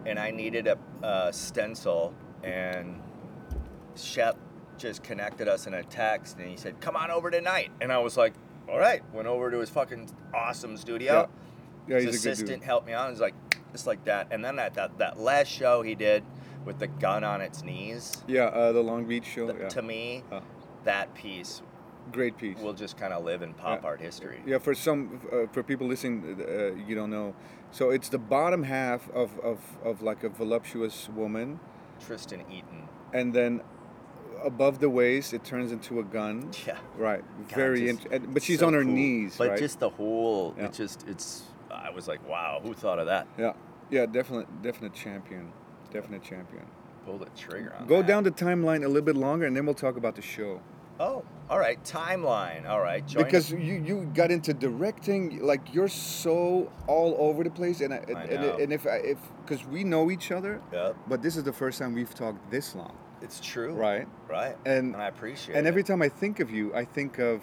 [0.07, 0.77] and I needed a,
[1.07, 2.13] a stencil,
[2.43, 3.01] and
[3.95, 4.37] Shep
[4.77, 7.99] just connected us in a text, and he said, "Come on over tonight," and I
[7.99, 8.35] was like,
[8.69, 11.29] "All right." Went over to his fucking awesome studio.
[11.87, 12.67] yeah, his he's a good assistant dude.
[12.67, 13.11] helped me out.
[13.11, 13.35] He's like,
[13.73, 14.29] just like that.
[14.31, 16.25] And then that, that that last show he did
[16.65, 18.23] with the gun on its knees.
[18.27, 19.47] Yeah, uh, the Long Beach show.
[19.47, 19.69] th- yeah.
[19.69, 20.41] To me, Uh,
[20.85, 21.63] that piece
[22.13, 22.59] great piece.
[22.61, 23.89] will just kind of live in pop Yeah.
[23.89, 24.41] art history.
[24.47, 27.35] Yeah, for some, uh, for people listening, uh, you don't know.
[27.73, 31.59] So it's the bottom half of, of, of like a voluptuous woman,
[32.05, 32.89] Tristan Eaton.
[33.13, 33.61] and then
[34.45, 36.51] above the waist it turns into a gun.
[36.67, 36.79] Yeah.
[36.97, 37.25] Right.
[37.49, 38.33] God, Very interesting.
[38.33, 38.93] But she's so on her cool.
[38.93, 39.59] knees, But right?
[39.59, 40.67] just the whole, Yeah.
[40.67, 43.27] it just, it's, I was like, wow, who thought of that?
[43.39, 43.53] yeah.
[43.89, 45.53] Yeah, definite, definite champion.
[45.93, 46.65] Definite champion.
[47.05, 48.07] Pull the trigger on Go that.
[48.09, 50.61] down the timeline a little bit longer, and then we'll talk about the show.
[50.99, 51.81] Oh, all right.
[51.85, 52.67] Timeline.
[52.69, 53.07] All right.
[53.07, 57.93] Join because you, you got into directing like you're so all over the place and
[57.95, 60.97] I, and, I and, and if I, if because we know each other Yep.
[61.07, 63.75] but this is the first time we've talked this long It's true.
[63.75, 64.57] right Right.
[64.65, 65.69] and And I appreciate and it.
[65.69, 67.43] every time I think of you I think of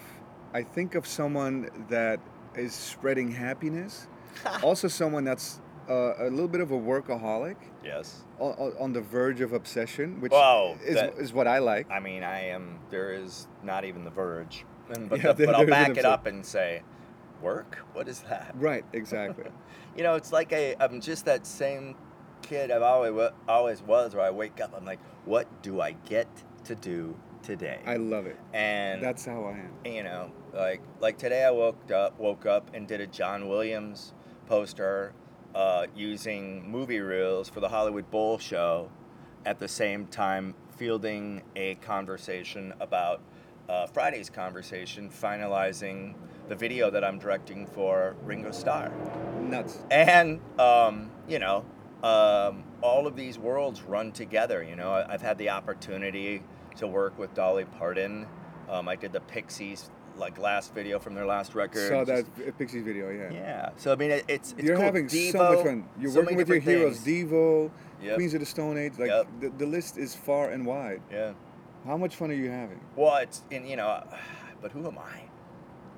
[0.52, 2.18] I think of someone that
[2.56, 4.08] is spreading happiness
[4.62, 8.22] also someone that's uh, a little bit of a workaholic yes.
[8.38, 12.00] on, on the verge of obsession which Whoa, is, that- is what I like I
[12.00, 12.78] mean, I am.
[12.90, 16.04] There is not even the verge, and, but, Yeah, the- there- but I'll back it
[16.04, 16.82] up and say,
[17.42, 17.78] work.
[17.92, 18.54] What is that?
[18.56, 19.44] right exactly
[19.96, 21.94] You know, it's like I, I'm just that same
[22.42, 24.14] kid I've always always was.
[24.14, 26.28] Where I wake up, I'm like, what do I get
[26.64, 27.80] to do today?
[27.86, 31.90] I love it and that's how I am you know, like like today I woke
[31.90, 34.14] up woke up and did a John Williams
[34.46, 35.12] poster
[35.54, 38.90] uh, using movie reels for the Hollywood Bowl show,
[39.46, 43.20] at the same time fielding a conversation about
[43.68, 46.14] uh, Friday's conversation, finalizing
[46.48, 48.92] the video that I'm directing for Ringo Starr,
[49.40, 51.64] nuts and um, you know.
[52.02, 54.62] Um, all of these worlds run together.
[54.62, 56.42] You know, I've had the opportunity
[56.76, 58.26] to work with Dolly Parton.
[58.68, 61.88] Um, I did the Pixies like last video from their last record.
[61.88, 63.70] saw that Just- Pixies video yeah Yeah.
[63.76, 64.84] So I mean, it, it's it's You're cool.
[64.84, 65.88] having Devo, so much fun.
[65.98, 67.30] You're so working with your heroes, things.
[67.30, 67.70] Devo,
[68.02, 68.14] Yep.
[68.16, 68.92] Queens of the Stone Age.
[68.98, 69.26] Like Yep.
[69.40, 71.00] the, the list is far and wide.
[71.10, 71.32] Yeah.
[71.86, 72.80] How much fun are you having?
[72.96, 74.04] Well, it's and you know,
[74.62, 75.22] but who am I?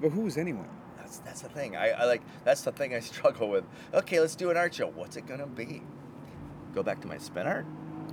[0.01, 0.69] But who is anyone?
[0.99, 1.77] That's that's the thing.
[1.77, 3.65] I, I like that's the thing I struggle with.
[3.95, 4.89] Okay, let's do an art show.
[4.89, 5.83] What's it gonna be?
[6.75, 7.67] Go back to my spin art.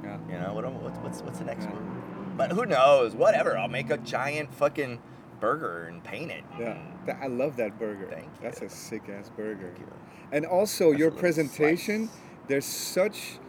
[0.03, 0.17] Yeah.
[0.29, 0.65] You know what?
[0.81, 1.75] What's what's, what's the next Yeah.
[1.75, 2.37] move?
[2.37, 3.13] But who knows?
[3.15, 3.57] Whatever.
[3.57, 4.99] I'll make a giant fucking
[5.47, 6.43] burger and paint it.
[6.57, 6.77] Yeah.
[7.05, 8.07] Th- I love that burger.
[8.09, 8.39] Thank you.
[8.41, 9.73] That's a sick ass burger.
[9.75, 9.93] Thank you.
[10.31, 12.07] And also That's your presentation.
[12.07, 12.19] slice.
[12.47, 13.39] There's such,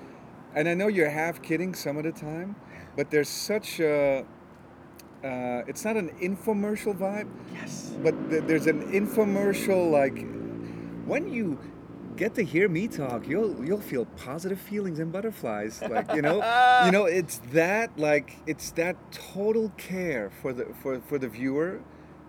[0.57, 2.57] and I know you're half kidding some of the time,
[2.97, 4.24] but there's such a.
[5.24, 7.95] Uh, it's not an infomercial vibe, Yes.
[8.03, 10.18] but th- there's an infomercial like
[11.07, 11.59] when you
[12.16, 16.36] get to hear me talk you'll you'll feel positive feelings and butterflies like you know
[16.84, 21.80] you know it's that like it's that total care for the for for the viewer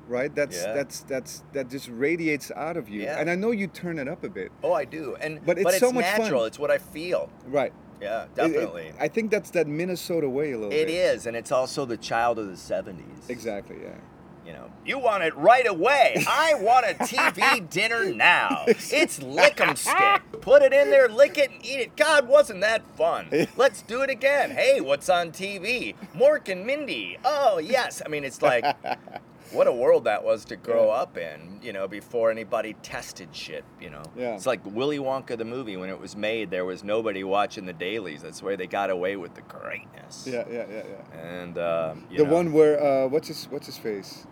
[0.08, 0.74] right that's Yeah.
[0.74, 3.20] that's that's that just radiates out of you Yeah.
[3.20, 5.16] and i know you turn it up a bit Oh, I do.
[5.22, 6.34] And But it's so much fun.
[6.48, 7.30] It's what I feel.
[7.48, 8.92] right Yeah, It- it- definitely.
[9.00, 11.98] i think that's that minnesota way a little It bit is, and it's also the
[11.98, 13.30] child of the '70s.
[13.30, 13.98] exactly yeah
[14.46, 16.24] You know, you want it right away.
[16.28, 18.66] I want a TV dinner now.
[18.68, 20.22] It's lick 'em stick.
[20.42, 21.96] Put it in there, lick it, and eat it.
[21.96, 23.48] God, wasn't that fun?
[23.58, 24.52] Let's do it again.
[24.52, 25.96] Hey, what's on TV?
[26.16, 27.18] Mork and Mindy.
[27.26, 28.02] Oh yes.
[28.06, 28.64] I mean, it's like
[29.52, 33.64] what a world that was to grow up in, you know, before anybody tested shit,
[33.82, 34.04] you know.
[34.16, 34.36] Yeah.
[34.36, 37.74] It's like Willy Wonka the movie when it was made, there was nobody watching the
[37.74, 38.22] dailies.
[38.22, 40.28] That's where they got away with the greatness.
[40.30, 41.20] Yeah, yeah, yeah, yeah.
[41.20, 44.28] And um, The know, one where uh, what's his what's his face?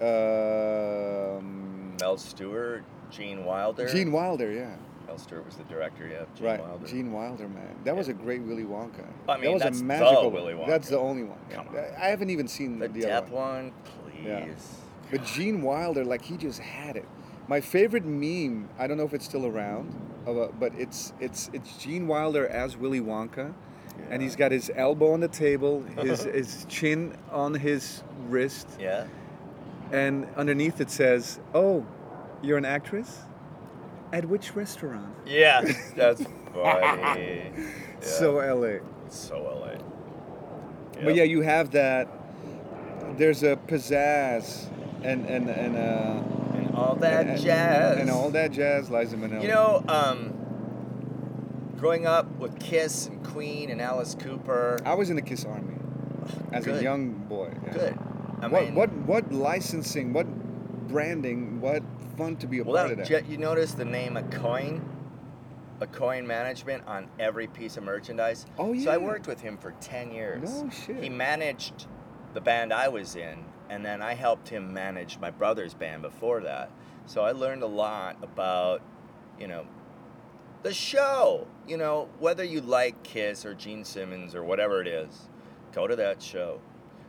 [0.00, 3.88] Um, Mel Stuart, Gene Wilder.
[3.88, 4.76] Gene Wilder, yeah.
[5.06, 6.24] Mel Stuart was the director, yeah.
[6.36, 6.86] Gene right, Wilder.
[6.86, 7.76] Gene Wilder, man.
[7.84, 9.04] That was a great Willy Wonka.
[9.28, 10.66] I mean, that was that's a the magical Willy Wonka.
[10.66, 11.38] That's the only one.
[11.50, 11.56] yeah.
[11.56, 11.76] Come on.
[12.00, 13.64] I haven't even seen the the, other one.
[13.64, 14.24] one, please.
[14.24, 14.46] Yeah.
[15.10, 17.06] But Gene Wilder, like he just had it.
[17.48, 19.92] My favorite meme, I don't know if it's still around,
[20.24, 23.52] but it's it's it's Gene Wilder as Willy Wonka,
[24.08, 29.06] and he's got his elbow on the table, his his chin on his wrist, Yeah.
[29.92, 31.86] And underneath it says, "Oh,
[32.42, 33.18] you're an actress?
[34.12, 35.62] At which restaurant?" Yeah,
[35.96, 36.22] that's
[36.54, 36.62] funny.
[37.14, 37.48] Yeah.
[38.00, 38.78] So LA.
[39.08, 39.76] so LA.
[41.02, 42.08] But yeah, you have that.
[43.16, 44.68] There's a pizzazz
[45.02, 46.22] and and and uh,
[46.54, 47.98] and all that and, jazz.
[47.98, 49.42] and all that jazz, Liza Minnelli.
[49.42, 50.34] You know, um,
[51.78, 54.78] growing up with Kiss and Queen and Alice Cooper.
[54.84, 55.76] I was in the Kiss Army
[56.52, 57.52] as a young boy.
[57.66, 57.72] yeah.
[57.72, 57.98] Good.
[58.42, 60.12] I what mean, what what licensing?
[60.12, 60.26] What
[60.88, 61.60] branding?
[61.60, 61.82] What
[62.16, 63.28] fun to be a Well, part that, of that.
[63.30, 64.82] you notice the name Aucoin,
[65.80, 68.46] a coin management on every piece of merchandise.
[68.58, 68.84] Oh, yeah.
[68.84, 70.62] So I worked with him for ten years.
[70.62, 71.02] No shit.
[71.02, 71.86] He managed
[72.34, 76.40] the band I was in, and then I helped him manage my brother's band before
[76.40, 76.70] that.
[77.06, 78.82] So I learned a lot about,
[79.38, 79.66] you know,
[80.62, 81.46] the show.
[81.66, 85.28] You know, whether you like Kiss or Gene Simmons or whatever it is,
[85.72, 86.60] go to that show.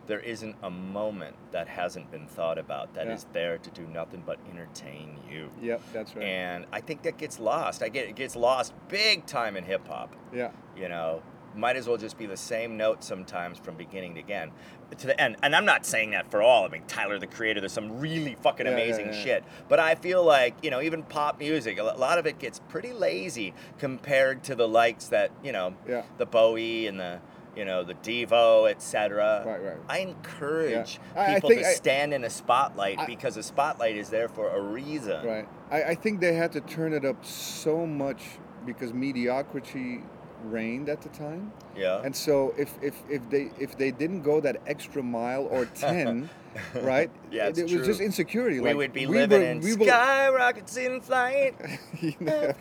[0.07, 3.33] There isn't a moment that hasn't been thought about that is Yeah.
[3.33, 5.49] there to do nothing but entertain you.
[5.61, 6.25] Yep, that's right.
[6.25, 7.81] And I think that gets lost.
[7.83, 10.15] I get it gets lost big time in hip hop.
[10.33, 11.21] yeah, You know,
[11.55, 14.51] might as well just be the same note sometimes from beginning to end.
[14.97, 16.65] To the end, and I'm not saying that for all.
[16.65, 19.23] I mean, Tyler the Creator, there's some really fucking Yeah, yeah, amazing yeah.
[19.23, 19.43] shit.
[19.69, 22.91] But I feel like you know, even pop music, a lot of it gets pretty
[22.91, 26.03] lazy compared to the likes that you know, Yeah.
[26.17, 27.19] the Bowie and the
[27.55, 29.43] you know the Devo, etc.
[29.45, 29.77] Right, right.
[29.89, 33.43] I encourage I- I people think to I- stand in a spotlight I- because a
[33.43, 35.25] spotlight is there for a reason.
[35.25, 35.47] right.
[35.69, 38.21] I, I think they had to turn it up so much
[38.65, 40.01] because mediocrity
[40.43, 41.51] reigned at the time.
[41.75, 42.01] Yeah.
[42.03, 46.29] And so if, if, if they if they didn't go that extra mile or ten,
[46.75, 47.09] right?
[47.31, 48.59] Yeah, it, it was just insecurity.
[48.59, 51.55] we like, would be we living were- in we skyrockets in flight.
[52.01, 52.51] you know?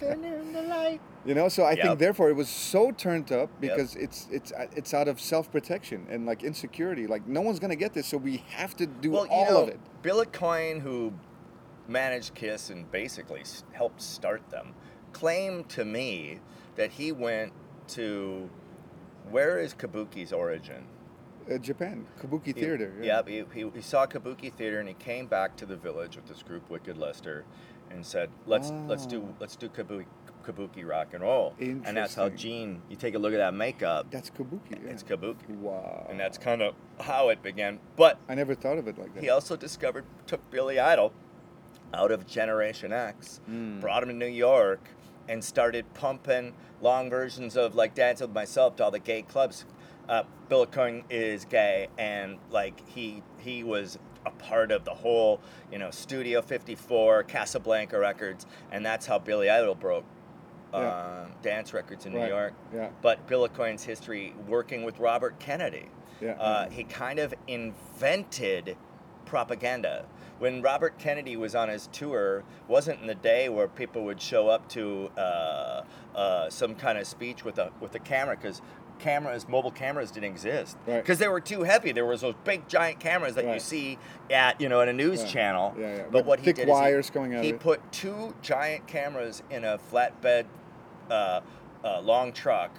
[1.27, 1.83] You know, so I Yep.
[1.87, 3.61] think therefore it was so turned up Yep.
[3.61, 7.07] because it's it's uh, it's out of self protection and like insecurity.
[7.07, 9.63] Like no one's gonna get this, so we have to do Well, you all know,
[9.65, 9.81] of it.
[10.03, 11.13] Bill Aucoin, who
[11.89, 14.75] managed Kiss and basically helped start them,
[15.13, 16.39] claimed to me
[16.77, 17.53] that he went
[17.91, 18.49] to
[19.31, 20.85] where is Kabuki's origin?
[21.51, 22.93] Uh, Japan, Kabuki He- Theater.
[23.03, 26.27] Yep, he, he, he saw Kabuki Theater and he came back to the village with
[26.27, 27.45] this group, Wicked Lester,
[27.91, 29.35] and said, "Let's let's do Oh.
[29.41, 30.05] let's do Kabuki
[30.45, 32.29] Kabuki rock and roll." And that's how.
[32.29, 32.83] Gene.
[32.89, 34.07] You take a look at that makeup.
[34.11, 34.73] That's Kabuki.
[34.85, 34.91] Yeah.
[34.91, 36.07] It's Kabuki, wow.
[36.09, 37.81] and that's kind of how it began.
[37.97, 39.23] But I never thought of it like that.
[39.23, 41.13] he also discovered took Billy Idol
[41.93, 43.81] out of Generation X, Mm.
[43.81, 44.81] brought him to New York,
[45.31, 46.53] and started pumping
[46.83, 49.65] long versions of like Dance with Myself to all the gay clubs.
[50.09, 50.67] Uh, Bill
[51.09, 56.43] is gay, and like he he was a part of the whole you know Studio
[56.43, 60.05] 54, Casablanca Records, and that's how Billy Idol broke.
[60.73, 60.79] Yeah.
[60.81, 62.91] Uh, dance records in New York, Yeah.
[63.03, 65.87] but Bill Aucoin's history working with Robert Kennedy
[66.21, 66.35] Yeah.
[66.35, 68.77] uh, he kind of invented
[69.27, 70.05] propaganda.
[70.41, 74.49] When Robert Kennedy was on his tour, wasn't in the day where people would show
[74.49, 75.83] up to uh,
[76.15, 78.63] uh, some kind of speech with a with a camera because
[78.99, 81.03] cameras, mobile cameras, didn't exist Right.
[81.03, 81.93] because they were too heavy.
[81.93, 83.99] There was those big giant cameras that you see
[84.31, 85.29] at you know in a news Yeah.
[85.29, 85.75] channel.
[85.79, 86.03] Yeah, yeah.
[86.05, 89.43] But With what he did is he- wires coming out he put two giant cameras
[89.51, 90.47] in a flatbed
[91.11, 91.41] uh,
[91.85, 92.71] uh, long truck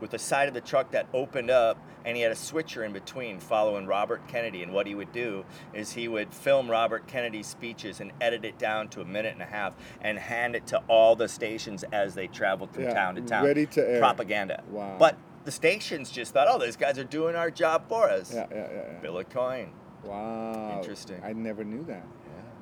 [0.00, 2.92] with the side of the truck that opened up and he had a switcher in
[2.92, 5.44] between following Robert Kennedy and what he would do
[5.74, 9.42] is he would film Robert Kennedy's speeches and edit it down to a minute and
[9.42, 13.16] a half and hand it to all the stations as they traveled from Yeah, town
[13.16, 13.98] to town ready to air.
[13.98, 14.96] propaganda Wow.
[14.98, 18.46] but the stations just thought oh these guys are doing our job for us Yeah,
[18.50, 18.72] yeah, yeah.
[18.92, 18.98] yeah.
[19.00, 19.68] Bill Aucoin
[20.04, 20.76] Wow.
[20.78, 21.20] Interesting.
[21.24, 22.04] I never knew that.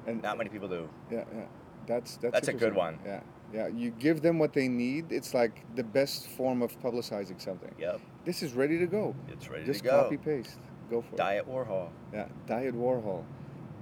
[0.06, 0.10] yeah.
[0.10, 1.44] And not many people do Yeah, yeah.
[1.86, 2.32] That's that's.
[2.32, 2.98] That's a good one.
[3.04, 3.20] Yeah,
[3.52, 3.66] yeah.
[3.66, 5.12] You give them what they need.
[5.12, 7.74] It's like the best form of publicizing something.
[7.78, 9.14] yep This is ready to go.
[9.28, 10.58] it's ready Just to go Just copy paste.
[10.90, 11.18] Go for it.
[11.18, 13.24] Diet Warhol Yeah, Diet Warhol.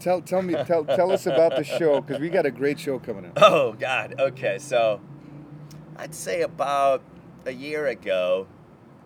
[0.01, 2.99] Tell tell me tell tell us about the show because we got a great show
[2.99, 3.32] coming up.
[3.36, 4.16] Oh God.
[4.18, 5.01] Okay, so
[5.97, 7.03] I'd say about
[7.45, 8.47] a year ago,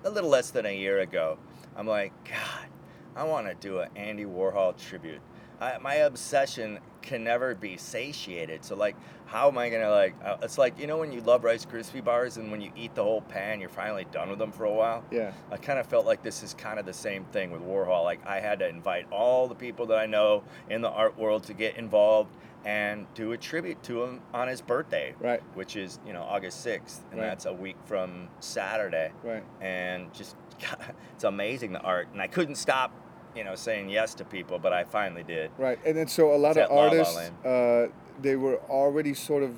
[0.04, 1.38] a little less than a year ago,
[1.76, 2.66] I'm like, God,
[3.14, 5.20] I want to do an Andy Warhol tribute.
[5.60, 8.64] I, my obsession can never be satiated.
[8.64, 8.96] So like,
[9.26, 10.14] how am I gonna like?
[10.24, 12.94] Uh, it's like you know when you love Rice Krispie bars and when you eat
[12.94, 15.04] the whole pan, you're finally done with them for a while.
[15.10, 15.32] Yeah.
[15.50, 18.04] I kind of felt like this is kind of the same thing with Warhol.
[18.04, 21.44] Like I had to invite all the people that I know in the art world
[21.44, 25.40] to get involved and do a tribute to him on his birthday, Right.
[25.54, 27.28] which is you know August sixth, and Right.
[27.28, 29.44] that's a week from Saturday Right.
[29.60, 30.36] and just
[31.14, 32.90] it's amazing the art and i couldn't stop
[33.36, 36.36] you know saying yes to people but i finally did Right, and then so a
[36.36, 37.86] lot It's of at La La artists, uh,
[38.22, 39.54] they were already sort of,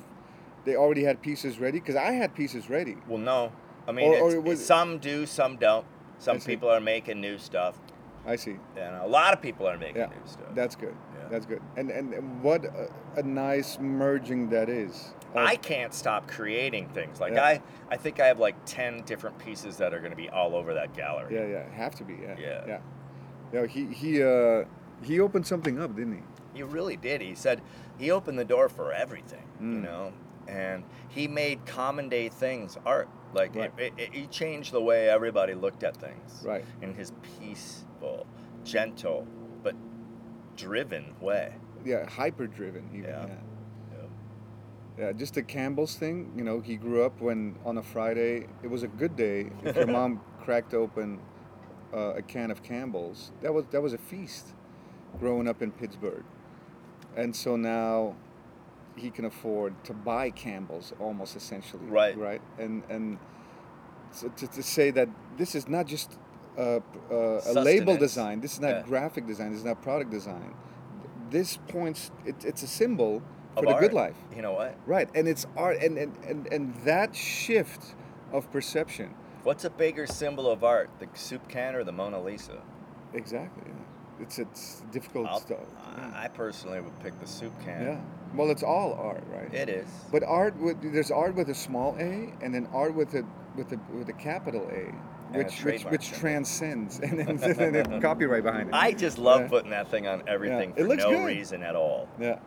[0.65, 2.97] they already had pieces ready because I had pieces ready.
[3.07, 3.53] well no
[3.87, 5.87] i mean Or- or was- some do some don't
[6.19, 7.79] some people are making new stuff
[8.27, 8.57] I see.
[8.77, 10.95] and a lot of people are making Yeah, new stuff that's good.
[11.17, 11.29] Yeah.
[11.31, 11.63] That's good.
[11.77, 15.15] And and and what a, a nice merging that is.
[15.35, 17.21] of- I can't stop creating things.
[17.21, 17.45] Like Yeah.
[17.45, 20.55] I, I think I have like ten different pieces that are going to be all
[20.57, 21.35] over that gallery.
[21.37, 22.15] yeah, yeah, have to be.
[22.15, 22.65] Yeah, Yeah.
[22.67, 22.79] yeah.
[23.53, 24.65] Yeah, he he uh,
[25.03, 26.23] he opened something up, didn't he?
[26.55, 27.21] He really did.
[27.21, 27.61] He said
[27.99, 29.83] he opened the door for everything, you Mm.
[29.83, 30.13] know,
[30.49, 33.09] and he made common day things art.
[33.35, 33.73] Like Right.
[33.79, 36.43] it, it, he changed the way everybody looked at things.
[36.45, 36.65] Right.
[36.83, 38.27] In his peaceful,
[38.65, 39.27] gentle,
[39.63, 39.75] but
[40.57, 41.55] driven way.
[41.85, 42.89] Yeah, hyper driven.
[42.93, 43.27] Even, Yeah.
[43.27, 43.35] yeah.
[44.99, 46.33] Yeah, just the Campbell's thing.
[46.37, 49.77] You know, he grew up when on a Friday it was a good day if
[49.77, 51.21] your mom cracked open
[51.95, 53.33] uh, a can of Campbell's.
[53.43, 54.55] That was that was a feast.
[55.19, 56.23] Growing up in Pittsburgh,
[57.17, 58.15] and so now
[58.95, 61.87] he can afford to buy Campbell's almost essentially.
[61.87, 62.17] Right.
[62.17, 62.43] Right.
[62.59, 63.19] And and
[64.11, 65.09] so to, to say that
[65.39, 66.19] this is not just
[66.59, 66.81] uh,
[67.11, 68.41] uh, a label design.
[68.41, 68.83] This is not Yeah.
[68.83, 69.51] graphic design.
[69.51, 70.55] This is not product design.
[71.31, 72.11] This points.
[72.27, 73.23] It, it's a symbol
[73.55, 74.17] for Of the good life.
[74.37, 74.77] You know what?
[74.87, 77.95] Right, and it's art, and, and, and, and that shift
[78.33, 79.15] of perception.
[79.49, 82.59] What's a bigger symbol of art, the soup can or the Mona Lisa?
[83.15, 83.63] Exactly.
[83.67, 84.23] Yeah.
[84.23, 85.65] It's it's difficult I'll- stuff.
[85.97, 86.13] Yeah.
[86.15, 87.83] I personally would pick the soup can.
[87.83, 88.01] yeah.
[88.37, 89.51] Well, it's all art, right?
[89.55, 89.89] It is.
[90.13, 93.25] But art with there's art with a small a, and then art with a
[93.57, 94.93] with a with a capital A,
[95.35, 98.75] which which which transcends, and then and then copyright behind it.
[98.75, 99.49] I just love Yeah.
[99.49, 101.25] putting that thing on everything It for no good.
[101.25, 102.07] reason at all.
[102.21, 102.39] Yeah,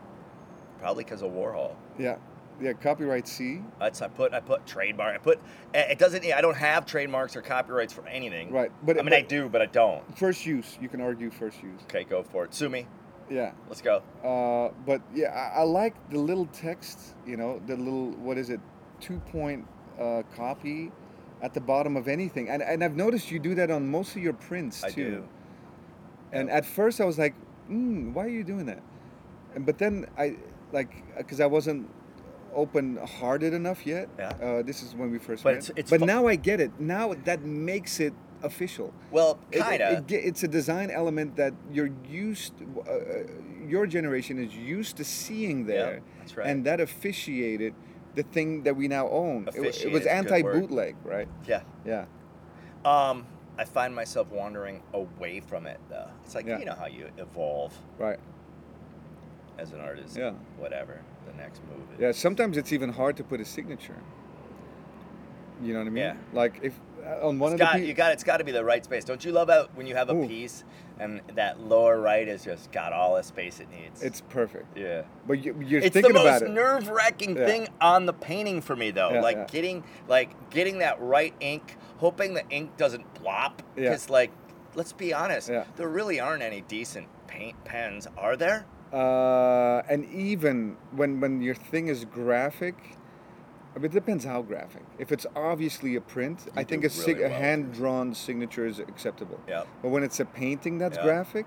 [0.78, 1.74] Probably because of Warhol.
[1.98, 2.18] yeah,
[2.62, 2.74] yeah.
[2.74, 3.62] Copyright C.
[3.80, 5.16] That's I put I put trademark.
[5.16, 5.40] I put
[5.74, 6.26] eh, it doesn't.
[6.26, 8.52] I don't have trademarks or copyrights for anything.
[8.52, 10.18] Right, but I mean, but I do, but I don't.
[10.18, 10.78] First use.
[10.82, 11.82] You can argue first use.
[11.84, 12.54] Okay, go for it.
[12.54, 12.88] Sue me.
[13.30, 13.54] Yeah.
[13.68, 14.04] Let's go.
[14.24, 17.16] Uh, but yeah, I, I like the little text.
[17.26, 18.60] You know, the little what is it,
[19.00, 19.66] two point
[20.00, 20.92] uh, copy
[21.42, 22.50] at the bottom of anything.
[22.50, 24.88] And and I've noticed you do that on most of your prints too.
[24.88, 25.28] I do.
[26.34, 27.36] And at first I was like,
[27.70, 28.82] mm, why are you doing that?
[29.56, 30.36] And but then I
[30.72, 31.90] like because I wasn't
[32.54, 34.10] open hearted enough yet.
[34.20, 34.30] Yeah.
[34.42, 35.64] Uh, this is when we first But met.
[35.64, 36.72] it's- it's but now I get it.
[36.80, 38.94] Now that makes it official.
[39.12, 39.92] Well, It- it- kinda.
[39.98, 42.54] it ge- it's a design element that you're used.
[42.62, 43.24] Uh, uh,
[43.68, 46.48] your generation is used to seeing there, Yeah, that's right.
[46.48, 47.74] and that officiated
[48.16, 49.48] the thing that we now own.
[49.48, 50.54] It, it was Officiated's a good anti word.
[50.62, 51.28] bootleg, right?
[51.48, 51.62] yeah.
[51.86, 52.06] Yeah.
[52.84, 53.28] Um,
[53.60, 56.10] I find myself wandering away from it though.
[56.26, 56.58] It's like Yeah.
[56.58, 58.20] you know how you evolve Right.
[59.60, 60.18] as an artist.
[60.18, 60.32] Yeah.
[60.58, 62.00] Whatever the next move is.
[62.00, 62.12] Yeah.
[62.12, 63.98] Sometimes it's even hard to put a signature.
[65.64, 66.04] You know what I mean?
[66.04, 66.16] Yeah.
[66.34, 68.52] Like if uh, on one It's of got, the you got it's got to be
[68.52, 69.04] the right space.
[69.04, 70.28] Don't you love how when you have a Ooh.
[70.28, 70.64] piece
[71.00, 74.02] and that lower right has just got all the space it needs?
[74.02, 74.76] it's perfect.
[74.78, 75.04] yeah.
[75.28, 76.30] But you, you're It's thinking about it.
[76.30, 77.46] It's the most nerve wracking Yeah.
[77.46, 79.12] thing on the painting for me though.
[79.14, 79.48] Yeah, like yeah.
[79.52, 83.60] getting like getting that right ink, hoping the ink doesn't blop.
[83.76, 83.90] Yeah.
[83.90, 84.32] Because like,
[84.74, 88.66] let's be honest, there really aren't any decent paint pens, are there?
[88.94, 92.76] Uh, and even when when your thing is graphic,
[93.76, 94.84] I mean, it depends how graphic.
[95.00, 98.80] If it's obviously a print, I think a, sig- really a hand drawn signature is
[98.80, 99.40] acceptable.
[99.48, 99.64] Yeah.
[99.82, 101.04] But when it's a painting that's Yeah.
[101.06, 101.46] graphic,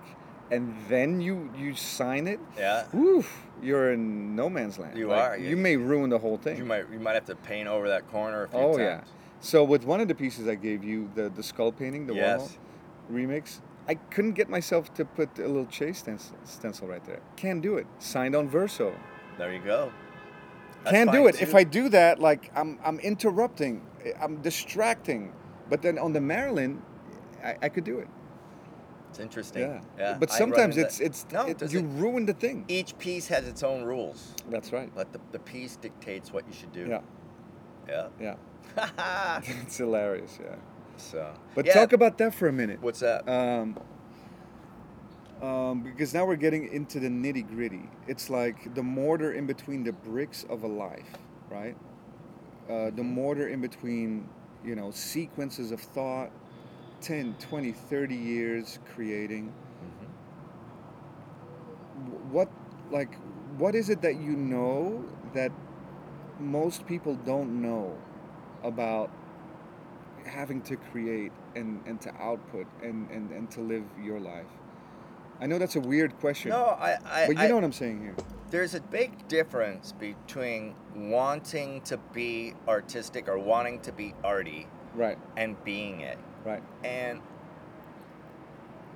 [0.51, 2.87] and then you you sign it, Yeah.
[2.95, 4.97] woof, you're in no man's land.
[4.97, 6.57] You Like, are, You, you- may ruin the whole thing.
[6.57, 8.79] You might you might have to paint over that corner a few oh times.
[8.81, 9.01] yeah.
[9.41, 12.57] So with one of the pieces I gave you, the the skull painting, the Yes.
[13.11, 17.21] Warhol remix, I couldn't get myself to put a little chase stencil, stencil right there.
[17.37, 17.87] Can't do it.
[17.99, 18.95] Signed on Verso.
[19.37, 19.93] There you go.
[20.85, 21.41] That's Can't do it.
[21.41, 21.55] If.
[21.55, 23.87] I do that, like I'm, I'm interrupting,
[24.21, 25.33] I'm distracting.
[25.71, 26.83] But then on the Marilyn,
[27.43, 28.09] I, I could do it.
[29.11, 29.63] It's interesting.
[29.63, 29.81] Yeah.
[29.99, 30.17] Yeah.
[30.19, 31.47] But sometimes it's it's no.
[31.47, 32.65] it- you ruin the thing.
[32.69, 34.35] each piece has its own rules.
[34.51, 34.91] That's right.
[34.95, 36.87] But the, the piece dictates what you should do.
[36.89, 38.37] Yeah, Yeah.
[38.77, 39.41] yeah.
[39.63, 40.39] it's hilarious.
[40.43, 40.57] Yeah.
[41.01, 41.33] So.
[41.55, 42.81] But yeah, talk about that for a minute.
[42.83, 43.29] What's that?
[43.29, 43.79] Um,
[45.43, 47.89] um, because now we're getting into the nitty gritty.
[48.07, 51.11] It's like the mortar in between the bricks of a life,
[51.51, 51.77] right?
[52.71, 54.29] Uh, the mortar in between,
[54.65, 56.31] you know, sequences of thought,
[57.03, 59.53] 10, 20, 30 years creating.
[59.83, 60.09] Mhm.
[62.31, 62.49] what
[62.91, 63.15] like
[63.59, 65.53] what is it that you know that
[66.41, 67.97] most people don't know
[68.63, 69.11] about
[70.25, 74.47] having to create and, and to output and, and, and to live your life?
[75.41, 76.51] I know that's a weird question.
[76.51, 78.15] No, I, I, but you I- know what I'm saying here.
[78.51, 85.19] there's a big difference between wanting to be artistic or wanting to be arty Right,
[85.37, 86.19] and being it.
[86.45, 86.63] right.
[86.85, 87.21] And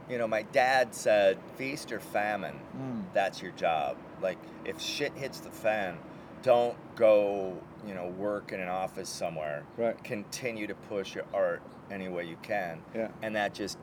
[0.08, 3.02] you know, my dad said, "Feast or famine, Mm.
[3.12, 3.96] that's your job.
[4.22, 5.98] Like if shit hits the fan,
[6.42, 9.64] don't go, you know, work in an office somewhere.
[9.76, 10.02] Right.
[10.04, 13.78] Continue to push your art any way you can, Yeah, and that just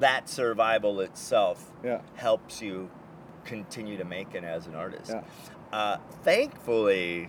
[0.00, 2.90] that survival itself yeah, helps you
[3.44, 5.10] continue to make it as an artist.
[5.12, 5.22] yeah.
[5.72, 7.28] Uh, thankfully,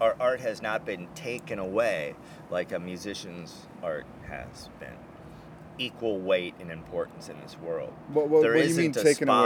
[0.00, 2.14] our art has not been taken away
[2.50, 4.90] like a musician's art has been.
[5.78, 7.92] Equal weight and importance in this world.
[8.12, 9.36] What, what, there what do you isn't mean a taken away?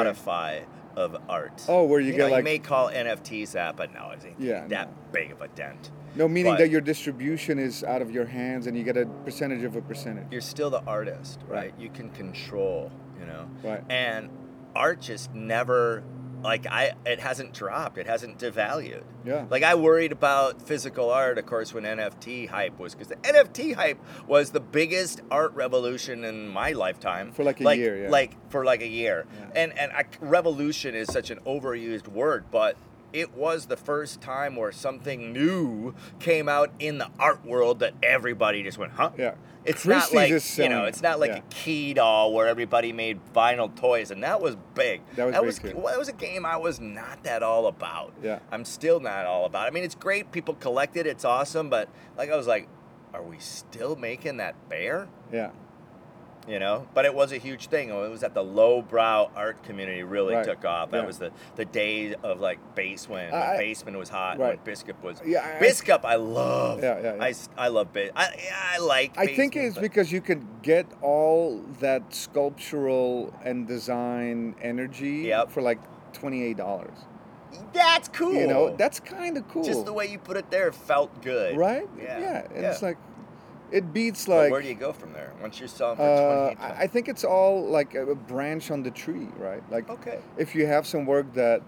[0.96, 1.62] Of art.
[1.68, 4.24] Oh, where you, you get know, like you may call NFTs that, but no, it
[4.26, 4.94] ain't Yeah, that no.
[5.12, 5.90] big of a dent.
[6.16, 9.06] no meaning but- that your distribution is out of your hands and you get a
[9.24, 10.26] percentage of a percentage.
[10.30, 11.56] You're still the artist, right?
[11.56, 11.74] Right.
[11.78, 13.48] You can control, you know.
[13.62, 13.82] Right.
[13.88, 14.28] And
[14.74, 16.02] art just never
[16.42, 17.98] like I it hasn't dropped.
[17.98, 19.02] It hasn't devalued.
[19.24, 19.46] Yeah.
[19.50, 23.74] Like I worried about physical art, of course, when NFT hype was because the NFT
[23.74, 27.32] hype was the biggest art revolution in my lifetime.
[27.32, 28.10] For like a year, yeah.
[28.10, 29.62] Like for like a year, Yeah.
[29.62, 32.76] and and I, revolution is such an overused word, but
[33.12, 37.94] it was the first time where something new came out in the art world that
[38.02, 39.10] everybody just went, huh?
[39.16, 39.34] Yeah.
[39.64, 41.38] It's Christie's not like you know, it's not like yeah.
[41.38, 45.02] a key doll where everybody made vinyl toys, and that was big.
[45.16, 48.14] That was that was well, that was a game I was not that all about.
[48.22, 48.38] Yeah.
[48.50, 49.66] I'm still not all about.
[49.66, 49.70] it.
[49.70, 50.32] I mean, it's great.
[50.32, 51.06] People collect it.
[51.06, 51.68] It's awesome.
[51.68, 52.68] But like I was like,
[53.12, 55.08] are we still making that bear?
[55.30, 55.50] Yeah.
[56.48, 56.88] You know.
[56.94, 57.90] But it was a huge thing.
[57.90, 60.44] It was that the lowbrow art community really Right.
[60.44, 60.90] took off.
[60.90, 61.06] That Yeah.
[61.06, 64.38] was the the days of like bass when, when I- basement was hot.
[64.38, 64.56] Right.
[64.56, 65.20] When Biscup was.
[65.24, 66.82] Yeah, I- Biscup, I love.
[66.82, 67.22] Yeah, yeah, yeah.
[67.24, 68.10] I, I love bass.
[68.16, 68.34] I,
[68.74, 69.16] I like.
[69.18, 75.50] I think it's but- because you could get all that sculptural and design energy Yep.
[75.50, 75.78] for like
[76.12, 76.96] twenty eight dollars.
[77.72, 78.32] That's cool.
[78.34, 79.62] You know, that's kind of cool.
[79.64, 81.56] just the way you put it there felt good.
[81.56, 81.88] right?
[82.00, 82.44] Yeah.
[82.54, 82.96] and it's like
[83.72, 84.50] it beats But like.
[84.52, 86.60] where do you go from there once you're selling for uh, twenty?
[86.60, 89.62] I I think it's all like a branch on the tree, right?
[89.70, 90.18] Like okay.
[90.38, 91.62] if you have some work that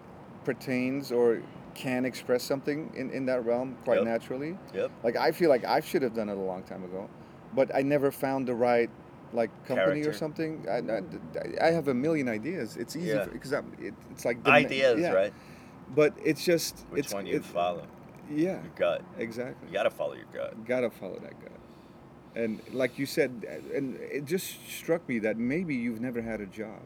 [0.45, 1.43] pertains or
[1.75, 4.05] can express something in, in that realm quite Yep.
[4.05, 4.59] naturally.
[4.75, 4.91] Yep.
[5.03, 7.09] Like I feel like I should have done it a long time ago,
[7.55, 8.91] but I never found the right
[9.33, 10.67] like company or something.
[10.69, 12.77] I, I, I have a million ideas.
[12.77, 13.25] It's easy Yeah.
[13.33, 15.13] because I'm it, it's like Ideas, yeah.
[15.13, 15.33] right?
[15.95, 17.87] But it's just Which it's one you it- follow?
[18.31, 19.03] Yeah, Your gut.
[19.19, 19.67] exactly.
[19.69, 20.65] You gotta follow your gut.
[20.67, 21.53] Gotta follow that gut.
[22.35, 26.47] And like you said, and it just struck me that maybe you've never had a
[26.47, 26.80] job.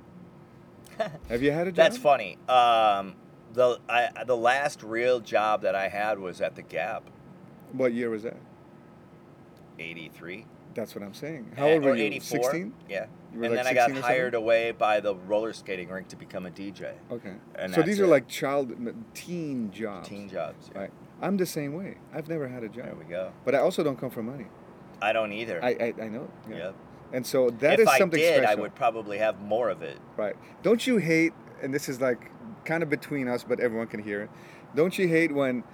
[1.28, 1.76] have you had a job?
[1.76, 2.38] That's funny.
[2.48, 3.14] Um,
[3.52, 7.08] the I, the last real job that I had was at the Gap,
[7.72, 8.38] What year was that?
[9.78, 10.46] eighty three.
[10.74, 11.52] That's what I'm saying.
[11.56, 12.04] How old were you?
[12.04, 12.42] 84?
[12.42, 12.74] 16?
[12.86, 13.06] Yeah.
[13.32, 16.50] And like then I got hired away by the roller skating rink to become a
[16.50, 16.92] DJ.
[17.10, 17.32] Okay.
[17.54, 18.08] And so these are it.
[18.08, 18.72] like child,
[19.14, 20.06] teen jobs.
[20.06, 20.70] Teen jobs.
[20.74, 20.82] Yeah.
[20.82, 20.90] Right.
[21.22, 21.96] I'm the same way.
[22.12, 22.84] I've never had a job.
[22.84, 23.32] There we go.
[23.46, 24.46] But I also don't come for money.
[25.00, 25.62] I don't either.
[25.62, 26.28] I I, I know.
[26.48, 26.56] Yeah.
[26.56, 26.74] Yep.
[27.12, 28.20] And so that is something.
[28.20, 28.58] if I did, special.
[28.58, 29.98] I would probably have more of it.
[30.16, 30.36] Right.
[30.62, 31.32] Don't you hate?
[31.62, 32.30] And this is like
[32.64, 34.30] kind of between us, but everyone can hear it.
[34.74, 35.64] Don't you hate when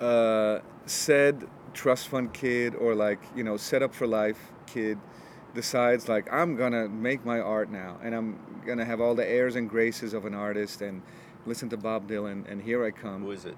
[0.00, 4.98] uh, said trust fund kid or like you know set up for life kid
[5.54, 9.56] decides like I'm gonna make my art now, and I'm gonna have all the airs
[9.56, 11.02] and graces of an artist and
[11.46, 13.22] listen to Bob Dylan, and here I come.
[13.22, 13.56] Who is it?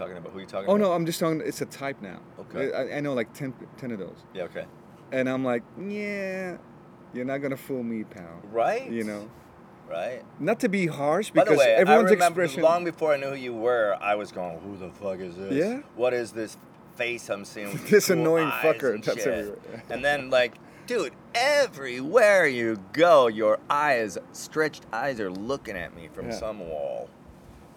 [0.00, 0.32] Talking about?
[0.32, 0.84] Who are you talking Oh about?
[0.88, 1.40] no, I'm just talking.
[1.44, 2.18] It's a type now.
[2.40, 2.72] Okay.
[2.72, 4.44] I, I know like 10, 10 of those, Yeah.
[4.44, 4.64] Okay.
[5.12, 6.56] and I'm like, yeah,
[7.14, 8.40] you're not gonna fool me, pal.
[8.50, 8.90] Right.
[8.90, 9.30] You know,
[9.88, 10.22] Right.
[10.38, 12.62] not to be harsh because By the way, everyone's I remember expression.
[12.62, 15.52] long before I knew who you were, I was going, "Who the fuck is this?
[15.52, 15.80] Yeah?
[15.96, 16.56] What is this
[16.96, 17.72] face I'm seeing?
[17.72, 20.54] With This cool annoying fucker and that's shit?" And then like,
[20.86, 26.36] dude, everywhere you go, your eyes, stretched eyes, are looking at me from Yeah.
[26.36, 27.08] some wall.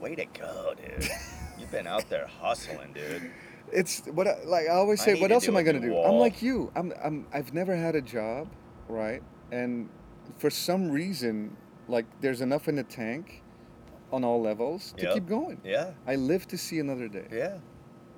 [0.03, 1.09] Way to go, dude.
[1.57, 3.31] You've been out there hustling, dude.
[3.71, 5.13] It's what I, like I always say.
[5.13, 5.97] need What else am I gonna do?
[5.97, 6.73] I'm like you.
[6.75, 8.49] I'm, I'm I've never had a job,
[8.89, 9.23] right?
[9.53, 9.87] And
[10.37, 11.55] for some reason,
[11.87, 13.43] like there's enough in the tank,
[14.11, 15.13] on all levels to Yep.
[15.13, 15.61] keep going.
[15.63, 15.91] Yeah.
[16.05, 17.27] I live to see another day.
[17.31, 17.59] Yeah.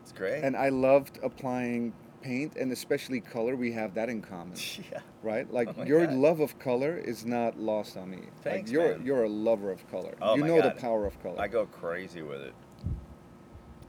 [0.01, 0.43] It's great.
[0.43, 1.93] And I loved applying
[2.25, 3.55] paint and especially color.
[3.55, 4.55] We have that in common,
[4.91, 4.99] yeah.
[5.21, 5.51] right?
[5.51, 6.15] Like Oh your God.
[6.15, 8.19] love of color is not lost on me.
[8.41, 9.05] Thanks, like you're man.
[9.05, 10.15] you're a lover of color.
[10.21, 10.75] Oh you know God.
[10.75, 11.39] the power of color.
[11.39, 12.53] I go crazy with it.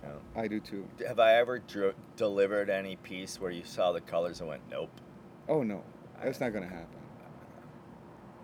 [0.03, 0.11] Yeah.
[0.43, 0.87] I do too.
[1.07, 4.91] Have I ever dr- delivered any piece where you saw the colors and went, nope?
[5.49, 5.83] Oh no,
[6.23, 6.87] that's not gonna happen.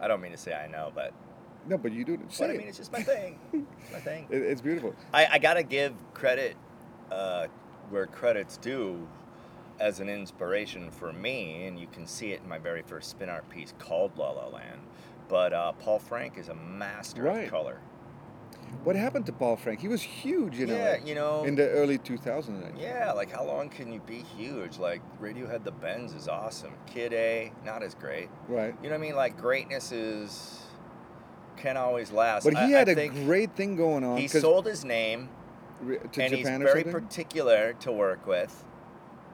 [0.01, 1.13] I don't mean to say I know, but
[1.69, 2.21] No, but you do it.
[2.33, 3.39] Say But I mean, it's just my thing.
[3.83, 4.27] It's my thing.
[4.31, 4.95] It- it's beautiful.
[5.13, 6.57] I, I gotta give credit
[7.11, 7.47] uh,
[7.91, 9.07] where credit's due
[9.81, 13.29] as an inspiration for me, and you can see it in my very first spin
[13.29, 14.81] art piece called La La Land.
[15.29, 17.45] But uh, Paul Frank is a master Right.
[17.45, 17.79] of color.
[18.85, 19.81] What happened to Paul Frank?
[19.81, 21.45] He was huge in yeah, you know.
[21.45, 22.73] in the early 2000s.
[22.81, 24.79] Yeah, like how long can you be huge?
[24.79, 26.73] Like Radiohead, The Bends is awesome.
[26.87, 28.29] Kid A, not as great.
[28.49, 28.75] Right.
[28.83, 29.15] You know what I mean?
[29.15, 30.61] Like greatness is
[31.59, 32.45] can always last.
[32.45, 34.17] But he I- had I a great thing going on.
[34.17, 35.29] He sold his name.
[36.13, 38.65] to and he's Japan or very particular to work with.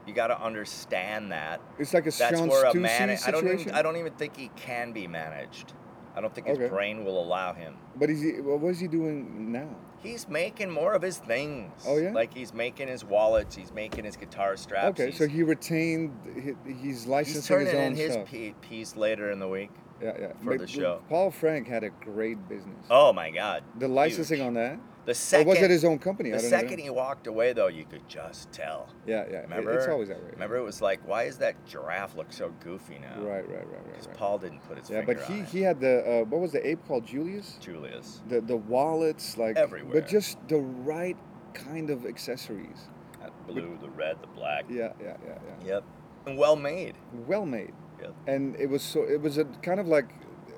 [0.09, 1.61] You got to understand that.
[1.77, 3.15] it's like a That's Sean where a man.
[3.27, 3.71] I don't even.
[3.71, 5.73] I don't even think he can be managed.
[6.15, 6.67] I don't think his Okay.
[6.67, 7.75] brain will allow him.
[7.95, 9.69] But is he, what is he doing now?
[9.99, 11.71] He's making more of his things.
[11.87, 12.11] Oh, yeah?
[12.11, 13.55] Like he's making his wallets.
[13.55, 14.99] He's making his guitar straps.
[14.99, 16.11] Okay, he's, so he retained.
[16.33, 18.61] He, he's he's licensing turning his own in his stuff.
[18.61, 19.69] piece later in the week.
[20.01, 20.27] yeah, yeah.
[20.43, 21.01] for But the show.
[21.07, 22.87] Paul Frank had a great business.
[22.89, 23.63] Oh my God.
[23.77, 24.47] the licensing huge.
[24.47, 24.79] on that.
[25.09, 25.47] The Or second.
[25.47, 26.29] was it his own company?
[26.31, 26.57] I the don't know.
[26.59, 28.89] second he walked away, though, you could just tell.
[29.07, 29.41] Yeah, yeah.
[29.41, 29.75] Remember?
[29.75, 30.29] it's always that way.
[30.33, 33.19] Remember, it was like, why is that giraffe look so goofy now?
[33.19, 33.91] Right, right, right, right.
[33.91, 34.17] Because right.
[34.17, 35.47] Paul didn't put his Yeah, but he it.
[35.47, 37.57] he had the uh, what was the ape called Julius?
[37.59, 38.21] Julius.
[38.27, 39.99] The the wallets like Everywhere.
[39.99, 41.17] but just the right
[41.55, 42.77] kind of accessories.
[43.19, 44.65] That blue, the red, the black.
[44.69, 45.67] Yeah, yeah, yeah, yeah.
[45.73, 45.83] Yep.
[46.27, 46.93] And well made.
[47.25, 47.73] Well made.
[47.99, 48.13] Yep.
[48.27, 50.05] and it was so it was a kind of like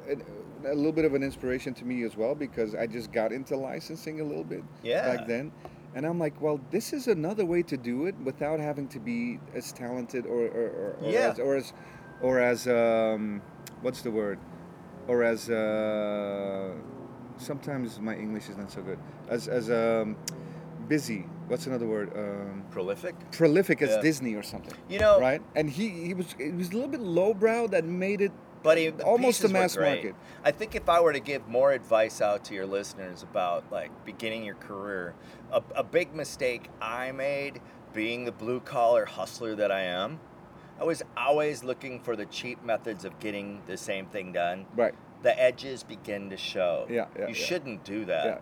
[0.09, 0.23] an,
[0.65, 3.55] a little bit of an inspiration to me as well because I just got into
[3.57, 5.15] licensing a little bit Yeah.
[5.15, 5.51] back then,
[5.95, 9.39] and I'm like, well, this is another way to do it without having to be
[9.55, 11.31] as talented or or, or, or Yeah.
[11.31, 11.73] as or as
[12.21, 13.41] or as um,
[13.81, 14.39] what's the word,
[15.07, 16.71] or as uh,
[17.37, 18.99] sometimes my English is not so good
[19.29, 20.15] as as um,
[20.87, 21.25] busy.
[21.47, 22.11] What's another word?
[22.15, 23.15] Um, Prolific.
[23.31, 24.01] prolific as Yeah.
[24.01, 25.41] Disney or something, You know, right?
[25.55, 28.31] And he he was it was a little bit lowbrow that made it
[28.63, 30.15] but almost a mass market.
[30.43, 33.91] I think if I were to give more advice out to your listeners about like
[34.05, 35.13] beginning your career,
[35.51, 37.61] a, a big mistake I made
[37.93, 40.19] being the blue collar hustler that I am,
[40.79, 44.65] I was always looking for the cheap methods of getting the same thing done.
[44.75, 44.93] Right.
[45.21, 46.87] The edges begin to show.
[46.89, 47.45] Yeah, yeah, You yeah.
[47.45, 48.25] shouldn't do that.
[48.25, 48.37] Yeah.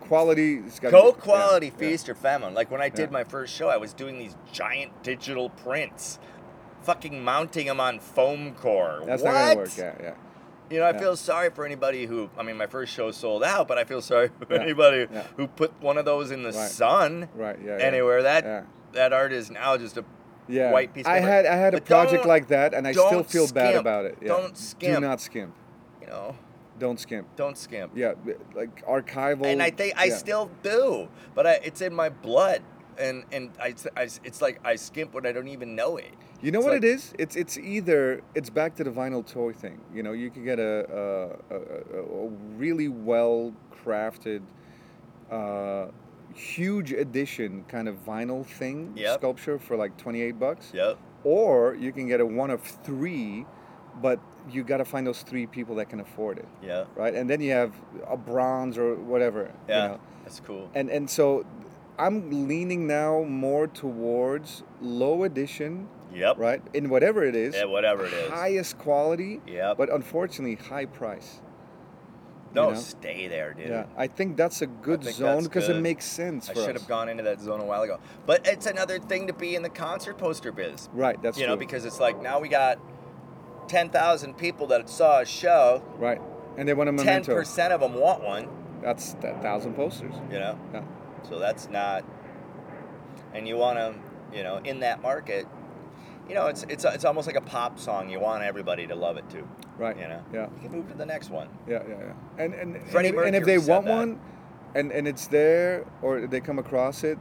[0.00, 0.62] Quality.
[0.82, 2.52] Go quality yeah, feast or famine.
[2.54, 3.12] Like when I did Yeah.
[3.12, 6.18] my first show, I was doing these giant digital prints,
[6.82, 9.02] fucking mounting them on foam core.
[9.06, 9.32] That's what?
[9.32, 9.70] not gonna work.
[9.76, 10.14] Yeah, yeah.
[10.70, 10.98] You know, I Yeah.
[11.00, 12.30] feel sorry for anybody who.
[12.38, 15.24] I mean, my first show sold out, but I feel sorry for Yeah, anybody yeah.
[15.36, 16.68] who put one of those in the Right.
[16.70, 17.58] sun Right.
[17.64, 17.78] Yeah.
[17.78, 17.84] yeah.
[17.84, 18.22] anywhere.
[18.22, 20.04] That that art is now just a
[20.48, 20.72] Yeah.
[20.72, 23.48] white piece of I had I had a project like that, and I still feel
[23.52, 24.18] bad about it.
[24.20, 24.28] Yeah.
[24.28, 24.94] Don't skimp.
[24.94, 25.54] Do not skimp.
[26.00, 26.34] you know,
[26.78, 27.26] Don't skimp.
[27.36, 27.92] don't skimp.
[27.96, 28.14] Yeah.
[28.54, 29.46] Like archival.
[29.46, 32.62] and I think I still do, but I, it's in my blood,
[32.98, 36.12] and and I, I- it's like I skimp when I don't even know it.
[36.42, 37.12] You know It's what like- it is?
[37.18, 39.80] It's it's either it's back to the vinyl toy thing.
[39.94, 40.86] You know, you can get a
[41.50, 43.52] a, a, a- really well
[43.84, 44.42] crafted,
[45.30, 45.86] uh,
[46.34, 49.18] huge edition kind of vinyl thing Yep.
[49.20, 50.70] sculpture for like twenty eight bucks.
[50.72, 50.98] Yep.
[51.24, 53.44] Or you can get a one of three,
[54.00, 54.18] but
[54.50, 56.84] you got to find those three people that can afford it, Yeah.
[56.96, 57.14] right?
[57.14, 57.74] And then you have
[58.08, 59.50] a bronze or whatever.
[59.68, 59.82] Yeah.
[59.82, 60.00] You know?
[60.24, 60.70] That's cool.
[60.74, 61.44] And and so
[62.00, 66.38] I'm leaning now more towards low edition, Yep.
[66.38, 66.62] right?
[66.72, 67.66] In whatever it is, Yeah.
[67.66, 68.30] Whatever it is.
[68.30, 69.76] highest quality, Yep.
[69.76, 71.40] but unfortunately high price.
[72.52, 72.80] no, you know?
[72.80, 73.68] stay there, dude.
[73.68, 77.08] Yeah, I think that's a good zone because it makes sense I should have gone
[77.08, 77.98] into that zone a while ago.
[78.26, 80.88] But it's another thing to be in the concert poster biz.
[80.92, 82.78] Right, that's you know, because it's like now we got
[83.68, 85.80] 10,000 people that saw a show.
[85.98, 86.20] right,
[86.56, 87.34] and they want a memento.
[87.36, 88.48] 10% of them want one,
[88.82, 90.14] That's that thousand posters.
[90.32, 90.58] you know?
[90.74, 90.82] Yeah.
[91.28, 92.04] So that's not,
[93.34, 93.94] and you want to,
[94.36, 95.46] you know, in that market,
[96.28, 98.08] you know, it's, it's, it's almost like a pop song.
[98.08, 99.46] You want everybody to love it too.
[99.78, 99.96] Right.
[99.96, 100.22] You know?
[100.32, 100.48] Yeah.
[100.56, 101.48] You can move to the next one.
[101.66, 102.12] Yeah, yeah, yeah.
[102.44, 103.96] And and, and, Freddie if, and if they want that.
[103.96, 104.20] one,
[104.74, 107.18] and and it's there or they come across it,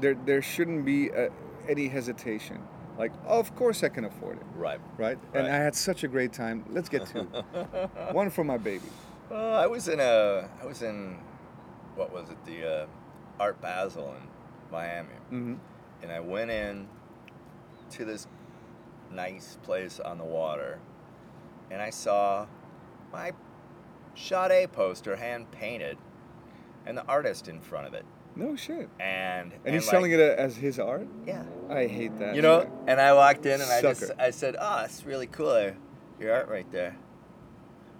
[0.00, 1.28] there there shouldn't be uh
[1.68, 2.60] any hesitation.
[2.98, 4.80] Like, oh, of course I can afford it, Right.
[4.96, 5.18] right?
[5.34, 5.52] And Right.
[5.52, 6.64] I had such a great time.
[6.70, 7.22] Let's get two.
[8.12, 8.88] one for my baby.
[9.30, 11.18] Uh, I was in a, I was in,
[11.94, 12.86] what was it, the uh,
[13.38, 14.28] Art Basel in
[14.72, 15.08] Miami.
[15.30, 15.54] hmm
[16.02, 16.86] and I went in
[17.92, 18.26] to this
[19.10, 20.78] nice place on the water,
[21.70, 22.46] and I saw
[23.12, 23.32] my
[24.14, 25.96] Sade poster hand painted,
[26.84, 28.88] and the artist in front of it, No shit.
[29.00, 31.06] and And, he's like, selling it as his art.
[31.26, 32.34] Yeah, I hate that.
[32.36, 32.70] you know.
[32.86, 35.72] And I walked in and I just I said, "Oh, it's really cool,
[36.20, 36.96] your art right there."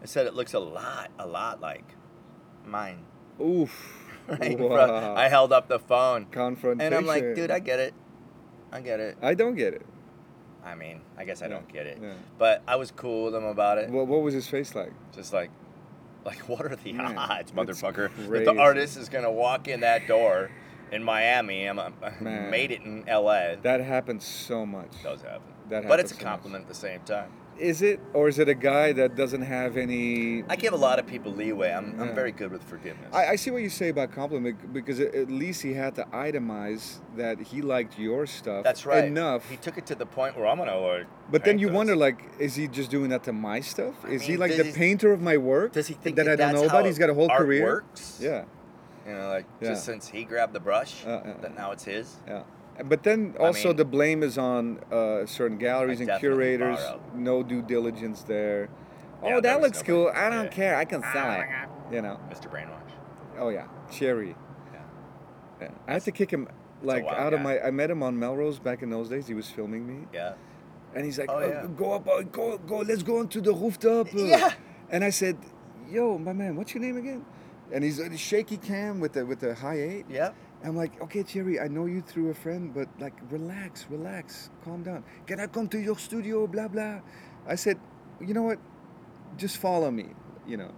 [0.03, 1.85] I said it looks a lot, a lot like
[2.65, 3.05] mine.
[3.41, 4.06] Oof.
[4.41, 4.59] Right.
[4.59, 5.15] Wow.
[5.15, 6.81] I held up the phone, Confrontation.
[6.81, 7.95] and I'm like, "Dude, I get it,
[8.73, 9.83] I get it." I don't get it.
[10.65, 11.99] I mean, I guess I Yeah, don't get it.
[12.03, 12.15] yeah.
[12.39, 13.89] But I was cool with him about it.
[13.89, 14.93] What, what was his face like?
[15.15, 15.51] Just like,
[16.25, 20.09] Like, what are the Man, odds, motherfucker, that the artist is gonna walk in that
[20.09, 20.51] door
[20.91, 21.67] in Miami?
[21.67, 23.59] I'm, I made it in L.A.
[23.63, 24.89] That happens so much.
[25.01, 25.43] It does happen.
[25.69, 26.33] That but it's a happens so much.
[26.33, 27.31] compliment at the same time.
[27.59, 30.45] Is it, or is it a guy that doesn't have any?
[30.49, 31.73] I give a lot of people leeway.
[31.73, 33.09] I'm, I'm very good with forgiveness.
[33.15, 36.99] I, I see what you say about compliment because at least he had to itemize
[37.17, 38.63] that he liked your stuff.
[38.63, 39.05] That's right.
[39.05, 39.49] Enough.
[39.49, 41.07] He took it to the point where I'm gonna order.
[41.31, 41.77] But then you those.
[41.77, 43.95] wonder, like, is he just doing that to my stuff?
[44.05, 45.73] I Is he like the he- painter of my work?
[45.73, 46.85] Does he think that, that, I don't know about?
[46.87, 47.65] He's got a whole art career.
[47.65, 48.19] Works?
[48.23, 48.45] Yeah,
[49.07, 49.69] You know, like Yeah.
[49.71, 52.17] just since he grabbed the brush, Uh, uh, that now it's his.
[52.29, 52.43] yeah.
[52.85, 56.79] But then I also mean- the blame is on uh, certain galleries I and curators.
[56.79, 57.01] borrow.
[57.15, 58.69] No due diligence there.
[59.23, 60.13] Oh, Yeah, there that looks nobody- cool.
[60.15, 60.51] I don't yeah.
[60.51, 60.77] care.
[60.77, 61.47] I can sell it.
[61.95, 62.19] You know.
[62.31, 62.51] Mr.
[62.51, 62.93] Brainwash.
[63.39, 64.35] Oh yeah, Thierry.
[64.73, 64.81] Yeah.
[65.61, 65.69] Yeah.
[65.89, 66.49] I had to kick him
[66.83, 67.61] like out of my.
[67.61, 69.27] I met him on Melrose back in those days.
[69.27, 70.35] He was filming me, Yeah.
[70.95, 71.69] and he's like, Oh, "Oh.
[71.69, 72.79] "Go up, uh, go, go.
[72.79, 74.53] Let's go onto the rooftop." uh." Yeah.
[74.91, 75.37] And I said,
[75.91, 77.25] "Yo, my man, what's your name again?"
[77.73, 80.07] And he's a shaky cam with the with the high eight.
[80.11, 80.33] Yeah.
[80.65, 84.83] I'm like, "Okay, Thierry, I know you through a friend, but like, relax, relax, calm
[84.83, 85.05] down.
[85.27, 86.47] Can I come to your studio?
[86.47, 87.01] Blah blah."
[87.47, 87.79] I said,
[88.21, 88.59] "You know what?
[89.37, 90.07] Just follow me."
[90.47, 90.73] You know.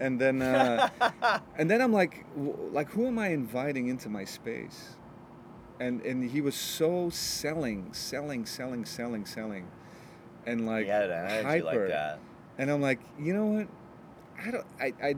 [0.00, 0.88] And then, uh,
[1.58, 4.96] and then I'm like, w- like, who am I inviting into my space?
[5.78, 9.68] And and he was so selling, selling, selling, selling, selling,
[10.46, 11.80] and like he had an energy hyper.
[11.80, 12.18] like that.
[12.58, 13.68] And I'm like, you know what?
[14.44, 14.66] I don't.
[14.80, 14.92] I.
[15.02, 15.12] I,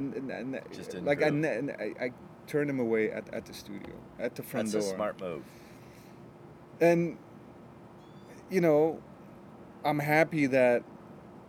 [0.72, 2.06] Just didn't like I, I.
[2.06, 2.12] I
[2.46, 4.92] turned him away at, at the studio, at the front That's door.
[4.92, 5.42] a smart move.
[6.80, 7.16] And
[8.50, 9.00] you know,
[9.84, 10.82] I'm happy that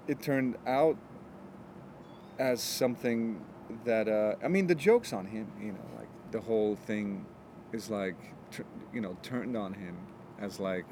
[0.07, 0.97] it turned out
[2.39, 3.43] as something
[3.85, 4.07] that.
[4.07, 5.51] Uh, I mean, the joke's on him.
[5.59, 7.25] You know, like the whole thing
[7.71, 8.15] is like,
[8.93, 9.97] you know, turned on him
[10.39, 10.85] as like,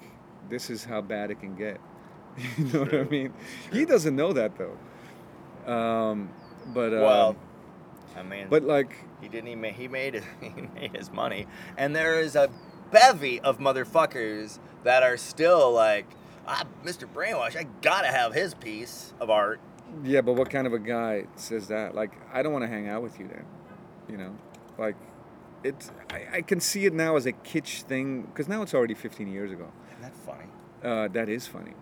[0.50, 1.80] this is how bad it can get.
[2.58, 3.06] you know what I True.
[3.10, 3.34] mean?
[3.72, 4.78] He doesn't know that though.
[5.72, 6.30] Um,
[6.74, 7.36] but uh, well,
[8.18, 9.48] I mean, but like, he didn't.
[9.48, 9.74] He made.
[9.76, 10.24] He made.
[10.42, 11.48] He made his money,
[11.78, 12.50] and there is a
[12.92, 16.06] bevy of motherfuckers that are still like,
[16.48, 17.08] ah, Mr.
[17.08, 17.56] Brainwash.
[17.56, 19.60] I gotta have his piece of art.
[20.04, 21.94] yeah, but what kind of a guy says that?
[21.96, 23.46] Like, I don't want to hang out with you then.
[24.10, 24.36] You know,
[24.78, 24.96] like,
[25.64, 25.92] it's.
[26.10, 29.32] I, I can see it now as a kitsch thing because now it's already 15
[29.32, 29.68] years ago.
[29.92, 30.46] Isn't that funny?
[30.84, 31.74] Uh, that is funny.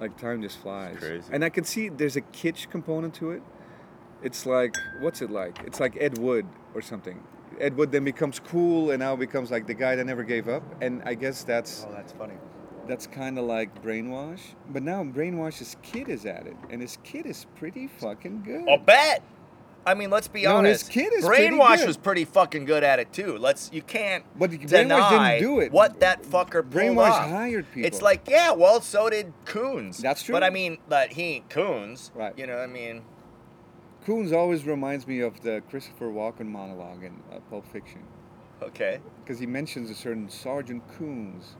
[0.00, 0.98] Like time just flies.
[0.98, 1.24] crazy.
[1.32, 3.42] And I can see there's a kitsch component to it.
[4.22, 5.58] It's like what's it like?
[5.66, 7.22] It's like Ed Wood or something.
[7.60, 10.62] Ed Wood then becomes cool and now becomes like the guy that never gave up.
[10.82, 12.34] And I guess that's Oh, that's funny.
[12.86, 14.40] that's kind of like brainwash.
[14.70, 18.68] But now brainwash's kid is at it, and his kid is pretty fucking good.
[18.68, 19.22] I'll bet.
[19.88, 20.90] I mean, let's be No, his honest.
[20.90, 21.86] kid is pretty Brainwash good.
[21.86, 23.38] was pretty fucking good at it too.
[23.38, 25.70] Let's you can't But Brainwash deny didn't do it.
[25.70, 27.28] what that fucker Brainwash off.
[27.30, 27.86] hired people.
[27.86, 29.98] It's like yeah, well, so did Koons.
[29.98, 30.32] That's true.
[30.32, 32.10] But I mean, but he ain't Koons.
[32.16, 32.36] Right.
[32.36, 33.02] You know, I mean,
[34.06, 38.04] Koons always reminds me of the Christopher Walken monologue in uh, Pulp Fiction.
[38.62, 39.00] okay.
[39.24, 41.56] because he mentions a certain Sergeant Koons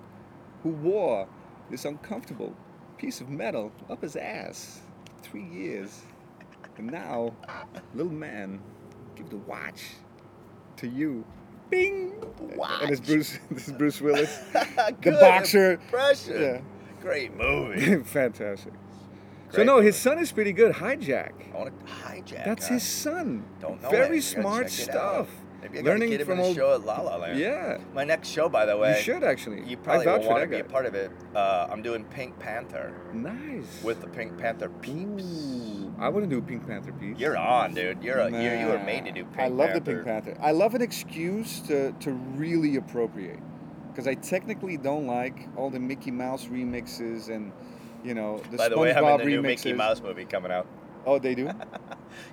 [0.63, 1.27] who wore
[1.71, 2.55] this uncomfortable
[2.99, 4.81] piece of metal up his ass
[5.17, 6.03] for three years.
[6.79, 7.35] And now,
[7.95, 8.61] little man,
[9.17, 9.83] give the watch
[10.77, 11.25] to you.
[11.69, 12.13] Bing!
[12.53, 14.39] And it's Bruce, this is Bruce Willis.
[15.01, 15.73] Good boxer.
[15.73, 16.41] Impression.
[16.41, 16.61] Yeah.
[17.03, 17.97] Great movie.
[18.05, 18.73] Fantastic.
[19.53, 20.75] So, no, his son is pretty good.
[20.75, 21.33] Hijack.
[21.55, 22.45] I want to hijack.
[22.45, 22.75] That's huh?
[22.75, 23.45] his son.
[23.61, 24.23] Don't know Very it.
[24.23, 25.29] Smart stuff.
[25.63, 26.57] Maybe I Learning get him from in a old.
[26.57, 27.39] show at La La Land.
[27.39, 27.79] Yeah.
[27.95, 28.97] My next show, by the way.
[28.97, 29.65] You should actually.
[29.65, 31.11] You probably won't want to be a part of it.
[31.35, 33.83] Uh, I'm doing Pink Panther Nice.
[33.83, 35.25] with the Pink Panther peeps.
[35.25, 37.19] Ooh, I want to do a Pink Panther piece.
[37.19, 38.03] You're on, dude.
[38.03, 39.43] You're a, you you were made to do Pink Panther.
[39.43, 39.81] I love Panther.
[39.81, 40.37] the Pink Panther.
[40.41, 43.41] I love an excuse to, to really appropriate.
[43.89, 47.51] Because I technically don't like all the Mickey Mouse remixes and,
[48.05, 49.27] you know, the By the SpongeBob way, in the remixes.
[49.27, 50.67] new Mickey Mouse movie coming out.
[51.05, 51.51] Oh, they do?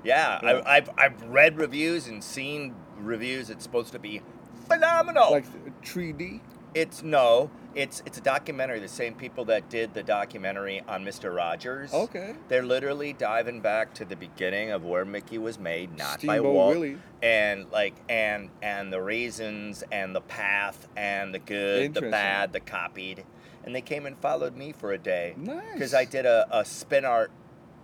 [0.04, 0.62] Yeah, Yeah.
[0.66, 3.50] I, I've I've read reviews and seen reviews.
[3.50, 4.22] It's supposed to be
[4.68, 5.32] phenomenal.
[5.32, 5.46] like
[5.84, 6.40] 3D?
[6.74, 8.80] It's no, it's it's a documentary.
[8.80, 11.94] The same people that did the documentary on Mister Rogers.
[11.94, 12.34] Okay.
[12.48, 16.56] They're literally diving back to the beginning of where Mickey was made, not by Steamboat
[16.56, 16.98] Walt, Willie.
[17.22, 22.60] and like and and the reasons and the path and the good, the bad, the
[22.60, 23.24] copied,
[23.66, 25.62] and they came and followed me for a day Nice.
[25.74, 27.32] because I did a, a spin art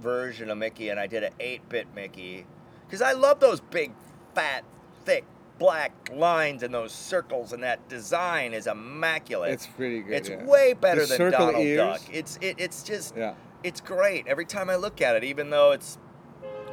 [0.01, 2.45] version of Mickey and I did an 8-bit Mickey
[2.85, 3.91] because I love those big,
[4.33, 4.63] fat,
[5.05, 5.25] thick
[5.57, 9.51] black lines and those circles and that design is immaculate.
[9.51, 10.13] It's pretty good.
[10.13, 10.43] It's yeah.
[10.45, 11.77] way better The than Donald ears.
[11.77, 12.01] Duck.
[12.13, 13.33] It's it, it's just Yeah.
[13.63, 15.97] it's great every time I look at it, even though it's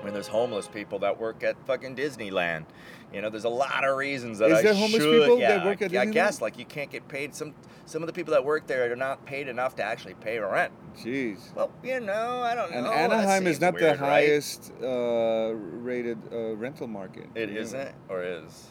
[0.07, 2.65] mean, there's homeless people that work at fucking Disneyland.
[3.13, 5.59] You know, there's a lot of reasons that Is I there homeless should- people yeah,
[5.59, 7.35] that work at I, I guess like you can't get paid.
[7.35, 7.55] Some
[7.85, 10.73] some of the people that work there are not paid enough to actually pay rent.
[10.97, 11.55] Jeez.
[11.55, 12.79] Well, you know, I don't know.
[12.79, 14.27] And Anaheim is not weird, the right?
[14.27, 17.27] highest uh, rated uh, rental market.
[17.35, 18.69] It isn't, or is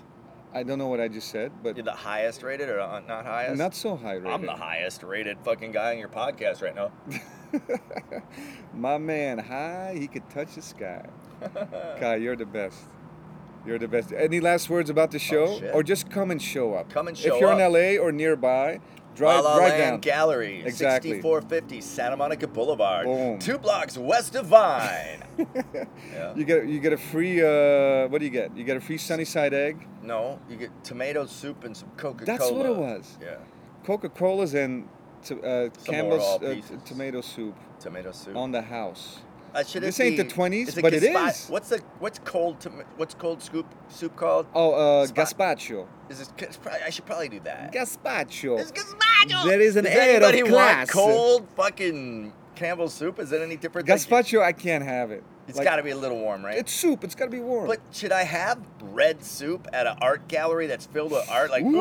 [0.53, 3.57] I don't know what I just said, but you're the highest rated or not highest?
[3.57, 4.31] not so high rated.
[4.31, 6.91] I'm the highest rated fucking guy on your podcast right now.
[8.73, 11.05] My man, high, he could touch the sky.
[11.41, 12.79] Kii, you're the best.
[13.65, 14.11] You're the best.
[14.13, 16.89] Any last words about the show, Oh, or just come and show up?
[16.89, 17.35] Come and show up.
[17.35, 17.59] If you're up.
[17.59, 18.79] in LA or nearby,
[19.15, 19.99] drive, La La Land down.
[20.01, 21.11] Gallery, Exactly.
[21.13, 23.39] 6450 Santa Monica Boulevard, Boom.
[23.39, 25.23] two blocks west of Vine.
[26.13, 26.35] yeah.
[26.35, 28.55] You get you get a free uh, what do you get?
[28.55, 32.23] You get a free sunny side egg, No, you get tomato soup and some Coca
[32.25, 32.37] Cola.
[32.37, 33.17] That's what it was.
[33.21, 33.37] Yeah,
[33.83, 34.87] Coca Cola's, and
[35.25, 38.35] to, uh, Campbell's uh, tomato soup tomato soup.
[38.35, 39.19] on the house.
[39.53, 41.47] Uh, it this ain't the 20s, is it but it gaspa- is.
[41.49, 44.47] What's the what's cold tom- what's cold scoop soup called?
[44.53, 45.87] Oh, uh, Spot- gazpacho.
[46.09, 47.71] Is this, I should probably do that.
[47.73, 48.59] Gazpacho.
[48.59, 49.45] It's gazpacho.
[49.45, 50.77] There is an Does air of anybody class.
[50.77, 53.17] want cold fucking Campbell's soup?
[53.19, 53.87] Is it any different?
[53.87, 55.23] than- Gazpacho, I can't have it.
[55.47, 56.57] It's Like, got to be a little warm, right?
[56.57, 57.03] It's soup.
[57.03, 57.67] It's got to be warm.
[57.67, 61.51] But should I have red soup at an art gallery that's filled with art?
[61.51, 61.75] Like, Ooh.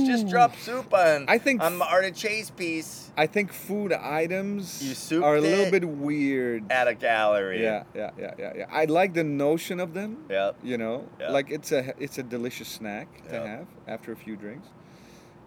[0.00, 1.26] oops, just drop soup on.
[1.28, 5.70] I think on my art and chase piece I think food items are a little
[5.70, 6.70] bit weird.
[6.72, 7.62] at a gallery.
[7.62, 8.66] Yeah, yeah, yeah, yeah, yeah.
[8.70, 10.24] I like the notion of them.
[10.30, 10.52] Yeah.
[10.62, 11.30] You know, Yeah.
[11.30, 13.46] like it's a it's a delicious snack to Yeah.
[13.46, 14.68] have after a few drinks.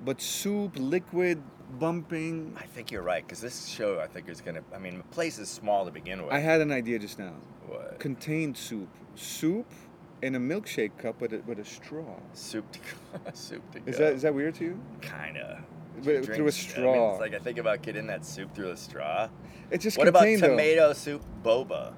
[0.05, 1.41] But soup, liquid,
[1.79, 2.55] bumping.
[2.59, 4.61] I think you're right because this show, I think, is gonna.
[4.75, 6.33] I mean, the place is small to begin with.
[6.33, 7.33] I had an idea just now.
[7.67, 7.99] What?
[7.99, 9.71] Contained soup, soup
[10.21, 12.15] in a milkshake cup with a, with a straw.
[12.33, 13.31] soup to go.
[13.33, 13.91] soup to go.
[13.91, 14.79] Is that is that weird to you?
[15.01, 15.63] Kinda.
[16.03, 17.11] But through a straw.
[17.11, 19.29] it's like I think about getting that soup through a straw.
[19.69, 20.41] It's just contained.
[20.41, 21.93] what about tomato soup boba?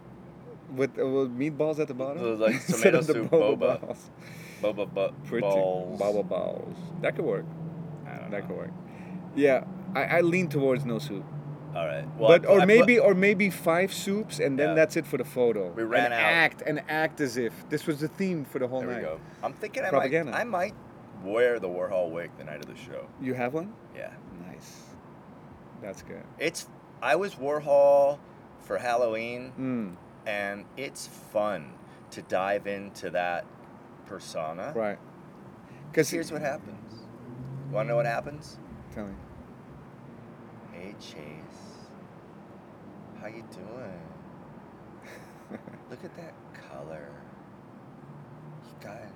[0.70, 2.40] with, uh, with meatballs at the bottom.
[2.40, 3.82] Like, tomato soup boba boba.
[3.82, 4.10] balls.
[4.62, 6.00] Boba Pretty balls.
[6.00, 6.78] Boba balls.
[7.02, 7.46] That could work.
[8.06, 8.48] I don't That know.
[8.48, 8.72] could work.
[9.36, 11.26] Yeah, I, I lean towards no soup.
[11.76, 12.06] All right.
[12.18, 14.74] Well, but I- or I put- maybe or maybe five soups and then Yeah.
[14.76, 15.72] that's it for the photo.
[15.72, 16.20] We ran and out.
[16.22, 19.20] Act and act as if this was the theme for the whole There we go.
[19.44, 20.32] I'm thinking I Propaganda.
[20.32, 20.40] might.
[20.42, 20.74] I might
[21.24, 23.08] wear the Warhol wig the night of the show.
[23.22, 23.74] You have one?
[23.96, 24.12] Yeah.
[24.48, 24.84] Nice.
[25.82, 26.24] That's good.
[26.40, 26.68] It's.
[27.02, 28.20] I was Warhol
[28.62, 29.96] for Halloween, Mm,
[30.26, 31.74] and it's fun
[32.12, 33.46] to dive into that
[34.06, 34.72] persona.
[34.76, 34.98] right.
[35.92, 37.04] Because Here's what happens.
[37.72, 38.58] Want to know what happens?
[38.94, 39.14] Tell me.
[40.72, 41.65] Hey Chase,
[43.26, 44.02] how you doing?
[45.90, 46.34] Look at that
[46.70, 47.10] color.
[48.64, 49.10] You guys,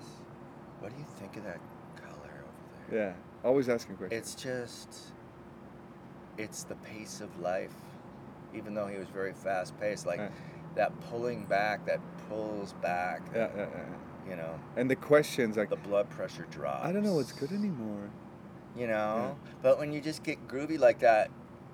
[0.80, 1.60] what do you think of that
[1.96, 3.00] color over there?
[3.10, 3.48] Yeah.
[3.48, 4.20] Always asking questions.
[4.20, 5.14] It's just,
[6.40, 7.76] it's the pace of life.
[8.56, 10.30] Even though he was very fast paced, like Yeah.
[10.74, 14.30] that pulling back, that pulls back, yeah, yeah, yeah.
[14.32, 16.84] you know, And the questions like the blood pressure drops.
[16.84, 18.10] I don't know what's good anymore.
[18.76, 19.38] You know?
[19.62, 21.30] But when you just get groovy like that,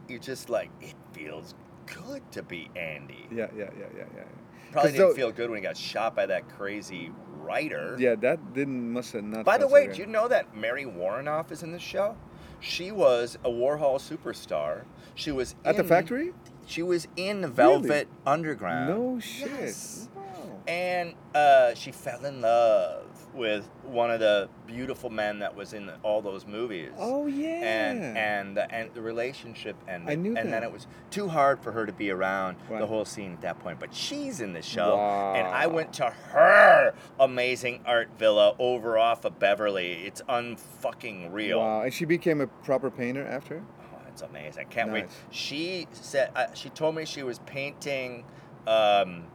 [0.09, 1.55] you're just like, it feels
[1.85, 3.27] good to be Andy.
[3.31, 4.23] Yeah, yeah, yeah, yeah, yeah.
[4.71, 7.95] Probably didn't though- feel good when he got shot by that crazy writer.
[7.99, 9.45] Yeah, that didn't must have not.
[9.45, 12.17] By the way, do you know that Mary Woronov is in this show?
[12.59, 14.83] She was a Warhol superstar.
[15.13, 16.33] She was at the factory?
[16.65, 18.89] She was in Velvet Underground.
[18.89, 19.49] No shit.
[19.59, 20.09] Yes.
[20.15, 20.23] Wow.
[20.67, 23.05] And uh, she fell in love
[23.35, 26.91] with one of the beautiful men that was in all those movies.
[26.97, 27.47] Oh yeah.
[27.47, 30.09] and and the, and the relationship ended.
[30.09, 33.05] I knew and then it was too hard for her to be around the whole
[33.05, 33.79] scene at that point.
[33.79, 34.97] But she's in the show,
[35.35, 40.05] and I went to her amazing art villa over off of Beverly.
[40.05, 41.59] It's unfucking real.
[41.59, 41.81] Wow.
[41.81, 43.63] And she became a proper painter after.
[43.81, 44.61] Oh, it's amazing.
[44.61, 45.05] I can't wait.
[45.31, 48.25] She said uh, she told me she was painting.
[48.67, 49.25] Um,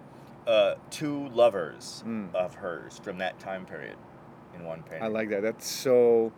[0.47, 2.35] uh, two lovers Mm.
[2.35, 3.97] of hers from that time period
[4.55, 5.03] in one painting.
[5.03, 5.43] I like that.
[5.43, 6.33] That's so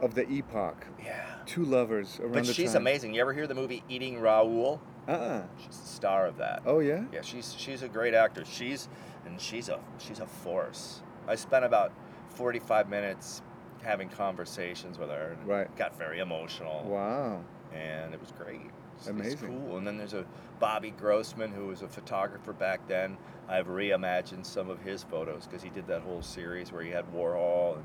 [0.00, 0.86] of the epoch.
[1.04, 1.26] Yeah.
[1.46, 2.82] Two lovers around But she's time.
[2.82, 3.14] amazing.
[3.14, 4.80] You ever hear the movie Eating Raoul?
[5.06, 5.42] Uh-uh.
[5.58, 6.62] She's the star of that.
[6.66, 7.04] Oh yeah.
[7.12, 8.44] Yeah, she's she's a great actor.
[8.44, 8.88] She's
[9.26, 11.02] and she's a she's a force.
[11.28, 11.92] I spent about
[12.30, 13.42] 45 minutes
[13.82, 15.36] having conversations with her.
[15.38, 15.74] And Right.
[15.76, 16.84] Got very emotional.
[16.84, 17.44] Wow.
[17.74, 18.70] And it was great.
[19.00, 19.48] It's, It's Amazing.
[19.66, 19.78] cool.
[19.78, 20.24] And then there's a
[20.58, 23.16] Bobby Grossman who was a photographer back then.
[23.48, 27.04] I've reimagined some of his photos because he did that whole series where he had
[27.12, 27.84] Warhol and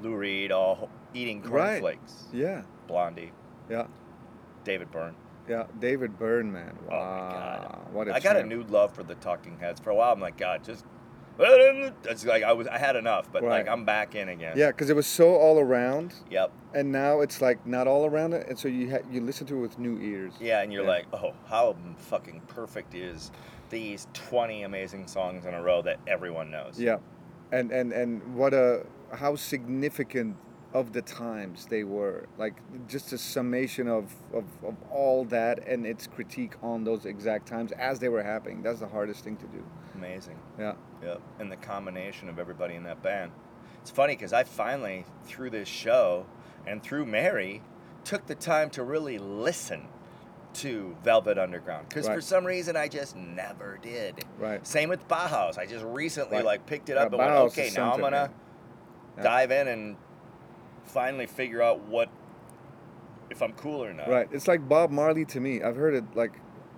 [0.00, 2.26] Lou Reed all eating cornflakes.
[2.32, 2.40] Right.
[2.40, 2.62] Yeah.
[2.86, 3.30] Blondie,
[3.70, 3.86] Yeah.
[4.64, 5.14] David Byrne.
[5.48, 5.64] Yeah.
[5.78, 6.74] David Byrne, man.
[6.88, 6.96] Wow.
[6.96, 7.92] Oh my god!
[7.92, 9.78] What a I got a new love for the Talking Heads.
[9.80, 10.86] For a while, I'm like, God, just
[11.38, 14.54] it's like I was I had enough, but like I'm back in again.
[14.56, 16.52] Yeah, because it was so all around, Yep.
[16.74, 19.56] and now it's like not all around it, and so you ha- you listen to
[19.56, 20.32] it with new ears.
[20.40, 20.90] Yeah, and you're Yeah.
[20.90, 23.30] like, oh, how fucking perfect is
[23.70, 26.78] these 20 amazing songs in a row that everyone knows.
[26.78, 26.98] Yeah,
[27.52, 30.36] and and and what a how significant
[30.72, 32.54] of the times they were like
[32.88, 37.70] just a summation of, of, of all that and its critique on those exact times
[37.78, 39.62] as they were happening that's the hardest thing to do
[39.94, 40.38] Amazing.
[40.58, 41.20] yeah Yep.
[41.38, 43.30] And the combination of everybody in that band.
[43.82, 46.24] It's funny because I finally, through this show
[46.66, 47.60] and through Mary,
[48.04, 49.88] took the time to really listen
[50.54, 51.88] to Velvet Underground.
[51.88, 54.24] Because for some reason I just never did.
[54.38, 55.58] right Same with Bauhaus.
[55.58, 56.44] I just recently Right.
[56.46, 58.30] like picked it Yeah, up and went, okay, now I'm gonna
[59.18, 59.22] yeah.
[59.22, 59.96] dive in and
[60.84, 62.08] finally figure out what
[63.30, 64.08] if I'm cool or not.
[64.08, 66.32] right it's like bob marley to me i've heard it like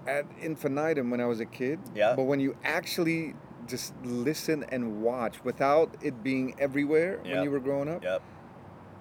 [0.08, 2.14] ad infinitum when i was a kid Yeah.
[2.16, 3.34] but when you actually
[3.66, 8.22] just listen and watch without it being everywhere when you were growing up Yep.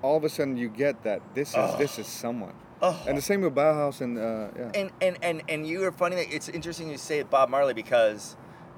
[0.02, 1.76] all of a sudden you get that this is Oh.
[1.78, 3.02] this is someone Oh.
[3.08, 6.16] and the same with bauhaus and uh, yeah and and and and you are funny
[6.18, 8.36] that it's interesting you say Bob Marley because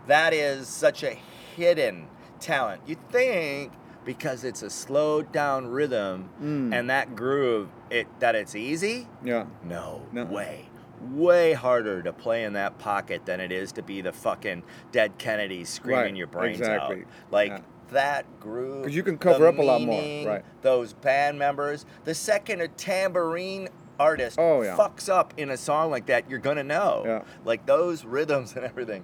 [0.08, 1.18] that is such a
[1.56, 2.08] hidden
[2.40, 2.82] talent.
[2.86, 3.74] You think
[4.06, 6.74] because it's a slowed down rhythm Mm.
[6.74, 9.08] and that groove it that it's easy?
[9.24, 10.26] yeah No, No.
[10.26, 10.67] way.
[11.12, 15.18] Way harder to play in that pocket than it is to be the fucking dead
[15.18, 17.08] Kennedy screaming Right, your brains exactly, out.
[17.32, 17.60] Like yeah.
[17.92, 18.84] that groove.
[18.86, 20.46] 'Cause you can cover up a lot more, right.
[20.64, 21.86] Those band members.
[22.06, 23.70] The second a tambourine
[24.00, 24.76] artist Oh, yeah.
[24.76, 27.04] fucks up in a song like that, you're gonna know.
[27.06, 27.22] Yeah.
[27.46, 29.04] Like those rhythms and everything.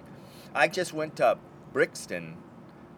[0.54, 1.38] I just went to
[1.72, 2.36] Brixton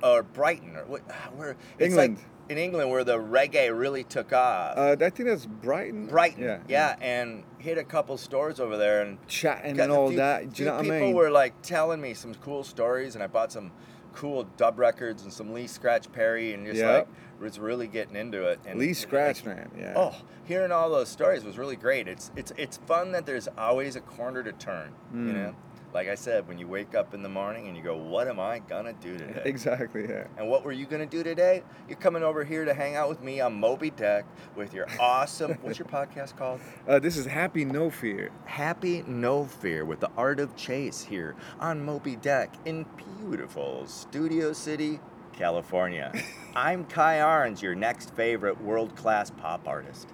[0.02, 1.02] or Brighton or what
[1.36, 2.16] where it's England.
[2.18, 4.77] like in England where the reggae really took off.
[4.77, 6.06] Uh, I think that's Brighton.
[6.06, 6.59] Brighton, Yeah.
[6.68, 10.52] yeah, and hit a couple stores over there and Chatting and all few- that.
[10.52, 13.27] Do you know what I people were like telling me some cool stories, and I
[13.27, 13.73] bought some
[14.12, 16.94] cool dub records and some Lee Scratch Perry, and just Yep.
[17.09, 17.09] like
[17.40, 18.59] was really getting into it.
[18.64, 19.70] And Lee Scratch, man.
[19.78, 19.93] Yeah.
[19.94, 20.14] Oh,
[20.44, 22.09] hearing all those stories was really great.
[22.09, 24.93] It's it's it's fun that there's always a corner to turn.
[25.12, 25.35] You Mm.
[25.35, 25.55] know,
[25.94, 28.38] like I said, when you wake up in the morning and you go, "What am
[28.38, 30.06] I gonna do today?" Exactly.
[30.08, 30.26] Yeah.
[30.36, 31.62] And what were you gonna do today?
[31.88, 34.24] You're coming over here to hang out with me on Moby Deck
[34.56, 35.52] with your awesome.
[35.62, 36.60] what's your podcast called?
[36.86, 38.30] Uh, this is Happy No Fear.
[38.44, 42.84] Happy No Fear with the Art of Chase here on Moby Deck in
[43.20, 45.00] beautiful Studio City,
[45.32, 46.12] California.
[46.54, 50.08] I'm Kii Arens, your next favorite world class pop artist.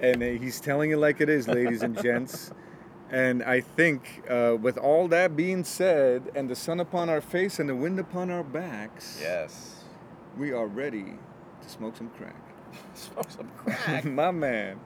[0.00, 2.52] And uh, he's telling it like it is, ladies and gents.
[3.10, 7.58] And I think, uh, with all that being said, and the sun upon our face
[7.58, 9.84] and the wind upon our backs, Yes.
[10.36, 11.14] we are ready
[11.62, 12.36] to smoke some crack.
[12.94, 14.04] Smoke some crack.
[14.22, 14.78] My man.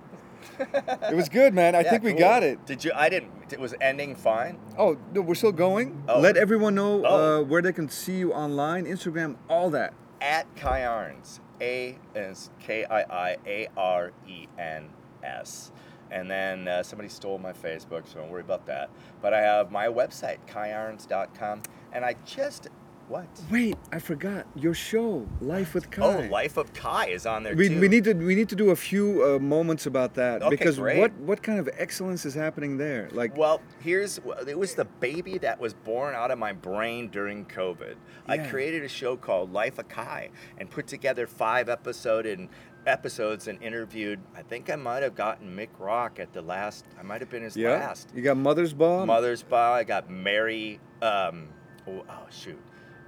[0.61, 1.75] It was good, man.
[1.75, 2.21] I Yeah, think we cool.
[2.21, 2.65] got it.
[2.67, 2.93] Did you?
[2.95, 3.31] I didn't.
[3.53, 4.59] It was ending fine.
[4.79, 6.03] Oh, no, we're still going.
[6.09, 6.21] Oh.
[6.21, 7.41] Let everyone know Oh.
[7.41, 9.95] uh, where they can see you online, Instagram, all that.
[10.21, 11.41] At Kii Arens.
[11.61, 14.89] A is K I I A R E N
[15.23, 15.71] S.
[16.13, 18.91] And then uh, somebody stole my Facebook, so don't worry about that.
[19.23, 21.63] But I have my website, kiiarens.com.
[21.93, 22.69] And I just.
[23.09, 23.27] What?
[23.51, 26.03] Wait, I forgot your show, Life with Kii.
[26.29, 27.81] Oh, Life of Kii is on there we, too.
[27.81, 30.79] we need to we need to do a few uh, moments about that Okay, because
[30.79, 30.99] great.
[30.99, 33.11] what what kind of excellence is happening there?
[33.13, 37.45] Like Well, here's it was the baby that was born out of my brain during
[37.47, 37.97] COVID.
[38.29, 42.49] I created a show called Life of Kii and put together five episode and
[42.87, 44.21] episodes and interviewed.
[44.37, 46.85] I think I might have gotten Mick Rock at the last.
[46.99, 48.11] I might have been his yeah, last.
[48.15, 49.07] you got Mother's Ball.
[49.07, 49.75] Mother's Ball.
[49.75, 50.81] I got Mary.
[51.01, 51.49] Um,
[51.89, 52.59] oh, oh, shoot.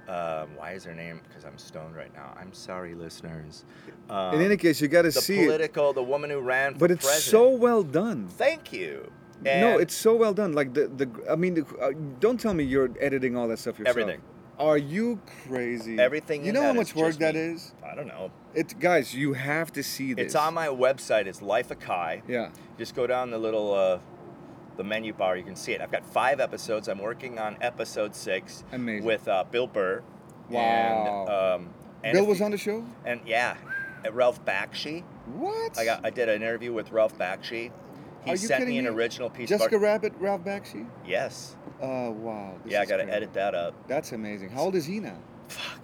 [0.07, 1.19] Um, why is her name?
[1.27, 2.35] Because I'm stoned right now.
[2.39, 3.65] I'm sorry, listeners.
[4.09, 5.45] Um, In any case, you got to see it.
[5.47, 7.31] political, the woman who ran for But it's president.
[7.31, 8.27] so well done.
[8.27, 9.11] Thank you.
[9.41, 10.53] no, it's so well done.
[10.53, 13.79] Like the the I mean, the, uh, don't tell me you're editing all that stuff
[13.79, 13.97] yourself.
[13.97, 14.21] Everything.
[14.59, 15.99] Are you crazy?
[15.99, 17.41] Everything You know how much work that me.
[17.41, 17.73] is.
[17.83, 18.31] I don't know.
[18.55, 20.27] It's guys, you have to see this.
[20.27, 21.25] It's on my website.
[21.27, 22.21] It's Life of Kii.
[22.27, 22.51] Yeah.
[22.77, 23.99] Just go down the little uh,
[24.77, 25.35] the menu bar.
[25.35, 25.81] You can see it.
[25.81, 26.87] I've got five episodes.
[26.87, 29.05] I'm working on episode six Amazing.
[29.05, 30.01] with uh, Bill Burr.
[30.49, 30.61] Wow.
[30.61, 31.73] And, um,
[32.03, 32.85] and Bill was on the show.
[33.05, 33.57] And yeah,
[34.05, 35.03] uh, Ralph Bakshi.
[35.33, 35.77] What?
[35.77, 36.05] I got.
[36.05, 37.71] I did an interview with Ralph Bakshi.
[38.23, 38.89] He Are you sent me an me?
[38.89, 39.49] original piece.
[39.49, 39.77] Jessica.
[39.77, 40.87] Rabbit, Ralph Bakshi.
[41.05, 41.57] Yes.
[41.81, 42.55] Oh wow.
[42.63, 43.73] this yeah, I got to edit that up.
[43.87, 44.49] That's amazing.
[44.49, 45.17] How old is he now?
[45.49, 45.81] Fuck.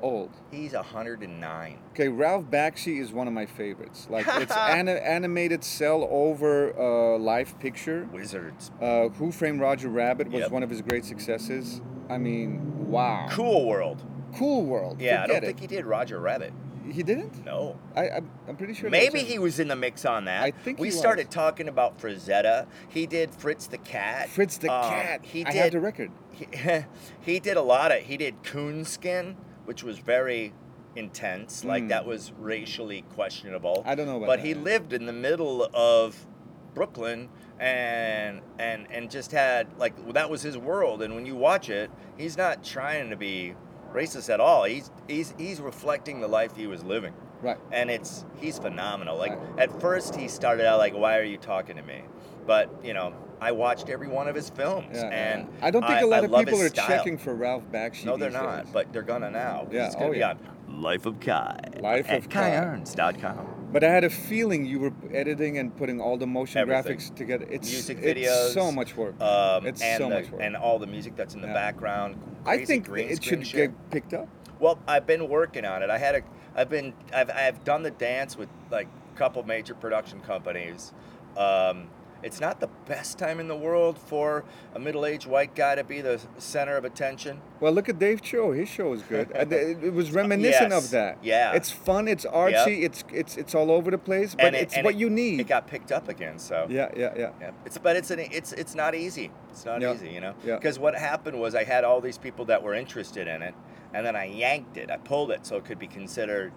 [0.00, 0.30] Old.
[0.50, 1.78] He's 109.
[1.92, 4.06] Okay, Ralph Bakshi is one of my favorites.
[4.10, 8.08] Like it's an animated cell over uh, live picture.
[8.12, 8.70] Wizards.
[8.80, 10.50] Uh, Who Framed Roger Rabbit was Yep.
[10.52, 11.80] one of his great successes.
[12.08, 13.26] I mean, wow.
[13.30, 14.02] Cool world.
[14.36, 15.00] Cool world.
[15.00, 16.52] Yeah, I don't Forget think he did Roger Rabbit.
[16.90, 17.44] he didn't.
[17.44, 17.76] No.
[17.96, 18.88] I, I'm, I'm pretty sure.
[18.88, 20.42] Maybe was he was in the mix on that.
[20.42, 21.34] I think we he started was.
[21.34, 22.66] talking about Frazetta.
[22.88, 24.28] He did Fritz the Cat.
[24.30, 25.20] Fritz the Um, Cat.
[25.24, 25.62] He did, I did.
[25.64, 26.10] have the record.
[26.30, 26.46] he,
[27.20, 27.98] he did a lot of.
[28.04, 29.34] He did Coonskin,
[29.68, 30.54] which was very
[30.96, 31.62] intense.
[31.62, 31.88] Like Mm.
[31.90, 33.82] that was racially questionable.
[33.86, 34.46] I don't know but that.
[34.46, 36.26] he lived in the middle of
[36.74, 37.28] Brooklyn
[37.60, 41.02] and and and just had like that was his world.
[41.02, 43.54] And when you watch it, he's not trying to be
[43.92, 44.64] racist at all.
[44.64, 47.12] He's he's he's reflecting the life he was living.
[47.42, 47.58] Right.
[47.70, 49.18] And it's he's phenomenal.
[49.18, 49.60] Like Right.
[49.68, 52.00] at first he started out like, "Why are you talking to me?"
[52.46, 55.66] But you know, I watched every one of his films, Yeah, and yeah.
[55.66, 56.86] I don't think a a lot of people are style.
[56.88, 58.04] checking for Ralph Bakshi.
[58.04, 58.72] No, they're not, days.
[58.72, 59.66] but they're gonna now.
[59.70, 60.30] Yeah, it's gonna oh, be yeah.
[60.68, 61.80] on Life of Kii.
[61.82, 62.84] Life at of Kii.
[62.84, 63.54] KiiArens.com.
[63.72, 66.96] But I had a feeling you were editing and putting all the motion Everything.
[66.96, 67.46] graphics together.
[67.50, 69.20] It's Music videos, it's so much work.
[69.20, 70.40] Um, It's and so the, much work.
[70.42, 71.54] and all the music that's in the Yeah.
[71.54, 72.16] background.
[72.46, 73.72] I think it should shit.
[73.72, 74.28] get picked up.
[74.58, 75.90] Well, I've been working on it.
[75.90, 76.22] I had a,
[76.56, 80.92] I've been, I've, I've done the dance with like a couple major production companies.
[81.36, 81.88] Um,
[82.22, 86.00] it's not the best time in the world for a middle-aged white guy to be
[86.00, 87.40] the center of attention.
[87.60, 88.52] Well, look at Dave Choe.
[88.52, 89.30] His show is good.
[89.34, 90.84] It was reminiscent Yes.
[90.84, 91.18] of that.
[91.22, 91.52] Yeah.
[91.54, 92.08] It's fun.
[92.08, 92.82] It's artsy.
[92.82, 94.34] It's it's it's all over the place.
[94.34, 95.40] But it- it's what it- you need.
[95.40, 97.30] It got picked up again, so yeah, yeah, yeah.
[97.40, 99.30] Yeah, it's but it's an it's it's not easy.
[99.50, 100.34] It's not Yeah, easy, you know.
[100.44, 100.56] yeah.
[100.56, 103.54] Because what happened was I had all these people that were interested in it,
[103.94, 104.90] and then I yanked it.
[104.90, 106.52] I pulled it so it could be considered,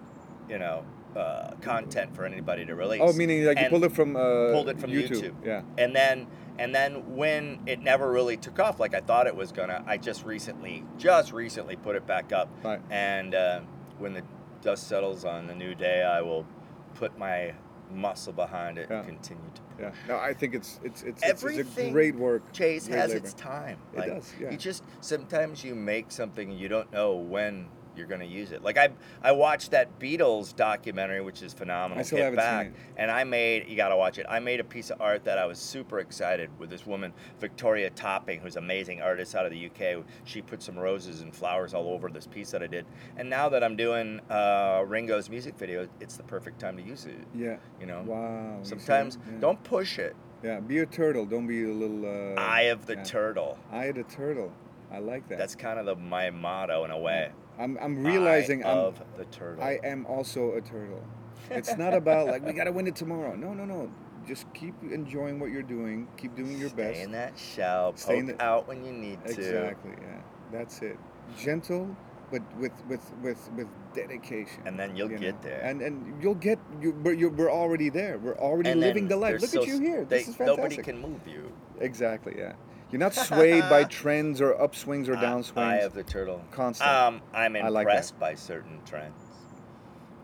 [0.48, 0.84] you know,
[1.16, 3.00] uh, content for anybody to release.
[3.02, 5.34] Oh, meaning like you pulled it from uh, pulled it from YouTube.
[5.44, 5.62] Yeah.
[5.78, 6.26] And then
[6.58, 9.96] and then when it never really took off like I thought it was gonna, I
[9.96, 12.48] just recently just recently put it back up.
[12.64, 12.80] Right.
[12.90, 13.60] And uh,
[13.98, 14.22] when the
[14.62, 16.46] dust settles on the new day, I will
[16.94, 17.54] put my
[17.90, 18.98] muscle behind it Yeah.
[18.98, 19.92] and continue to Yeah.
[20.08, 22.52] No, I think it's it's it's, it's, it's a Everything great work.
[22.52, 23.24] Chase great has labor.
[23.24, 23.78] its time.
[23.94, 24.50] It does, yeah.
[24.50, 27.66] You just sometimes you make something and you don't know when
[27.96, 28.62] you're gonna use it.
[28.62, 28.90] Like I
[29.22, 32.00] I watched that Beatles documentary, which is phenomenal.
[32.00, 32.80] I still haven't back, seen it.
[32.96, 34.26] and I made you gotta watch it.
[34.28, 37.90] I made a piece of art that I was super excited with this woman Victoria
[37.90, 40.04] Topping, who's an amazing artist out of the UK.
[40.24, 42.86] She put some roses and flowers all over this piece that I did.
[43.16, 47.06] And now that I'm doing uh, Ringo's music video, it's the perfect time to use
[47.06, 47.14] it.
[47.34, 47.56] Yeah.
[47.80, 48.02] You know.
[48.06, 48.58] Wow.
[48.62, 49.18] Sometimes?
[49.26, 49.38] Yeah.
[49.40, 50.16] don't push it.
[50.42, 50.60] Yeah.
[50.60, 51.26] Be a turtle.
[51.26, 52.04] Don't be a little.
[52.06, 53.04] Uh, Eye of the yeah.
[53.04, 53.58] turtle.
[53.70, 54.52] Eye of the turtle.
[54.90, 55.38] I like that.
[55.38, 57.30] That's kind of the, my motto in a way.
[57.58, 59.62] I'm I'm realizing Eye I'm of the turtle.
[59.62, 61.02] I am also a turtle.
[61.50, 63.34] It's not about like we gotta win it tomorrow.
[63.34, 63.90] No, no, no.
[64.26, 66.06] Just keep enjoying what you're doing.
[66.16, 67.00] Keep doing your Stay best.
[67.00, 67.92] in that shell.
[67.96, 69.30] Stay Poke the- out when you need to.
[69.32, 69.92] Exactly.
[70.00, 70.20] Yeah.
[70.52, 70.96] That's it.
[71.36, 71.94] Gentle,
[72.30, 74.62] but with with with with dedication.
[74.64, 75.50] And then you'll you get know?
[75.50, 75.60] there.
[75.60, 76.92] And and you'll get you.
[77.02, 78.18] We're, you're, we're already there.
[78.18, 79.40] We're already And living the life.
[79.40, 80.04] Look at you here.
[80.04, 80.56] They, this is fantastic.
[80.62, 81.52] nobody can move you.
[81.80, 82.34] Exactly.
[82.38, 82.52] Yeah.
[82.92, 85.56] You're not swayed by trends or upswings or downswings.
[85.56, 86.44] Eye of the turtle.
[86.52, 86.88] Constant.
[86.88, 87.92] Um, I'm I like that.
[87.92, 89.18] impressed by certain trends.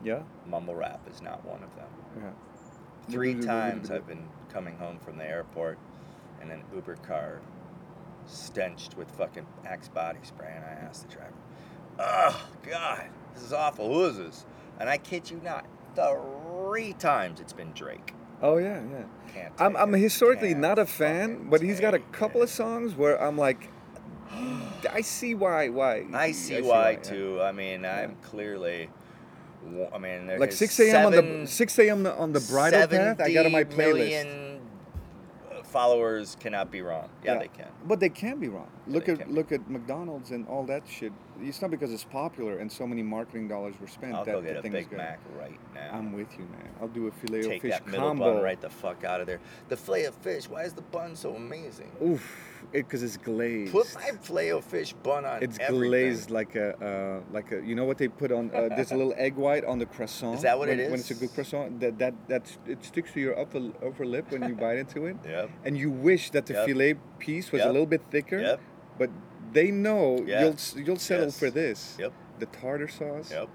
[0.05, 0.23] yeah.
[0.47, 1.89] Mumble rap is not one of them.
[2.19, 2.31] Yeah.
[3.11, 5.79] Three times I've been coming home from the airport
[6.43, 7.41] in an Uber car,
[8.27, 11.33] stenched with fucking Axe body spray, and I asked the driver,
[11.99, 13.93] "Oh God, this is awful.
[13.93, 14.47] Who is this?"
[14.79, 15.67] And I kid you not,
[15.97, 18.15] three times it's been Drake.
[18.43, 19.03] Oh yeah, yeah.
[19.33, 19.55] Can't.
[19.59, 22.45] I'm, I'm historically Can't not a fan, but he's got a couple it.
[22.45, 23.69] of songs where I'm like,
[24.93, 25.69] I see why.
[25.69, 26.07] Why?
[26.13, 26.99] I see why yeah.
[26.99, 27.43] too.
[27.43, 28.91] I mean, I'm clearly.
[29.93, 31.07] I mean, Like 6 a.m.
[31.07, 32.07] on the 6 a.m.
[32.07, 33.21] on the bridal path.
[33.21, 34.48] I got on my 70 playlist.
[35.69, 37.09] Followers cannot be wrong.
[37.25, 37.69] Yeah, they can.
[37.87, 38.69] But they can be wrong.
[38.87, 41.13] Look at look at McDonald's and all that shit.
[41.41, 44.43] It's not because it's popular and so many marketing dollars were spent I'll that go
[44.43, 44.91] get a Big.
[44.91, 45.91] Mac right now.
[45.93, 46.69] I'm with you, man.
[46.81, 48.35] I'll do a filet Take of fish that middle combo.
[48.35, 49.41] bun right the fuck out of there.
[49.69, 50.49] The filet of fish.
[50.49, 51.91] Why is the bun so amazing?
[52.03, 53.73] Oof, because it's glazed.
[53.73, 55.89] Put my filet of fish bun on It's everything.
[55.91, 58.97] glazed like a uh, like a you know what they put on uh, there's a
[58.97, 60.37] little egg white on the croissant.
[60.37, 63.13] Is that what when, it When it's a good croissant, that that that's it sticks
[63.13, 65.51] to your upper upper lip when you bite into it, Yep.
[65.65, 66.67] and you wish that the Yep.
[66.67, 68.39] filet piece was a little bit thicker.
[68.41, 68.61] Yep.
[68.99, 69.11] But
[69.53, 71.39] they know you'll you'll settle Yes.
[71.39, 71.97] for this.
[71.99, 72.13] Yep.
[72.39, 73.31] The tartar sauce.
[73.31, 73.49] Yep.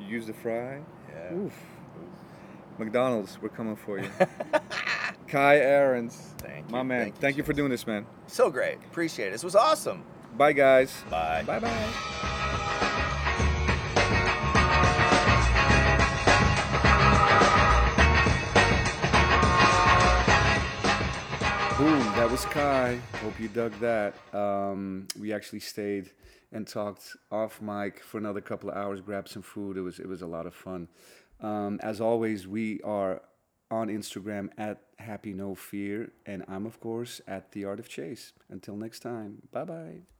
[0.00, 0.80] You use the fry.
[1.14, 1.34] Yeah.
[1.34, 1.54] Oof.
[2.78, 4.08] McDonald's, we're coming for you.
[5.28, 6.72] Kii Arens, Thank you.
[6.72, 7.00] my man.
[7.02, 8.06] thank you, Thank you for doing this, man.
[8.26, 8.76] So great.
[8.90, 9.32] Appreciate it.
[9.32, 10.04] This was awesome.
[10.36, 11.02] Bye, guys.
[11.10, 11.42] Bye.
[11.44, 12.98] Bye, bye.
[21.78, 22.98] Boom, that was Kii.
[23.22, 24.14] Hope you dug that.
[24.34, 26.10] Um, we actually stayed
[26.50, 29.76] and talked off mic for another couple of hours, grabbed some food.
[29.76, 30.88] It was it was a lot of fun.
[31.40, 33.22] Um, as always, we are
[33.70, 38.32] on Instagram at Happy No Fear, and I'm of course at The Art of Chase.
[38.48, 40.17] Until next time, bye bye.